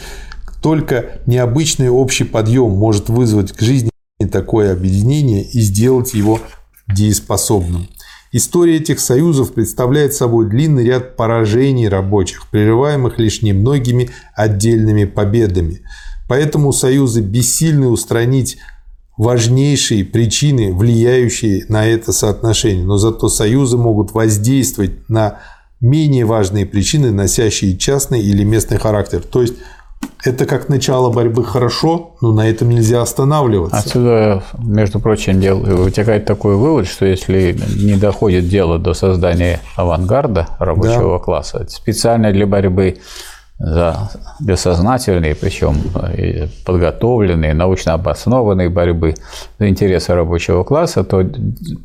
Только 0.62 1.20
необычный 1.26 1.90
общий 1.90 2.24
подъем 2.24 2.72
может 2.72 3.10
вызвать 3.10 3.52
к 3.52 3.62
жизни 3.62 3.90
такое 4.32 4.72
объединение 4.72 5.44
и 5.44 5.60
сделать 5.60 6.14
его 6.14 6.40
дееспособным. 6.88 7.88
История 8.32 8.78
этих 8.78 9.00
союзов 9.00 9.54
представляет 9.54 10.14
собой 10.16 10.50
длинный 10.50 10.86
ряд 10.86 11.16
поражений 11.16 11.88
рабочих, 11.88 12.48
прерываемых 12.50 13.20
лишь 13.20 13.44
немногими 13.44 14.10
отдельными 14.36 15.06
победами. 15.06 15.82
Поэтому 16.28 16.74
союзы 16.74 17.22
бессильны 17.22 17.88
устранить 17.88 18.58
важнейшие 19.18 20.04
причины, 20.04 20.74
влияющие 20.74 21.66
на 21.70 21.86
это 21.86 22.12
соотношение. 22.12 22.84
Но 22.84 22.98
зато 22.98 23.30
союзы 23.30 23.78
могут 23.78 24.14
воздействовать 24.14 25.08
на 25.10 25.40
менее 25.80 26.26
важные 26.26 26.66
причины, 26.66 27.12
носящие 27.12 27.78
частный 27.78 28.22
или 28.22 28.44
местный 28.44 28.80
характер. 28.80 29.22
То 29.22 29.42
есть 29.42 29.54
это 30.24 30.46
как 30.46 30.70
начало 30.70 31.12
борьбы 31.12 31.44
хорошо, 31.44 32.16
но 32.22 32.32
на 32.32 32.50
этом 32.50 32.70
нельзя 32.70 33.02
останавливаться. 33.02 33.78
Отсюда, 33.78 34.44
между 34.58 35.00
прочим, 35.00 35.40
дел, 35.40 35.60
вытекает 35.60 36.26
такой 36.26 36.56
вывод, 36.56 36.88
что 36.88 37.06
если 37.06 37.58
не 37.78 37.96
доходит 37.96 38.48
дело 38.48 38.80
до 38.80 38.94
создания 38.94 39.60
авангарда 39.76 40.48
рабочего 40.60 41.18
да. 41.18 41.24
класса, 41.24 41.66
специально 41.70 42.32
для 42.32 42.48
борьбы 42.48 42.98
за 43.60 44.10
бессознательные, 44.40 45.36
причем 45.36 45.76
подготовленные, 46.66 47.54
научно 47.54 47.94
обоснованные 47.94 48.70
борьбы 48.70 49.16
за 49.60 49.70
интересы 49.70 50.14
рабочего 50.14 50.64
класса, 50.64 51.04
то 51.04 51.24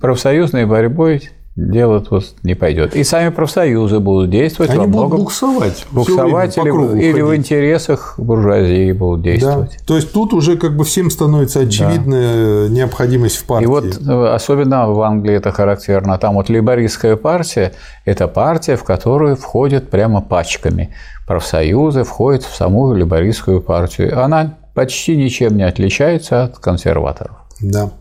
профсоюзной 0.01 0.64
борьбой 0.64 1.30
дело 1.59 2.01
тут 2.01 2.25
не 2.45 2.55
пойдет. 2.55 2.95
И 2.95 3.03
сами 3.03 3.31
профсоюзы 3.31 3.99
будут 3.99 4.31
действовать 4.31 4.71
Они 4.71 4.81
во 4.81 4.87
многом... 4.87 5.11
будут 5.11 5.25
буксовать. 5.25 5.87
Буксовать 5.91 6.57
или, 6.57 7.03
или 7.03 7.21
в 7.21 7.35
интересах 7.35 8.15
буржуазии 8.17 8.93
будут 8.93 9.23
действовать. 9.23 9.73
Да. 9.79 9.85
То 9.87 9.97
есть 9.97 10.13
тут 10.13 10.33
уже 10.33 10.57
как 10.57 10.77
бы 10.77 10.85
всем 10.85 11.11
становится 11.11 11.61
очевидна 11.61 12.69
да. 12.69 12.75
необходимость 12.75 13.39
в 13.39 13.45
партии. 13.45 13.65
И 13.65 13.67
вот 13.67 13.85
э, 13.85 14.27
особенно 14.29 14.89
в 14.89 15.01
Англии 15.03 15.35
это 15.35 15.51
характерно. 15.51 16.17
Там 16.19 16.35
вот 16.35 16.49
либористская 16.49 17.17
партия– 17.17 17.73
это 18.05 18.29
партия, 18.29 18.77
в 18.77 18.85
которую 18.85 19.37
входят 19.37 19.91
прямо 19.91 20.21
пачками. 20.21 20.95
Профсоюзы 21.27 22.05
входят 22.05 22.45
в 22.45 22.55
саму 22.55 22.95
либористскую 22.95 23.61
партию. 23.61 24.23
Она 24.23 24.55
почти 24.75 25.17
ничем 25.17 25.57
не 25.57 25.65
отличается 25.65 26.45
от 26.45 26.59
консерваторов. 26.59 27.47
Да. 27.61 27.93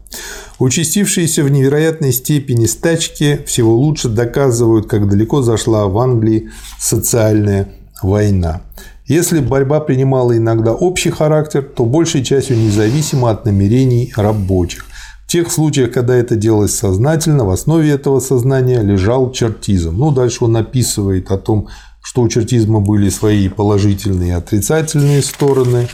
Участившиеся 0.59 1.43
в 1.43 1.51
невероятной 1.51 2.11
степени 2.11 2.65
стачки 2.65 3.41
всего 3.45 3.75
лучше 3.75 4.09
доказывают, 4.09 4.87
как 4.87 5.07
далеко 5.07 5.41
зашла 5.41 5.85
в 5.87 5.97
Англии 5.97 6.49
социальная 6.79 7.69
война. 8.01 8.61
Если 9.05 9.39
борьба 9.39 9.79
принимала 9.79 10.35
иногда 10.35 10.73
общий 10.73 11.11
характер, 11.11 11.61
то 11.63 11.85
большей 11.85 12.23
частью 12.23 12.57
независимо 12.57 13.29
от 13.29 13.45
намерений 13.45 14.11
рабочих. 14.15 14.85
В 15.25 15.31
тех 15.31 15.51
случаях, 15.51 15.91
когда 15.91 16.15
это 16.15 16.35
делалось 16.35 16.75
сознательно, 16.75 17.45
в 17.45 17.49
основе 17.49 17.89
этого 17.91 18.19
сознания 18.19 18.81
лежал 18.81 19.31
чертизм. 19.31 19.95
Ну, 19.97 20.11
дальше 20.11 20.45
он 20.45 20.55
описывает 20.57 21.31
о 21.31 21.37
том, 21.37 21.67
что 22.01 22.21
у 22.21 22.29
чертизма 22.29 22.79
были 22.79 23.09
свои 23.09 23.49
положительные 23.49 24.29
и 24.29 24.33
отрицательные 24.33 25.21
стороны, 25.21 25.89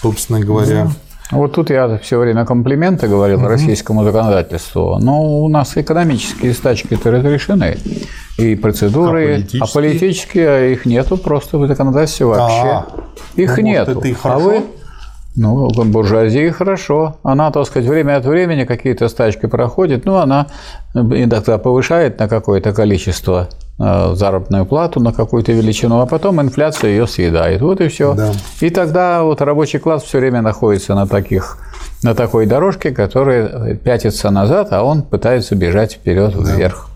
собственно 0.00 0.40
говоря. 0.40 0.90
Вот 1.30 1.52
тут 1.52 1.70
я 1.70 1.98
все 1.98 2.18
время 2.18 2.46
комплименты 2.46 3.06
говорил 3.06 3.38
угу. 3.40 3.48
российскому 3.48 4.02
законодательству, 4.02 4.98
но 4.98 5.40
у 5.40 5.48
нас 5.48 5.76
экономические 5.76 6.54
стачки-то 6.54 7.10
разрешены, 7.10 7.76
и 8.38 8.54
процедуры, 8.54 9.34
а 9.34 9.36
политические, 9.36 9.62
а 9.62 9.66
политические 9.66 10.72
их 10.72 10.86
нету 10.86 11.18
просто 11.18 11.58
в 11.58 11.66
законодательстве 11.66 12.26
вообще. 12.26 12.68
А, 12.68 12.86
их 13.36 13.56
ну, 13.56 13.62
нету. 13.62 13.94
Вот 13.94 13.98
это 14.00 14.08
и 14.08 14.12
хорошо. 14.14 14.40
А 14.40 14.48
вы 14.48 14.62
ну, 15.38 15.68
буржуазии 15.84 16.50
хорошо. 16.50 17.16
Она, 17.22 17.50
так 17.50 17.66
сказать, 17.66 17.88
время 17.88 18.16
от 18.16 18.26
времени 18.26 18.64
какие-то 18.64 19.08
стачки 19.08 19.46
проходит, 19.46 20.04
ну, 20.04 20.16
она 20.16 20.46
иногда 20.94 21.58
повышает 21.58 22.18
на 22.18 22.28
какое-то 22.28 22.72
количество 22.72 23.48
Э, 23.80 24.14
заработную 24.16 24.66
плату 24.66 24.98
на 24.98 25.12
какую-то 25.12 25.52
величину, 25.52 26.00
а 26.00 26.06
потом 26.06 26.40
инфляция 26.42 26.90
ее 26.90 27.06
съедает. 27.06 27.60
Вот 27.60 27.80
и 27.80 27.86
все. 27.86 28.12
Да. 28.12 28.32
И 28.60 28.70
тогда 28.70 29.22
вот 29.22 29.40
рабочий 29.40 29.78
класс 29.78 30.02
все 30.02 30.18
время 30.18 30.42
находится 30.42 30.96
на 30.96 31.06
таких 31.06 31.58
на 32.02 32.16
такой 32.16 32.46
дорожке, 32.46 32.90
которая 32.90 33.76
пятится 33.76 34.30
назад, 34.30 34.72
а 34.72 34.82
он 34.82 35.02
пытается 35.02 35.54
бежать 35.54 35.92
вперед 35.92 36.34
да. 36.34 36.56
вверх. 36.56 36.87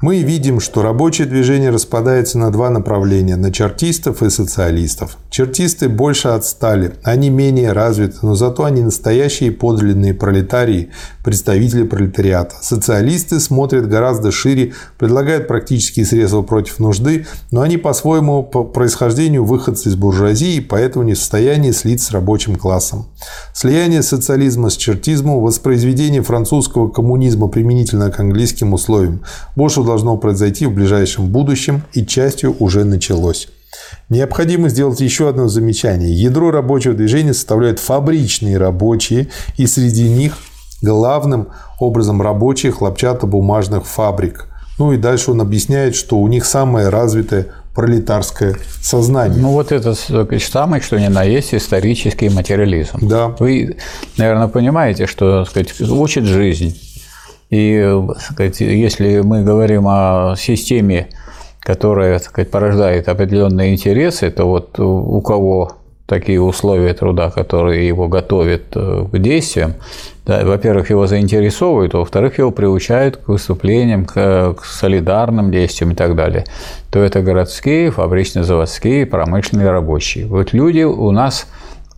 Мы 0.00 0.22
видим, 0.22 0.60
что 0.60 0.82
рабочее 0.82 1.26
движение 1.26 1.70
распадается 1.70 2.38
на 2.38 2.52
два 2.52 2.70
направления– 2.70 3.34
на 3.36 3.52
чертистов 3.52 4.22
и 4.22 4.30
социалистов. 4.30 5.18
Чертисты 5.28 5.88
больше 5.88 6.28
отстали, 6.28 6.92
они 7.02 7.30
менее 7.30 7.72
развиты, 7.72 8.18
но 8.22 8.36
зато 8.36 8.62
они 8.62 8.82
настоящие 8.82 9.50
подлинные 9.50 10.14
пролетарии, 10.14 10.90
представители 11.24 11.82
пролетариата. 11.82 12.54
Социалисты 12.60 13.40
смотрят 13.40 13.88
гораздо 13.88 14.30
шире, 14.30 14.72
предлагают 14.98 15.48
практические 15.48 16.06
средства 16.06 16.42
против 16.42 16.78
нужды, 16.78 17.26
но 17.50 17.62
они 17.62 17.76
по-своему 17.76 18.44
по 18.44 18.62
происхождению 18.62 19.44
выходцы 19.44 19.88
из 19.88 19.96
буржуазии, 19.96 20.60
поэтому 20.60 21.06
не 21.06 21.14
в 21.14 21.18
состоянии 21.18 21.72
слиться 21.72 22.06
с 22.06 22.10
рабочим 22.12 22.54
классом. 22.54 23.08
Слияние 23.52 24.04
социализма 24.04 24.70
с 24.70 24.76
чертизмом, 24.76 25.40
воспроизведение 25.40 26.22
французского 26.22 26.88
коммунизма 26.88 27.48
применительно 27.48 28.12
к 28.12 28.20
английским 28.20 28.74
условиям 28.74 29.22
больше 29.56 29.87
должно 29.88 30.16
произойти 30.16 30.66
в 30.66 30.72
ближайшем 30.72 31.28
будущем 31.28 31.82
и 31.92 32.06
частью 32.06 32.54
уже 32.58 32.84
началось. 32.84 33.48
Необходимо 34.08 34.68
сделать 34.68 35.00
еще 35.00 35.28
одно 35.28 35.48
замечание. 35.48 36.12
Ядро 36.12 36.50
рабочего 36.50 36.94
движения 36.94 37.34
составляют 37.34 37.78
фабричные 37.78 38.56
рабочие, 38.56 39.28
и 39.56 39.66
среди 39.66 40.08
них 40.08 40.38
главным 40.82 41.48
образом 41.80 42.22
рабочие 42.22 42.72
хлопчатобумажных 42.72 43.86
фабрик. 43.86 44.46
Ну 44.78 44.92
и 44.92 44.96
дальше 44.96 45.32
он 45.32 45.40
объясняет, 45.40 45.94
что 45.96 46.18
у 46.18 46.28
них 46.28 46.44
самое 46.44 46.88
развитое 46.88 47.46
пролетарское 47.74 48.56
сознание. 48.82 49.40
Ну, 49.40 49.52
вот 49.52 49.70
это 49.70 49.94
самый, 49.94 50.80
что 50.80 50.98
ни 50.98 51.06
на 51.06 51.22
есть, 51.22 51.54
исторический 51.54 52.28
материализм. 52.28 52.98
Да. 53.02 53.28
Вы, 53.38 53.76
наверное, 54.16 54.48
понимаете, 54.48 55.06
что 55.06 55.44
сказать, 55.44 55.80
учит 55.80 56.24
жизнь. 56.24 56.76
И 57.50 58.00
сказать, 58.18 58.60
если 58.60 59.20
мы 59.20 59.42
говорим 59.42 59.86
о 59.88 60.34
системе, 60.36 61.08
которая 61.60 62.18
сказать, 62.18 62.50
порождает 62.50 63.08
определенные 63.08 63.74
интересы, 63.74 64.30
то 64.30 64.44
вот 64.44 64.78
у 64.78 65.20
кого 65.22 65.78
такие 66.08 66.40
условия 66.40 66.94
труда, 66.94 67.30
которые 67.30 67.86
его 67.86 68.08
готовят 68.08 68.74
э, 68.74 69.04
к 69.12 69.18
действиям, 69.18 69.74
да, 70.24 70.42
во-первых, 70.42 70.88
его 70.88 71.06
заинтересовывают, 71.06 71.92
во-вторых, 71.92 72.38
его 72.38 72.50
приучают 72.50 73.18
к 73.18 73.28
выступлениям, 73.28 74.06
к, 74.06 74.54
к 74.54 74.64
солидарным 74.64 75.50
действиям 75.50 75.92
и 75.92 75.94
так 75.94 76.16
далее, 76.16 76.44
то 76.90 76.98
это 76.98 77.20
городские, 77.20 77.90
фабрично-заводские, 77.90 79.04
промышленные 79.04 79.70
рабочие. 79.70 80.26
Вот 80.26 80.54
люди 80.54 80.82
у 80.82 81.10
нас, 81.10 81.46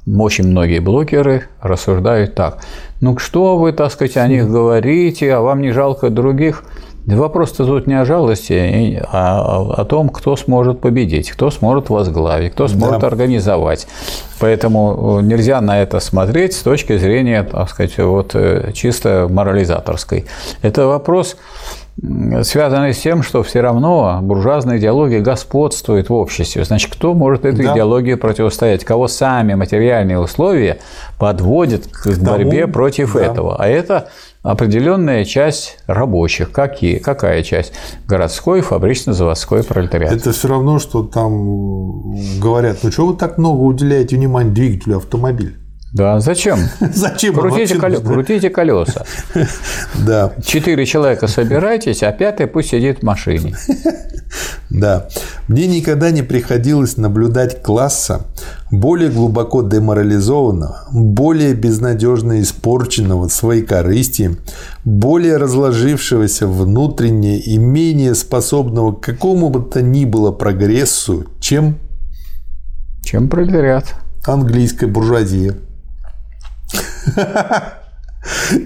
очень 0.06 0.48
многие 0.48 0.80
блогеры 0.80 1.44
рассуждают 1.60 2.34
так. 2.34 2.58
Ну 3.00 3.18
что 3.18 3.56
вы, 3.56 3.72
так 3.72 3.92
сказать, 3.92 4.16
о 4.16 4.26
них 4.26 4.48
говорите, 4.48 5.32
а 5.34 5.40
вам 5.40 5.60
не 5.62 5.72
жалко 5.72 6.10
других? 6.10 6.64
Вопрос-то 7.06 7.64
тут 7.64 7.86
не 7.86 7.94
о 7.94 8.04
жалости, 8.04 9.02
а 9.10 9.62
о 9.62 9.84
том, 9.84 10.10
кто 10.10 10.36
сможет 10.36 10.80
победить, 10.80 11.30
кто 11.30 11.50
сможет 11.50 11.88
возглавить, 11.88 12.52
кто 12.52 12.68
сможет 12.68 13.00
да. 13.00 13.06
организовать. 13.06 13.86
Поэтому 14.38 15.18
э, 15.20 15.22
нельзя 15.22 15.60
на 15.60 15.80
это 15.80 15.98
смотреть 15.98 16.52
с 16.52 16.62
точки 16.62 16.98
зрения, 16.98 17.42
так 17.42 17.70
сказать, 17.70 17.96
вот 17.98 18.34
э, 18.34 18.72
чисто 18.74 19.28
морализаторской. 19.30 20.26
Это 20.62 20.86
вопрос 20.86 21.36
связанный 22.42 22.94
с 22.94 22.98
тем, 22.98 23.22
что 23.22 23.42
все 23.42 23.60
равно 23.60 24.20
буржуазная 24.22 24.78
идеология 24.78 25.20
господствует 25.20 26.08
в 26.08 26.14
обществе. 26.14 26.64
Значит, 26.64 26.92
кто 26.92 27.14
может 27.14 27.44
этой 27.44 27.64
да. 27.64 27.74
идеологии 27.74 28.14
противостоять? 28.14 28.84
Кого 28.84 29.08
сами 29.08 29.54
материальные 29.54 30.18
условия 30.18 30.78
подводят 31.18 31.86
к 31.86 32.06
борьбе 32.18 32.62
Тому, 32.62 32.72
против 32.72 33.14
да. 33.14 33.24
этого? 33.24 33.56
А 33.60 33.66
это 33.66 34.08
определенная 34.42 35.24
часть 35.24 35.78
рабочих. 35.86 36.52
Какие? 36.52 36.98
Какая 36.98 37.42
часть? 37.42 37.72
Городской, 38.06 38.62
фабрично-заводской 38.62 39.62
пролетариат. 39.62 40.12
Это 40.12 40.32
все 40.32 40.48
равно, 40.48 40.78
что 40.78 41.02
там 41.02 42.14
говорят, 42.40 42.78
ну 42.82 42.90
что 42.90 43.06
вы 43.06 43.16
так 43.16 43.36
много 43.36 43.60
уделяете 43.60 44.16
внимания 44.16 44.50
двигателю 44.50 44.96
автомобиля? 44.96 45.59
Да, 45.92 46.20
зачем? 46.20 46.60
Зачем? 46.94 47.34
Крутите, 47.34 47.74
коле... 47.76 47.98
Крутите 47.98 48.50
колеса. 48.50 49.04
Да. 50.06 50.32
Четыре 50.44 50.86
человека 50.86 51.26
собирайтесь, 51.26 52.02
а 52.02 52.12
пятый 52.12 52.46
пусть 52.46 52.70
сидит 52.70 53.00
в 53.00 53.02
машине. 53.02 53.56
Да. 54.70 55.08
Мне 55.48 55.66
никогда 55.66 56.12
не 56.12 56.22
приходилось 56.22 56.96
наблюдать 56.96 57.60
класса 57.60 58.26
более 58.70 59.10
глубоко 59.10 59.62
деморализованного, 59.62 60.86
более 60.92 61.54
безнадежно 61.54 62.40
испорченного 62.40 63.26
своей 63.26 63.62
корыстием, 63.62 64.38
более 64.84 65.38
разложившегося 65.38 66.46
внутренне 66.46 67.40
и 67.40 67.58
менее 67.58 68.14
способного 68.14 68.92
к 68.92 69.00
какому 69.00 69.50
бы 69.50 69.68
то 69.68 69.82
ни 69.82 70.04
было 70.04 70.30
прогрессу, 70.30 71.26
чем... 71.40 71.76
Чем 73.02 73.28
пролетариат. 73.28 73.96
Английская 74.24 74.86
буржуазия. 74.86 75.56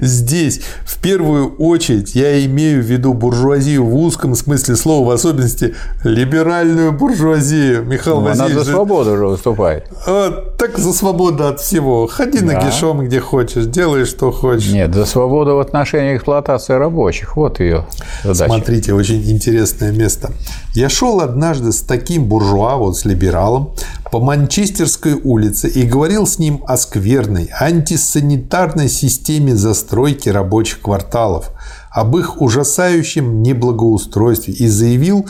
Здесь, 0.00 0.60
в 0.84 0.98
первую 0.98 1.54
очередь, 1.56 2.14
я 2.16 2.44
имею 2.44 2.82
в 2.82 2.86
виду 2.86 3.14
буржуазию 3.14 3.84
в 3.84 3.94
узком 3.94 4.34
смысле 4.34 4.74
слова, 4.74 5.06
в 5.06 5.10
особенности 5.10 5.74
либеральную 6.02 6.92
буржуазию. 6.92 7.84
Михаил 7.84 8.20
ну, 8.20 8.28
Васильевич. 8.28 8.52
Она 8.52 8.64
за 8.64 8.70
свободу 8.72 9.12
уже 9.12 9.26
выступает. 9.26 9.86
А, 10.06 10.54
так 10.58 10.76
за 10.76 10.92
свободу 10.92 11.46
от 11.46 11.60
всего. 11.60 12.08
Ходи 12.08 12.40
да. 12.40 12.46
нагишом, 12.46 13.06
где 13.06 13.20
хочешь, 13.20 13.66
делай, 13.66 14.06
что 14.06 14.32
хочешь. 14.32 14.72
Нет, 14.72 14.92
за 14.92 15.04
свободу 15.04 15.54
в 15.54 15.60
отношении 15.60 16.16
эксплуатации 16.16 16.72
рабочих. 16.72 17.36
Вот 17.36 17.60
ее 17.60 17.86
задача. 18.24 18.46
Смотрите, 18.46 18.92
очень 18.92 19.22
интересное 19.30 19.92
место. 19.92 20.32
Я 20.74 20.88
шел 20.88 21.20
однажды 21.20 21.70
с 21.70 21.80
таким 21.80 22.24
буржуа, 22.24 22.76
вот 22.76 22.98
с 22.98 23.04
либералом, 23.04 23.70
по 24.14 24.20
Манчестерской 24.20 25.14
улице 25.14 25.68
и 25.68 25.82
говорил 25.82 26.24
с 26.24 26.38
ним 26.38 26.62
о 26.68 26.76
скверной 26.76 27.50
антисанитарной 27.52 28.88
системе 28.88 29.56
застройки 29.56 30.28
рабочих 30.28 30.82
кварталов, 30.82 31.50
об 31.90 32.16
их 32.16 32.40
ужасающем 32.40 33.42
неблагоустройстве 33.42 34.54
и 34.54 34.68
заявил, 34.68 35.26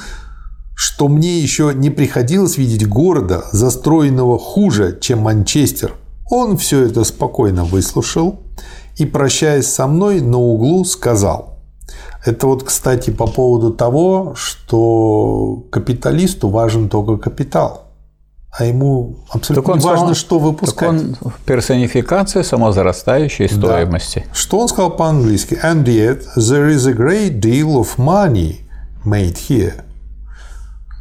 что 0.75 1.09
мне 1.09 1.41
еще 1.41 1.73
не 1.75 1.89
приходилось 1.89 2.59
видеть 2.59 2.87
города, 2.87 3.47
застроенного 3.53 4.39
хуже, 4.39 4.99
чем 5.01 5.21
Манчестер. 5.21 5.95
Он 6.31 6.59
все 6.59 6.85
это 6.85 7.05
спокойно 7.05 7.65
выслушал 7.65 8.43
и, 8.99 9.07
прощаясь 9.07 9.67
со 9.67 9.87
мной, 9.87 10.21
на 10.21 10.37
углу 10.37 10.85
сказал. 10.85 11.57
Это 12.23 12.47
вот, 12.47 12.65
кстати, 12.65 13.09
по 13.09 13.27
поводу 13.27 13.73
того, 13.73 14.35
что 14.37 15.65
капиталисту 15.71 16.51
важен 16.51 16.91
только 16.91 17.17
капитал 17.17 17.85
а 18.57 18.65
ему 18.65 19.17
абсолютно 19.31 19.73
так 19.73 19.83
не 19.83 19.89
важно, 19.89 20.15
что 20.15 20.39
выпускать. 20.39 20.91
Так 20.91 21.27
он 21.27 21.33
персонификация 21.45 22.45
самозарастающей 22.45 23.49
да. 23.49 23.55
стоимости. 23.55 24.27
Что 24.33 24.61
он 24.61 24.69
сказал 24.69 24.91
по-английски? 24.91 25.59
And 25.63 25.85
yet 25.85 26.23
there 26.37 26.71
is 26.71 26.87
a 26.87 26.93
great 26.93 27.41
deal 27.41 27.75
of 27.77 27.97
money 27.99 28.61
made 29.05 29.37
here. 29.49 29.83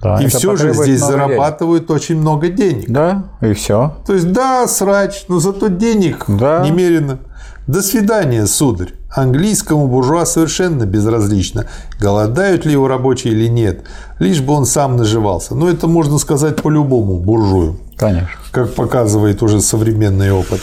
Да, 0.01 0.21
и 0.21 0.27
все 0.27 0.55
же 0.55 0.73
здесь 0.73 0.99
зарабатывают 0.99 1.87
денег. 1.87 1.95
очень 1.95 2.17
много 2.17 2.49
денег. 2.49 2.89
Да, 2.89 3.25
и 3.41 3.53
все. 3.53 3.97
То 4.05 4.13
есть, 4.13 4.31
да, 4.31 4.67
срач, 4.67 5.25
но 5.27 5.39
зато 5.39 5.67
денег 5.67 6.25
да. 6.27 6.61
немерено. 6.65 7.19
До 7.67 7.81
свидания, 7.81 8.45
сударь. 8.47 8.93
Английскому 9.15 9.87
буржуа 9.87 10.25
совершенно 10.25 10.85
безразлично, 10.85 11.67
голодают 11.99 12.65
ли 12.65 12.71
его 12.71 12.87
рабочие 12.87 13.33
или 13.33 13.47
нет, 13.47 13.83
лишь 14.17 14.41
бы 14.41 14.53
он 14.53 14.65
сам 14.65 14.97
наживался. 14.97 15.53
Но 15.53 15.69
это 15.69 15.87
можно 15.87 16.17
сказать 16.17 16.61
по 16.61 16.69
любому 16.69 17.19
буржую. 17.19 17.77
Конечно. 17.95 18.29
Как 18.51 18.73
показывает 18.73 19.43
уже 19.43 19.61
современный 19.61 20.31
опыт. 20.31 20.61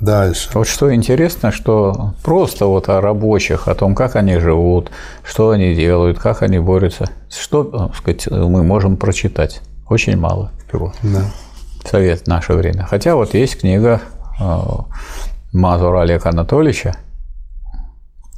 Дальше. 0.00 0.50
Вот 0.52 0.66
что 0.66 0.92
интересно, 0.92 1.52
что 1.52 2.14
просто 2.24 2.66
вот 2.66 2.88
о 2.88 3.00
рабочих, 3.00 3.68
о 3.68 3.74
том, 3.76 3.94
как 3.94 4.16
они 4.16 4.38
живут, 4.38 4.90
что 5.22 5.50
они 5.50 5.74
делают, 5.74 6.18
как 6.18 6.42
они 6.42 6.58
борются, 6.58 7.08
что 7.30 7.62
так 7.62 7.96
сказать, 7.96 8.26
мы 8.26 8.64
можем 8.64 8.96
прочитать. 8.96 9.62
Очень 9.88 10.16
мало 10.16 10.50
всего. 10.68 10.92
Да 11.02 11.22
совет 11.88 12.22
в 12.22 12.26
наше 12.26 12.54
время. 12.54 12.84
Хотя 12.84 13.14
вот 13.14 13.34
есть 13.34 13.60
книга 13.60 14.00
э, 14.40 14.60
Мазура 15.52 16.02
Олега 16.02 16.30
Анатольевича 16.30 16.96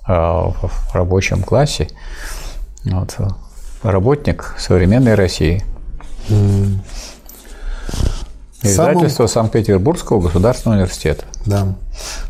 э, 0.07 0.13
в 0.13 0.95
рабочем 0.95 1.43
классе. 1.43 1.89
Вот, 2.85 3.17
работник 3.83 4.55
современной 4.59 5.15
России. 5.15 5.65
Mm. 6.29 6.79
Издательство 8.63 9.27
Самым... 9.27 9.51
Санкт-Петербургского 9.51 10.21
государственного 10.21 10.79
университета. 10.81 11.25
Да. 11.45 11.75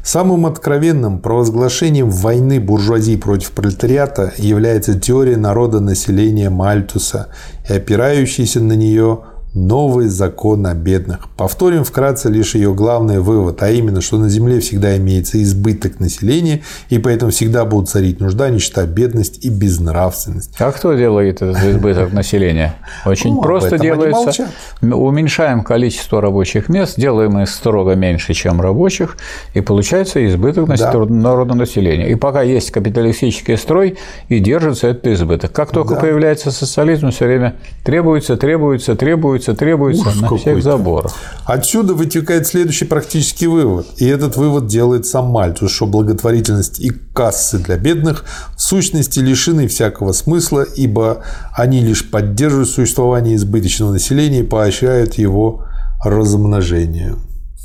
Самым 0.03 0.47
откровенным 0.47 1.21
провозглашением 1.21 2.11
войны 2.11 2.61
буржуазии 2.61 3.17
против 3.17 3.53
пролетариата 3.53 4.33
является 4.37 4.99
теория 4.99 5.37
народа 5.37 5.81
населения 5.81 6.51
Мальтуса 6.51 7.29
и 7.69 7.73
опирающаяся 7.73 8.61
на 8.61 8.75
нее 8.75 9.21
новый 9.57 10.09
закон 10.09 10.67
о 10.67 10.75
бедных. 10.75 11.29
Повторим 11.37 11.83
вкратце 11.83 12.29
лишь 12.29 12.55
ее 12.55 12.75
главный 12.75 13.21
вывод, 13.21 13.63
а 13.63 13.71
именно, 13.71 14.03
что 14.03 14.19
на 14.19 14.29
Земле 14.29 14.61
всегда 14.61 14.97
имеется 14.99 15.43
избыток 15.43 15.99
населения, 15.99 16.63
и 16.91 16.99
поэтому 16.99 17.31
всегда 17.31 17.65
будут 17.65 17.89
царить 17.89 18.21
нужда, 18.21 18.51
нищета, 18.51 18.85
бедность 18.85 19.45
и 19.45 19.49
безнравственность. 19.49 20.55
А 20.59 20.71
кто 20.73 20.93
делает 20.95 21.41
этот 21.43 21.63
избыток 21.65 22.13
населения? 22.13 22.77
Очень 23.07 23.35
ну, 23.35 23.43
просто 23.43 23.79
делается. 23.79 24.49
Уменьшаем 24.83 25.65
количество 25.65 26.21
рабочих 26.21 26.69
мест, 26.69 27.01
делаем 27.01 27.39
их 27.39 27.49
строго 27.49 27.95
меньше, 27.95 28.35
чем 28.35 28.61
рабочих, 28.61 29.17
и 29.55 29.63
получается 29.63 30.25
избыток 30.27 30.69
да. 30.69 30.93
народонаселения. 31.07 32.09
И 32.09 32.15
пока 32.15 32.43
есть 32.43 32.71
капиталистический 32.71 33.57
строй, 33.57 33.97
и 34.29 34.39
держится 34.39 34.89
этот 34.89 35.07
избыток. 35.07 35.53
Как 35.53 35.71
только 35.71 35.95
да. 35.95 36.01
появляется 36.01 36.51
социализм, 36.51 37.11
все 37.11 37.25
время 37.25 37.57
требуется, 37.85 38.37
требуется, 38.37 38.95
требуется, 38.97 39.46
требуется, 39.55 40.03
требуется 40.03 40.19
Ужас 40.19 40.31
на 40.31 40.37
всех 40.37 40.63
заборах. 40.63 41.13
Отсюда 41.45 41.95
вытекает 41.95 42.47
следующий 42.47 42.85
практический 42.85 43.47
вывод. 43.47 43.87
И 43.97 44.07
этот 44.07 44.37
вывод 44.37 44.67
делает 44.67 45.07
сам 45.07 45.27
Мальтус, 45.27 45.71
что 45.71 45.87
благотворительность 45.87 46.81
и 46.81 46.91
кассы 46.91 47.59
для 47.59 47.77
бедных 47.77 48.25
в 48.57 48.61
сущности 48.61 49.21
лишены 49.21 49.69
всякого 49.69 50.13
смысла, 50.13 50.63
ибо 50.63 51.23
они 51.55 51.81
лишь 51.81 52.11
поддерживают 52.11 52.69
существование 52.69 53.37
избыточного 53.37 53.93
населения 53.93 54.41
и 54.41 54.45
поощряют 54.45 55.15
его 55.15 55.65
размножение. 56.05 57.17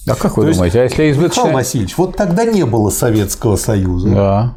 А 0.08 0.16
как 0.16 0.38
вы 0.38 0.48
То 0.48 0.54
думаете, 0.54 0.80
а 0.80 0.84
если 0.84 1.12
избыточная... 1.12 1.44
Михаил 1.44 1.58
Васильевич, 1.58 1.98
вот 1.98 2.16
тогда 2.16 2.46
не 2.46 2.66
было 2.66 2.90
Советского 2.90 3.56
Союза. 3.56 4.10
Да. 4.10 4.54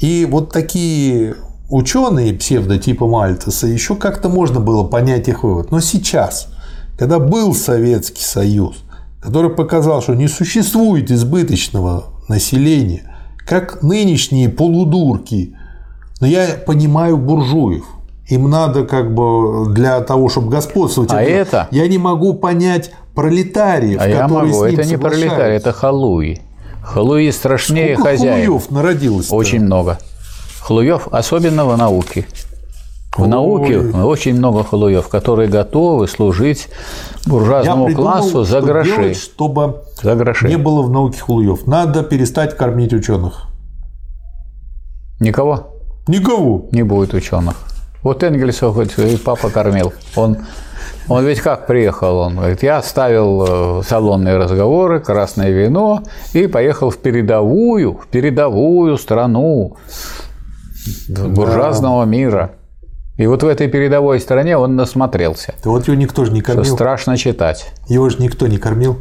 И 0.00 0.26
вот 0.30 0.52
такие 0.52 1.34
ученые 1.68 2.34
псевдотипа 2.34 3.06
Мальтеса 3.06 3.66
еще 3.66 3.96
как-то 3.96 4.28
можно 4.28 4.60
было 4.60 4.84
понять 4.84 5.28
их 5.28 5.42
вывод. 5.42 5.70
Но 5.70 5.80
сейчас, 5.80 6.48
когда 6.98 7.18
был 7.18 7.54
Советский 7.54 8.22
Союз, 8.22 8.84
который 9.20 9.50
показал, 9.50 10.02
что 10.02 10.14
не 10.14 10.28
существует 10.28 11.10
избыточного 11.10 12.04
населения, 12.28 13.14
как 13.46 13.82
нынешние 13.82 14.48
полудурки, 14.48 15.56
но 16.20 16.26
я 16.26 16.48
понимаю 16.66 17.16
буржуев, 17.16 17.84
им 18.28 18.48
надо 18.48 18.84
как 18.84 19.14
бы 19.14 19.72
для 19.72 20.00
того, 20.00 20.28
чтобы 20.28 20.50
господствовать. 20.50 21.12
А 21.12 21.22
это? 21.22 21.68
Я 21.70 21.86
не 21.88 21.98
могу 21.98 22.34
понять 22.34 22.92
пролетариев, 23.14 24.00
а 24.00 24.08
я 24.08 24.28
могу. 24.28 24.64
это 24.64 24.84
не 24.84 24.96
пролетарий, 24.96 25.56
это 25.56 25.72
халуи. 25.72 26.40
Халуи 26.82 27.30
страшнее 27.30 27.94
Сколько 27.94 28.10
хозяев. 28.10 28.44
халуев 28.44 28.70
народилось? 28.70 29.26
-то? 29.26 29.34
Очень 29.34 29.60
много. 29.60 29.98
Халуев, 30.60 31.08
особенно 31.10 31.64
в 31.64 31.76
науке. 31.76 32.26
В 33.16 33.22
Ой. 33.22 33.28
науке 33.28 33.78
очень 33.78 34.34
много 34.34 34.64
халуев, 34.64 35.08
которые 35.08 35.48
готовы 35.48 36.08
служить 36.08 36.68
буржуазному 37.26 37.86
придумал, 37.86 38.12
классу 38.12 38.44
за 38.44 38.60
гроши. 38.60 38.96
Делать, 38.96 39.16
чтобы 39.16 39.82
за 40.02 40.16
гроши. 40.16 40.48
не 40.48 40.56
было 40.56 40.82
в 40.82 40.90
науке 40.90 41.20
халуев. 41.20 41.66
Надо 41.66 42.02
перестать 42.02 42.56
кормить 42.56 42.92
ученых. 42.92 43.46
Никого? 45.20 45.74
Никого. 46.08 46.66
Не 46.72 46.82
будет 46.82 47.14
ученых. 47.14 47.54
Вот 48.02 48.22
Энгельса 48.22 48.70
хоть 48.72 48.98
и 48.98 49.16
папа 49.16 49.48
кормил. 49.48 49.92
Он, 50.16 50.38
он 51.08 51.24
ведь 51.24 51.40
как 51.40 51.68
приехал? 51.68 52.18
Он 52.18 52.36
говорит, 52.36 52.62
я 52.64 52.78
оставил 52.78 53.80
э, 53.80 53.82
салонные 53.84 54.36
разговоры, 54.36 54.98
красное 54.98 55.50
вино 55.50 56.02
и 56.32 56.48
поехал 56.48 56.90
в 56.90 56.98
передовую, 56.98 57.94
в 57.94 58.08
передовую 58.08 58.98
страну 58.98 59.76
буржуазного 61.08 62.04
да. 62.04 62.10
мира. 62.10 62.50
И 63.16 63.26
вот 63.26 63.42
в 63.42 63.46
этой 63.46 63.68
передовой 63.68 64.18
стране 64.18 64.56
он 64.56 64.74
насмотрелся. 64.74 65.54
Да 65.62 65.70
вот 65.70 65.86
его 65.86 65.96
никто 65.96 66.24
же 66.24 66.32
не 66.32 66.40
кормил. 66.40 66.64
Что 66.64 66.74
страшно 66.74 67.16
читать. 67.16 67.72
Его 67.88 68.08
же 68.08 68.16
никто 68.18 68.46
не 68.46 68.58
кормил. 68.58 68.98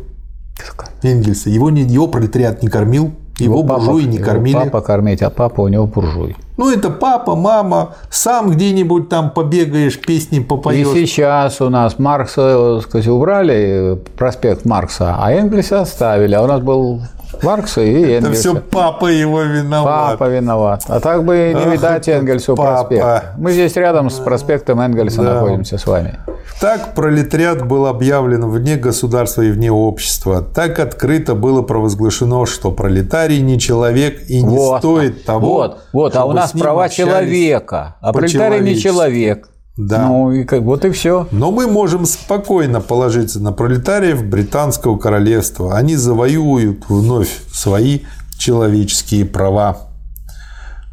Энгельса. 1.02 1.50
Его, 1.50 1.70
не, 1.70 1.82
его 1.82 2.08
пролетариат 2.08 2.62
не 2.62 2.70
кормил. 2.70 3.12
Его, 3.40 3.60
его 3.60 3.64
буржуи 3.64 4.04
не 4.04 4.20
кормили. 4.20 4.54
Папа 4.54 4.82
кормить, 4.82 5.24
а 5.24 5.32
папа 5.32 5.62
у 5.62 5.68
него 5.68 5.88
буржуй. 5.88 6.36
Ну, 6.58 6.72
это 6.72 6.92
папа, 6.92 7.36
мама, 7.36 7.96
сам 8.12 8.52
где-нибудь 8.52 9.10
там 9.10 9.32
побегаешь, 9.32 10.00
песни 10.00 10.40
попоешь. 10.40 10.88
И 10.88 11.06
сейчас 11.08 11.60
у 11.60 11.70
нас 11.70 11.98
Маркса, 11.98 12.80
сказать, 12.82 13.08
убрали, 13.08 14.00
проспект 14.16 14.66
Маркса, 14.66 15.16
а 15.18 15.32
Энгельса 15.32 15.82
оставили. 15.82 16.36
А 16.36 16.44
у 16.44 16.48
нас 16.48 16.62
был 16.62 17.02
Маркса 17.44 17.82
и 17.82 17.94
Энгельса. 17.94 18.28
Это 18.28 18.34
все 18.34 18.56
папа 18.56 19.08
его 19.08 19.42
виноват. 19.42 20.18
Папа 20.18 20.30
виноват. 20.30 20.84
А 20.88 21.00
так 21.00 21.24
бы 21.26 21.54
не 21.56 21.72
видать 21.72 22.08
Энгельсу 22.08 22.56
папа. 22.56 22.88
проспект. 22.88 23.24
Мы 23.38 23.52
здесь 23.52 23.76
рядом 23.76 24.10
с 24.10 24.20
проспектом 24.20 24.80
Энгельса 24.82 25.24
да. 25.24 25.34
находимся 25.36 25.78
с 25.78 25.86
вами. 25.86 26.20
Так 26.60 26.94
пролетариат 26.94 27.68
был 27.68 27.88
объявлен 27.88 28.50
вне 28.50 28.78
государства 28.78 29.42
и 29.42 29.52
вне 29.52 29.72
общества. 29.72 30.42
Так 30.42 30.80
открыто 30.80 31.36
было 31.36 31.62
провозглашено, 31.62 32.46
что 32.46 32.72
пролетарий 32.72 33.42
не 33.42 33.60
человек 33.60 34.30
и 34.30 34.42
не 34.42 34.58
вот, 34.58 34.80
стоит 34.80 35.26
того. 35.26 35.48
Вот, 35.48 35.80
вот, 35.92 36.16
а 36.16 36.26
у 36.26 36.32
нас 36.32 36.52
права 36.52 36.90
человека, 36.90 37.96
а 38.02 38.14
пролетарий 38.14 38.62
не 38.62 38.78
человек. 38.78 39.50
Да. 39.76 40.08
Ну, 40.08 40.32
и 40.32 40.44
как, 40.44 40.62
вот 40.62 40.86
и 40.86 40.92
все. 40.92 41.28
Но 41.32 41.52
мы 41.52 41.66
можем 41.68 42.06
спокойно 42.06 42.80
положиться 42.80 43.40
на 43.40 43.52
пролетариев 43.52 44.24
британского 44.24 44.98
королевства. 44.98 45.76
Они 45.76 45.96
завоюют 45.96 46.86
вновь 46.90 47.42
свои 47.52 48.02
человеческие 48.38 49.26
права. 49.26 49.78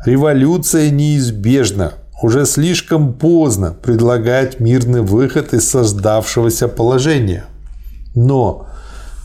Революция 0.06 0.90
неизбежна. 0.90 1.92
Уже 2.22 2.46
слишком 2.46 3.12
поздно 3.12 3.72
предлагать 3.82 4.60
мирный 4.60 5.02
выход 5.02 5.52
из 5.52 5.68
создавшегося 5.68 6.68
положения. 6.68 7.44
Но 8.14 8.66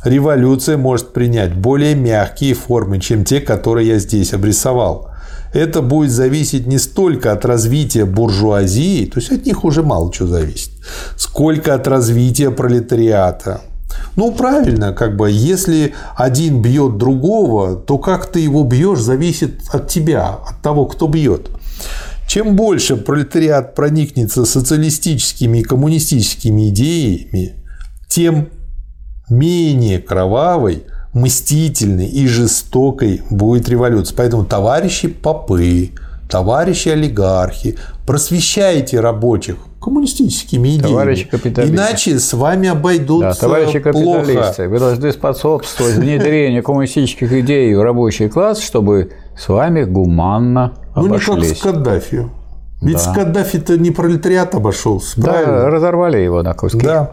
революция 0.04 0.78
может 0.78 1.14
принять 1.14 1.54
более 1.56 1.96
мягкие 1.96 2.54
формы, 2.56 3.00
чем 3.00 3.24
те, 3.24 3.40
которые 3.40 3.88
я 3.88 4.00
здесь 4.00 4.34
обрисовал– 4.34 5.12
это 5.56 5.82
будет 5.82 6.12
зависеть 6.12 6.68
не 6.68 6.78
столько 6.78 7.32
от 7.32 7.46
развития 7.46 8.04
буржуазии, 8.06 9.06
то 9.06 9.20
есть 9.20 9.32
от 9.32 9.46
них 9.46 9.64
уже 9.64 9.84
мало 9.84 10.12
чего 10.12 10.28
зависит, 10.28 10.72
сколько 11.16 11.74
от 11.74 11.88
развития 11.88 12.52
пролетариата. 12.52 13.62
Ну, 14.18 14.34
правильно, 14.34 14.92
как 14.92 15.16
бы, 15.16 15.32
если 15.32 15.94
один 16.18 16.62
бьет 16.62 16.98
другого, 16.98 17.78
то 17.78 17.98
как 17.98 18.30
ты 18.30 18.42
его 18.42 18.66
бьешь, 18.66 19.00
зависит 19.00 19.62
от 19.72 19.88
тебя, 19.88 20.40
от 20.46 20.62
того, 20.62 20.86
кто 20.86 21.08
бьет. 21.08 21.50
Чем 22.28 22.58
больше 22.58 22.98
пролетариат 22.98 23.76
проникнется 23.76 24.44
социалистическими 24.44 25.60
и 25.60 25.64
коммунистическими 25.64 26.70
идеями, 26.70 27.54
тем 28.10 28.50
менее 29.30 30.00
кровавой 30.00 30.84
мстительной 31.16 32.08
и 32.08 32.28
жестокой 32.28 33.24
будет 33.32 33.68
революция. 33.70 34.16
Поэтому, 34.16 34.46
товарищи 34.46 35.08
попы, 35.08 35.92
товарищи 36.30 36.90
олигархи, 36.90 37.78
просвещайте 38.06 39.00
рабочих 39.00 39.56
коммунистическими 39.82 40.70
идеями. 40.70 40.82
Товарищи 40.82 41.26
капиталисты. 41.26 41.76
Иначе 41.76 42.20
с 42.20 42.34
вами 42.34 42.68
обойдутся 42.68 43.30
да, 43.30 43.34
товарищи 43.34 43.80
капиталисты, 43.80 44.34
плохо. 44.34 44.70
вы 44.70 44.80
должны 44.80 45.12
способствовать 45.12 45.96
внедрению 45.96 46.64
коммунистических 46.64 47.32
идей 47.32 47.74
в 47.76 47.82
рабочий 47.82 48.28
класс, 48.28 48.60
чтобы 48.60 49.12
с 49.38 49.48
вами 49.48 49.84
гуманно 49.84 50.74
обошлись. 50.94 51.28
Ну, 51.28 51.38
не 51.38 51.48
как 51.48 51.58
с 51.58 51.62
Каддафи. 51.62 52.30
Ведь 52.82 52.98
да. 52.98 53.00
с 53.00 53.16
Каддафи-то 53.16 53.78
не 53.78 53.92
пролетариат 53.92 54.54
обошелся, 54.54 55.22
да, 55.22 55.32
правильно? 55.32 55.70
разорвали 55.70 56.18
его 56.18 56.44
на 56.44 56.54
куски. 56.54 56.80
Да. 56.80 57.12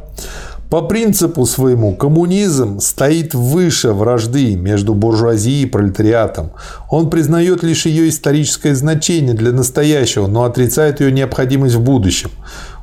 По 0.72 0.80
принципу 0.80 1.44
своему 1.44 1.94
коммунизм 1.94 2.80
стоит 2.80 3.34
выше 3.34 3.92
вражды 3.92 4.56
между 4.56 4.94
буржуазией 4.94 5.64
и 5.64 5.66
пролетариатом. 5.66 6.52
Он 6.88 7.10
признает 7.10 7.62
лишь 7.62 7.84
ее 7.84 8.08
историческое 8.08 8.74
значение 8.74 9.34
для 9.34 9.52
настоящего, 9.52 10.28
но 10.28 10.44
отрицает 10.44 11.02
ее 11.02 11.12
необходимость 11.12 11.74
в 11.74 11.82
будущем. 11.82 12.30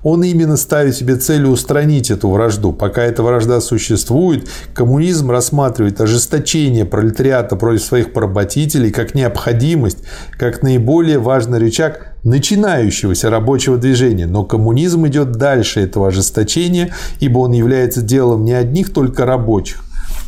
Он 0.04 0.24
именно 0.24 0.58
ставит 0.58 0.96
себе 0.96 1.16
целью 1.16 1.50
устранить 1.50 2.10
эту 2.10 2.30
вражду. 2.30 2.72
Пока 2.72 3.04
эта 3.04 3.24
вражда 3.24 3.60
существует, 3.62 4.50
коммунизм 4.74 5.32
рассматривает 5.32 6.00
ожесточение 6.00 6.86
пролетариата 6.86 7.56
против 7.56 7.84
своих 7.84 8.14
поработителей 8.14 8.92
как 8.92 9.14
необходимость, 9.16 10.00
как 10.38 10.64
наиболее 10.64 11.20
важный 11.20 11.60
рычаг 11.60 12.14
начинающегося 12.24 13.30
рабочего 13.30 13.78
движения. 13.78 14.26
Но 14.26 14.44
коммунизм 14.44 15.08
идет 15.08 15.32
дальше 15.34 15.82
этого 15.82 16.08
ожесточения, 16.08 16.94
ибо 17.20 17.40
он 17.40 17.52
является 17.52 18.02
делом 18.02 18.44
не 18.44 18.54
одних 18.54 18.94
только 18.94 19.26
рабочих, 19.26 19.84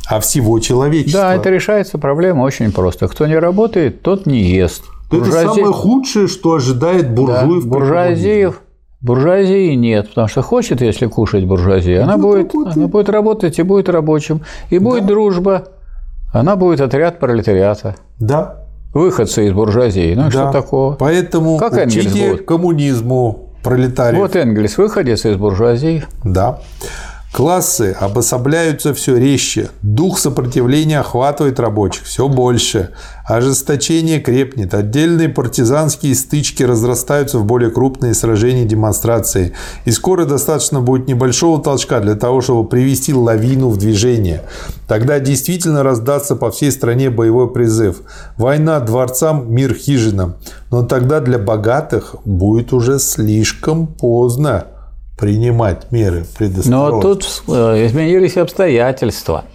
а 0.10 0.20
всего 0.20 0.60
человечества. 0.60 1.22
Да, 1.22 1.36
это 1.36 1.50
решается 1.50 1.98
проблема 1.98 2.44
очень 2.44 2.72
просто. 2.72 3.08
Кто 3.08 3.28
не 3.28 3.38
работает, 3.38 4.02
тот 4.02 4.26
не 4.26 4.44
ест. 4.44 4.84
Это 5.12 5.32
самое 5.32 5.74
худшее, 5.74 6.28
что 6.28 6.54
ожидает 6.54 7.14
буржуев. 7.14 7.64
Да, 7.64 7.70
буржуазиев 7.70 8.62
Буржуазии 9.02 9.74
нет, 9.74 10.10
потому 10.10 10.28
что 10.28 10.44
хочет, 10.44 10.82
если 10.82 11.08
кушать 11.08 11.46
буржуазия, 11.46 12.04
она, 12.04 12.18
ну, 12.18 12.24
будет, 12.24 12.54
она 12.54 12.88
будет 12.88 13.10
работать 13.10 13.58
и 13.58 13.64
будет 13.64 13.90
рабочим, 13.90 14.42
и 14.70 14.78
будет 14.78 15.04
да. 15.04 15.08
дружба, 15.08 15.64
она 16.32 16.56
будет 16.56 16.82
отряд 16.82 17.20
пролетариата. 17.20 17.96
Да. 18.20 18.58
Выходцы 18.94 19.48
из 19.48 19.54
буржуазии. 19.54 20.14
Ну, 20.14 20.26
да. 20.26 20.30
что 20.30 20.52
такого? 20.52 20.94
Поэтому 20.94 21.58
как 21.58 21.74
учите 21.74 22.38
коммунизму 22.38 23.50
пролетариев. 23.64 24.20
Вот 24.20 24.36
Энгельс 24.36 24.78
выходец 24.78 25.26
из 25.26 25.36
буржуазии. 25.36 26.04
Да. 26.24 26.60
Классы 27.32 27.96
обособляются 27.98 28.94
все 28.94 29.16
резче, 29.16 29.70
дух 29.82 30.20
сопротивления 30.20 31.00
охватывает 31.00 31.62
рабочих 31.62 32.04
все 32.04 32.28
больше, 32.28 32.90
ожесточение 33.26 34.20
крепнет, 34.20 34.74
отдельные 34.74 35.30
партизанские 35.30 36.14
стычки 36.14 36.62
разрастаются 36.64 37.40
в 37.40 37.46
более 37.46 37.72
крупные 37.72 38.16
сражения 38.16 38.64
и 38.64 38.68
демонстрации, 38.68 39.54
и 39.86 39.92
скоро 39.92 40.26
достаточно 40.26 40.82
будет 40.82 41.08
небольшого 41.08 41.64
толчка 41.64 42.02
для 42.02 42.16
того, 42.16 42.42
чтобы 42.42 42.68
привести 42.68 43.14
лавину 43.14 43.70
в 43.70 43.78
движение. 43.78 44.44
Тогда 44.90 45.18
действительно 45.20 45.84
раздастся 45.84 46.36
по 46.36 46.52
всей 46.52 46.70
стране 46.70 47.10
боевой 47.10 47.50
призыв. 47.54 48.02
Война 48.36 48.82
дворцам, 48.82 49.54
мир 49.54 49.74
хижинам. 49.74 50.36
Но 50.70 50.84
тогда 50.84 51.22
для 51.22 51.40
богатых 51.40 52.18
будет 52.26 52.74
уже 52.74 53.00
слишком 53.00 53.88
поздно 53.88 54.66
принимать 55.22 55.92
меры 55.92 56.26
предосторожности. 56.38 56.70
Но 56.70 57.00
тут 57.00 57.44
э, 57.48 57.86
изменились 57.86 58.38
обстоятельства. 58.38 59.46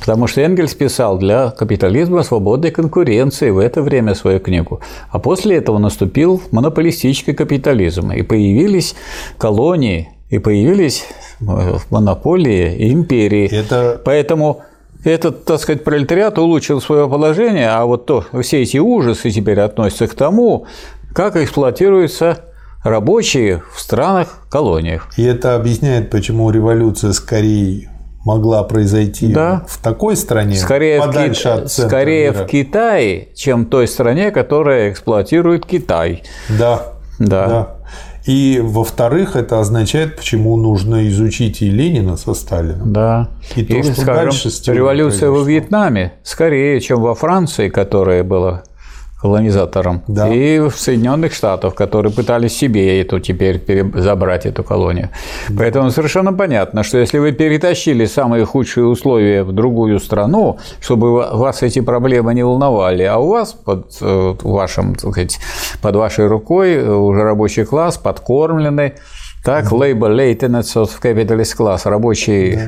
Потому 0.00 0.26
что 0.26 0.40
Энгельс 0.40 0.74
писал 0.74 1.16
для 1.16 1.52
капитализма 1.52 2.24
свободной 2.24 2.72
конкуренции 2.72 3.50
в 3.50 3.58
это 3.58 3.82
время 3.82 4.16
свою 4.16 4.40
книгу. 4.40 4.80
А 5.10 5.20
после 5.20 5.58
этого 5.58 5.78
наступил 5.78 6.42
монополистический 6.50 7.34
капитализм. 7.34 8.10
И 8.10 8.22
появились 8.22 8.96
колонии, 9.38 10.08
и 10.28 10.38
появились 10.40 11.04
э, 11.40 11.76
монополии 11.90 12.74
и 12.74 12.92
империи. 12.92 13.48
Это... 13.48 14.00
Поэтому 14.04 14.62
этот, 15.04 15.44
так 15.44 15.60
сказать, 15.60 15.84
пролетариат 15.84 16.36
улучшил 16.36 16.80
свое 16.80 17.08
положение, 17.08 17.68
а 17.68 17.84
вот 17.84 18.06
то, 18.06 18.24
все 18.42 18.62
эти 18.62 18.78
ужасы 18.78 19.30
теперь 19.30 19.60
относятся 19.60 20.08
к 20.08 20.14
тому, 20.14 20.66
как 21.14 21.36
эксплуатируются 21.36 22.51
рабочие 22.82 23.62
в 23.74 23.80
странах-колониях. 23.80 25.08
И 25.16 25.22
это 25.22 25.54
объясняет, 25.54 26.10
почему 26.10 26.50
революция 26.50 27.12
скорее 27.12 27.88
могла 28.24 28.62
произойти 28.62 29.32
да. 29.32 29.64
в 29.66 29.78
такой 29.78 30.16
стране, 30.16 30.54
скорее 30.54 31.00
подальше 31.00 31.40
в 31.40 31.42
Ки... 31.42 31.48
от 31.48 31.72
центра 31.72 31.88
Скорее 31.88 32.30
мира. 32.30 32.44
в 32.44 32.46
Китае, 32.46 33.28
чем 33.34 33.64
в 33.64 33.68
той 33.68 33.88
стране, 33.88 34.30
которая 34.30 34.90
эксплуатирует 34.90 35.66
Китай. 35.66 36.22
Да. 36.48 36.92
Да. 37.18 37.46
да. 37.46 37.76
И, 38.24 38.60
во-вторых, 38.62 39.34
это 39.34 39.58
означает, 39.58 40.16
почему 40.16 40.56
нужно 40.56 41.08
изучить 41.08 41.60
и 41.60 41.70
Ленина 41.70 42.16
со 42.16 42.34
Сталином. 42.34 42.92
Да. 42.92 43.30
И, 43.56 43.64
то, 43.64 43.82
что 43.82 44.00
скажем, 44.00 44.30
дальше 44.30 44.72
революция 44.72 45.30
во 45.30 45.42
Вьетнаме 45.42 46.12
скорее, 46.22 46.80
чем 46.80 47.00
во 47.00 47.16
Франции, 47.16 47.68
которая 47.68 48.22
была 48.22 48.62
колонизатором, 49.22 50.02
да. 50.08 50.28
и 50.28 50.58
в 50.58 50.72
Соединенных 50.72 51.32
Штатах, 51.32 51.76
которые 51.76 52.12
пытались 52.12 52.56
себе 52.56 53.00
эту 53.00 53.20
теперь 53.20 53.62
забрать 53.94 54.46
эту 54.46 54.64
колонию. 54.64 55.10
Да. 55.48 55.54
Поэтому 55.60 55.90
совершенно 55.90 56.32
понятно, 56.32 56.82
что 56.82 56.98
если 56.98 57.18
вы 57.18 57.30
перетащили 57.30 58.04
самые 58.06 58.44
худшие 58.44 58.84
условия 58.84 59.44
в 59.44 59.52
другую 59.52 60.00
страну, 60.00 60.58
чтобы 60.80 61.12
вас 61.12 61.62
эти 61.62 61.80
проблемы 61.80 62.34
не 62.34 62.42
волновали, 62.42 63.04
а 63.04 63.18
у 63.18 63.28
вас 63.28 63.52
под 63.52 63.96
э, 64.00 64.34
вашим, 64.42 64.96
так 64.96 65.12
сказать, 65.12 65.38
под 65.80 65.94
вашей 65.94 66.26
рукой 66.26 66.82
уже 66.82 67.22
рабочий 67.22 67.64
класс 67.64 67.98
подкормленный, 67.98 68.94
так, 69.44 69.70
labor 69.70 70.10
lateness 70.10 70.74
of 70.74 70.90
capitalist 71.00 71.56
class, 71.56 71.88
рабочий 71.88 72.56
да 72.56 72.62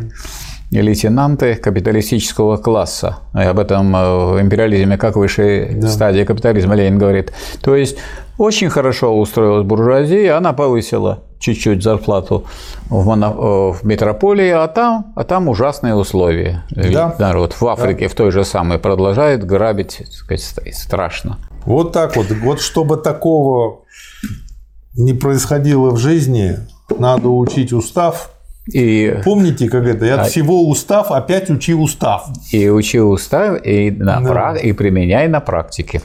лейтенанты 0.81 1.55
капиталистического 1.55 2.57
класса. 2.57 3.19
И 3.35 3.43
об 3.43 3.59
этом 3.59 3.95
э, 3.95 4.35
в 4.35 4.41
империализме 4.41 4.97
как 4.99 5.17
высшей 5.17 5.75
да. 5.75 5.89
стадии 5.89 6.25
капитализма 6.25 6.75
Ленин 6.75 6.99
говорит. 6.99 7.33
То 7.61 7.77
есть 7.77 7.97
очень 8.39 8.69
хорошо 8.69 9.17
устроилась 9.17 9.67
буржуазия, 9.67 10.37
она 10.37 10.53
повысила 10.53 11.23
чуть-чуть 11.39 11.83
зарплату 11.83 12.45
в, 12.89 13.05
моно... 13.05 13.73
Э, 13.73 13.79
в 13.79 13.85
метрополии, 13.85 14.51
а 14.51 14.67
там, 14.67 15.13
а 15.15 15.25
там 15.25 15.49
ужасные 15.49 15.95
условия. 15.95 16.65
Да. 16.71 17.15
Народ 17.19 17.53
в 17.53 17.67
Африке 17.67 18.07
да. 18.07 18.09
в 18.11 18.15
той 18.15 18.31
же 18.31 18.45
самой 18.45 18.79
продолжает 18.79 19.45
грабить, 19.45 20.03
сказать, 20.11 20.75
страшно. 20.75 21.39
Вот 21.65 21.93
так 21.93 22.17
вот. 22.17 22.27
Вот 22.43 22.61
чтобы 22.61 22.97
такого 22.97 23.83
не 24.97 25.13
происходило 25.13 25.91
в 25.91 25.99
жизни, 25.99 26.57
надо 26.99 27.29
учить 27.29 27.73
устав 27.73 28.31
и... 28.73 29.21
Помните, 29.25 29.69
как 29.69 29.85
это? 29.85 30.07
Я 30.07 30.23
а... 30.23 30.25
всего 30.25 30.69
устав, 30.69 31.11
опять 31.11 31.51
учи 31.51 31.75
устав. 31.75 32.29
И 32.51 32.69
учи 32.69 33.01
устав, 33.01 33.65
и, 33.65 33.91
на 33.91 34.21
да. 34.21 34.29
прак... 34.29 34.65
и 34.65 34.73
применяй 34.73 35.29
на 35.29 35.41
практике. 35.41 36.01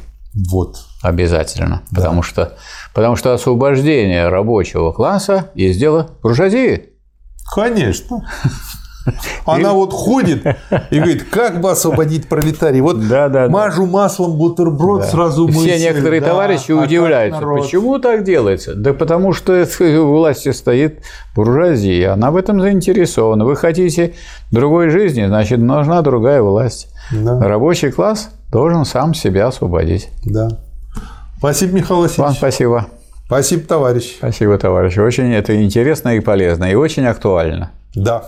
Вот. 0.52 0.78
Обязательно. 1.02 1.82
Да. 1.92 2.02
Потому, 2.02 2.22
что, 2.22 2.58
потому 2.94 3.16
что 3.16 3.34
освобождение 3.34 4.28
рабочего 4.28 4.92
класса 4.92 5.52
есть 5.56 5.80
дело 5.80 6.10
буржуазии. 6.22 6.90
Конечно. 7.54 8.28
Она 9.46 9.74
вот 9.74 9.94
ходит 9.94 10.46
и 10.92 11.00
говорит, 11.00 11.26
как 11.30 11.62
бы 11.62 11.72
освободить 11.72 12.28
пролетарий. 12.28 12.82
Вот 12.82 13.08
да, 13.08 13.30
да, 13.30 13.48
мажу 13.50 13.86
да. 13.86 13.92
маслом 13.92 14.38
бутерброд, 14.38 15.02
да. 15.02 15.08
сразу 15.08 15.48
мысль. 15.48 15.72
Все 15.72 15.80
некоторые 15.80 16.22
да, 16.22 16.28
товарищи 16.28 16.72
а 16.72 16.84
удивляются, 16.84 17.42
почему 17.42 18.00
так 18.00 18.24
делается? 18.24 18.76
Да 18.76 18.94
потому 18.94 19.34
что 19.34 19.66
у 19.80 20.12
власти 20.12 20.52
стоит 20.52 21.04
буржуазия, 21.36 22.14
она 22.14 22.32
в 22.32 22.38
этом 22.38 22.60
заинтересована. 22.62 23.46
Вы 23.46 23.56
хотите 23.56 24.14
другой 24.52 24.90
жизни, 24.90 25.26
значит, 25.26 25.60
нужна 25.60 26.02
другая 26.02 26.42
власть. 26.42 26.94
Да. 27.12 27.40
Рабочий 27.40 27.92
класс 27.92 28.30
должен 28.52 28.86
сам 28.86 29.14
себя 29.14 29.48
освободить. 29.48 30.10
Да. 30.26 30.50
Спасибо, 31.38 31.74
Михаил 31.74 32.02
Васильевич. 32.02 32.20
Вам 32.20 32.34
спасибо. 32.34 32.88
Спасибо, 33.26 33.64
товарищ. 33.64 34.16
Спасибо, 34.18 34.58
товарищ. 34.58 34.98
Очень 34.98 35.34
это 35.34 35.64
интересно 35.64 36.16
и 36.16 36.20
полезно, 36.20 36.66
и 36.66 36.76
очень 36.76 37.06
актуально. 37.06 37.72
Да. 37.96 38.24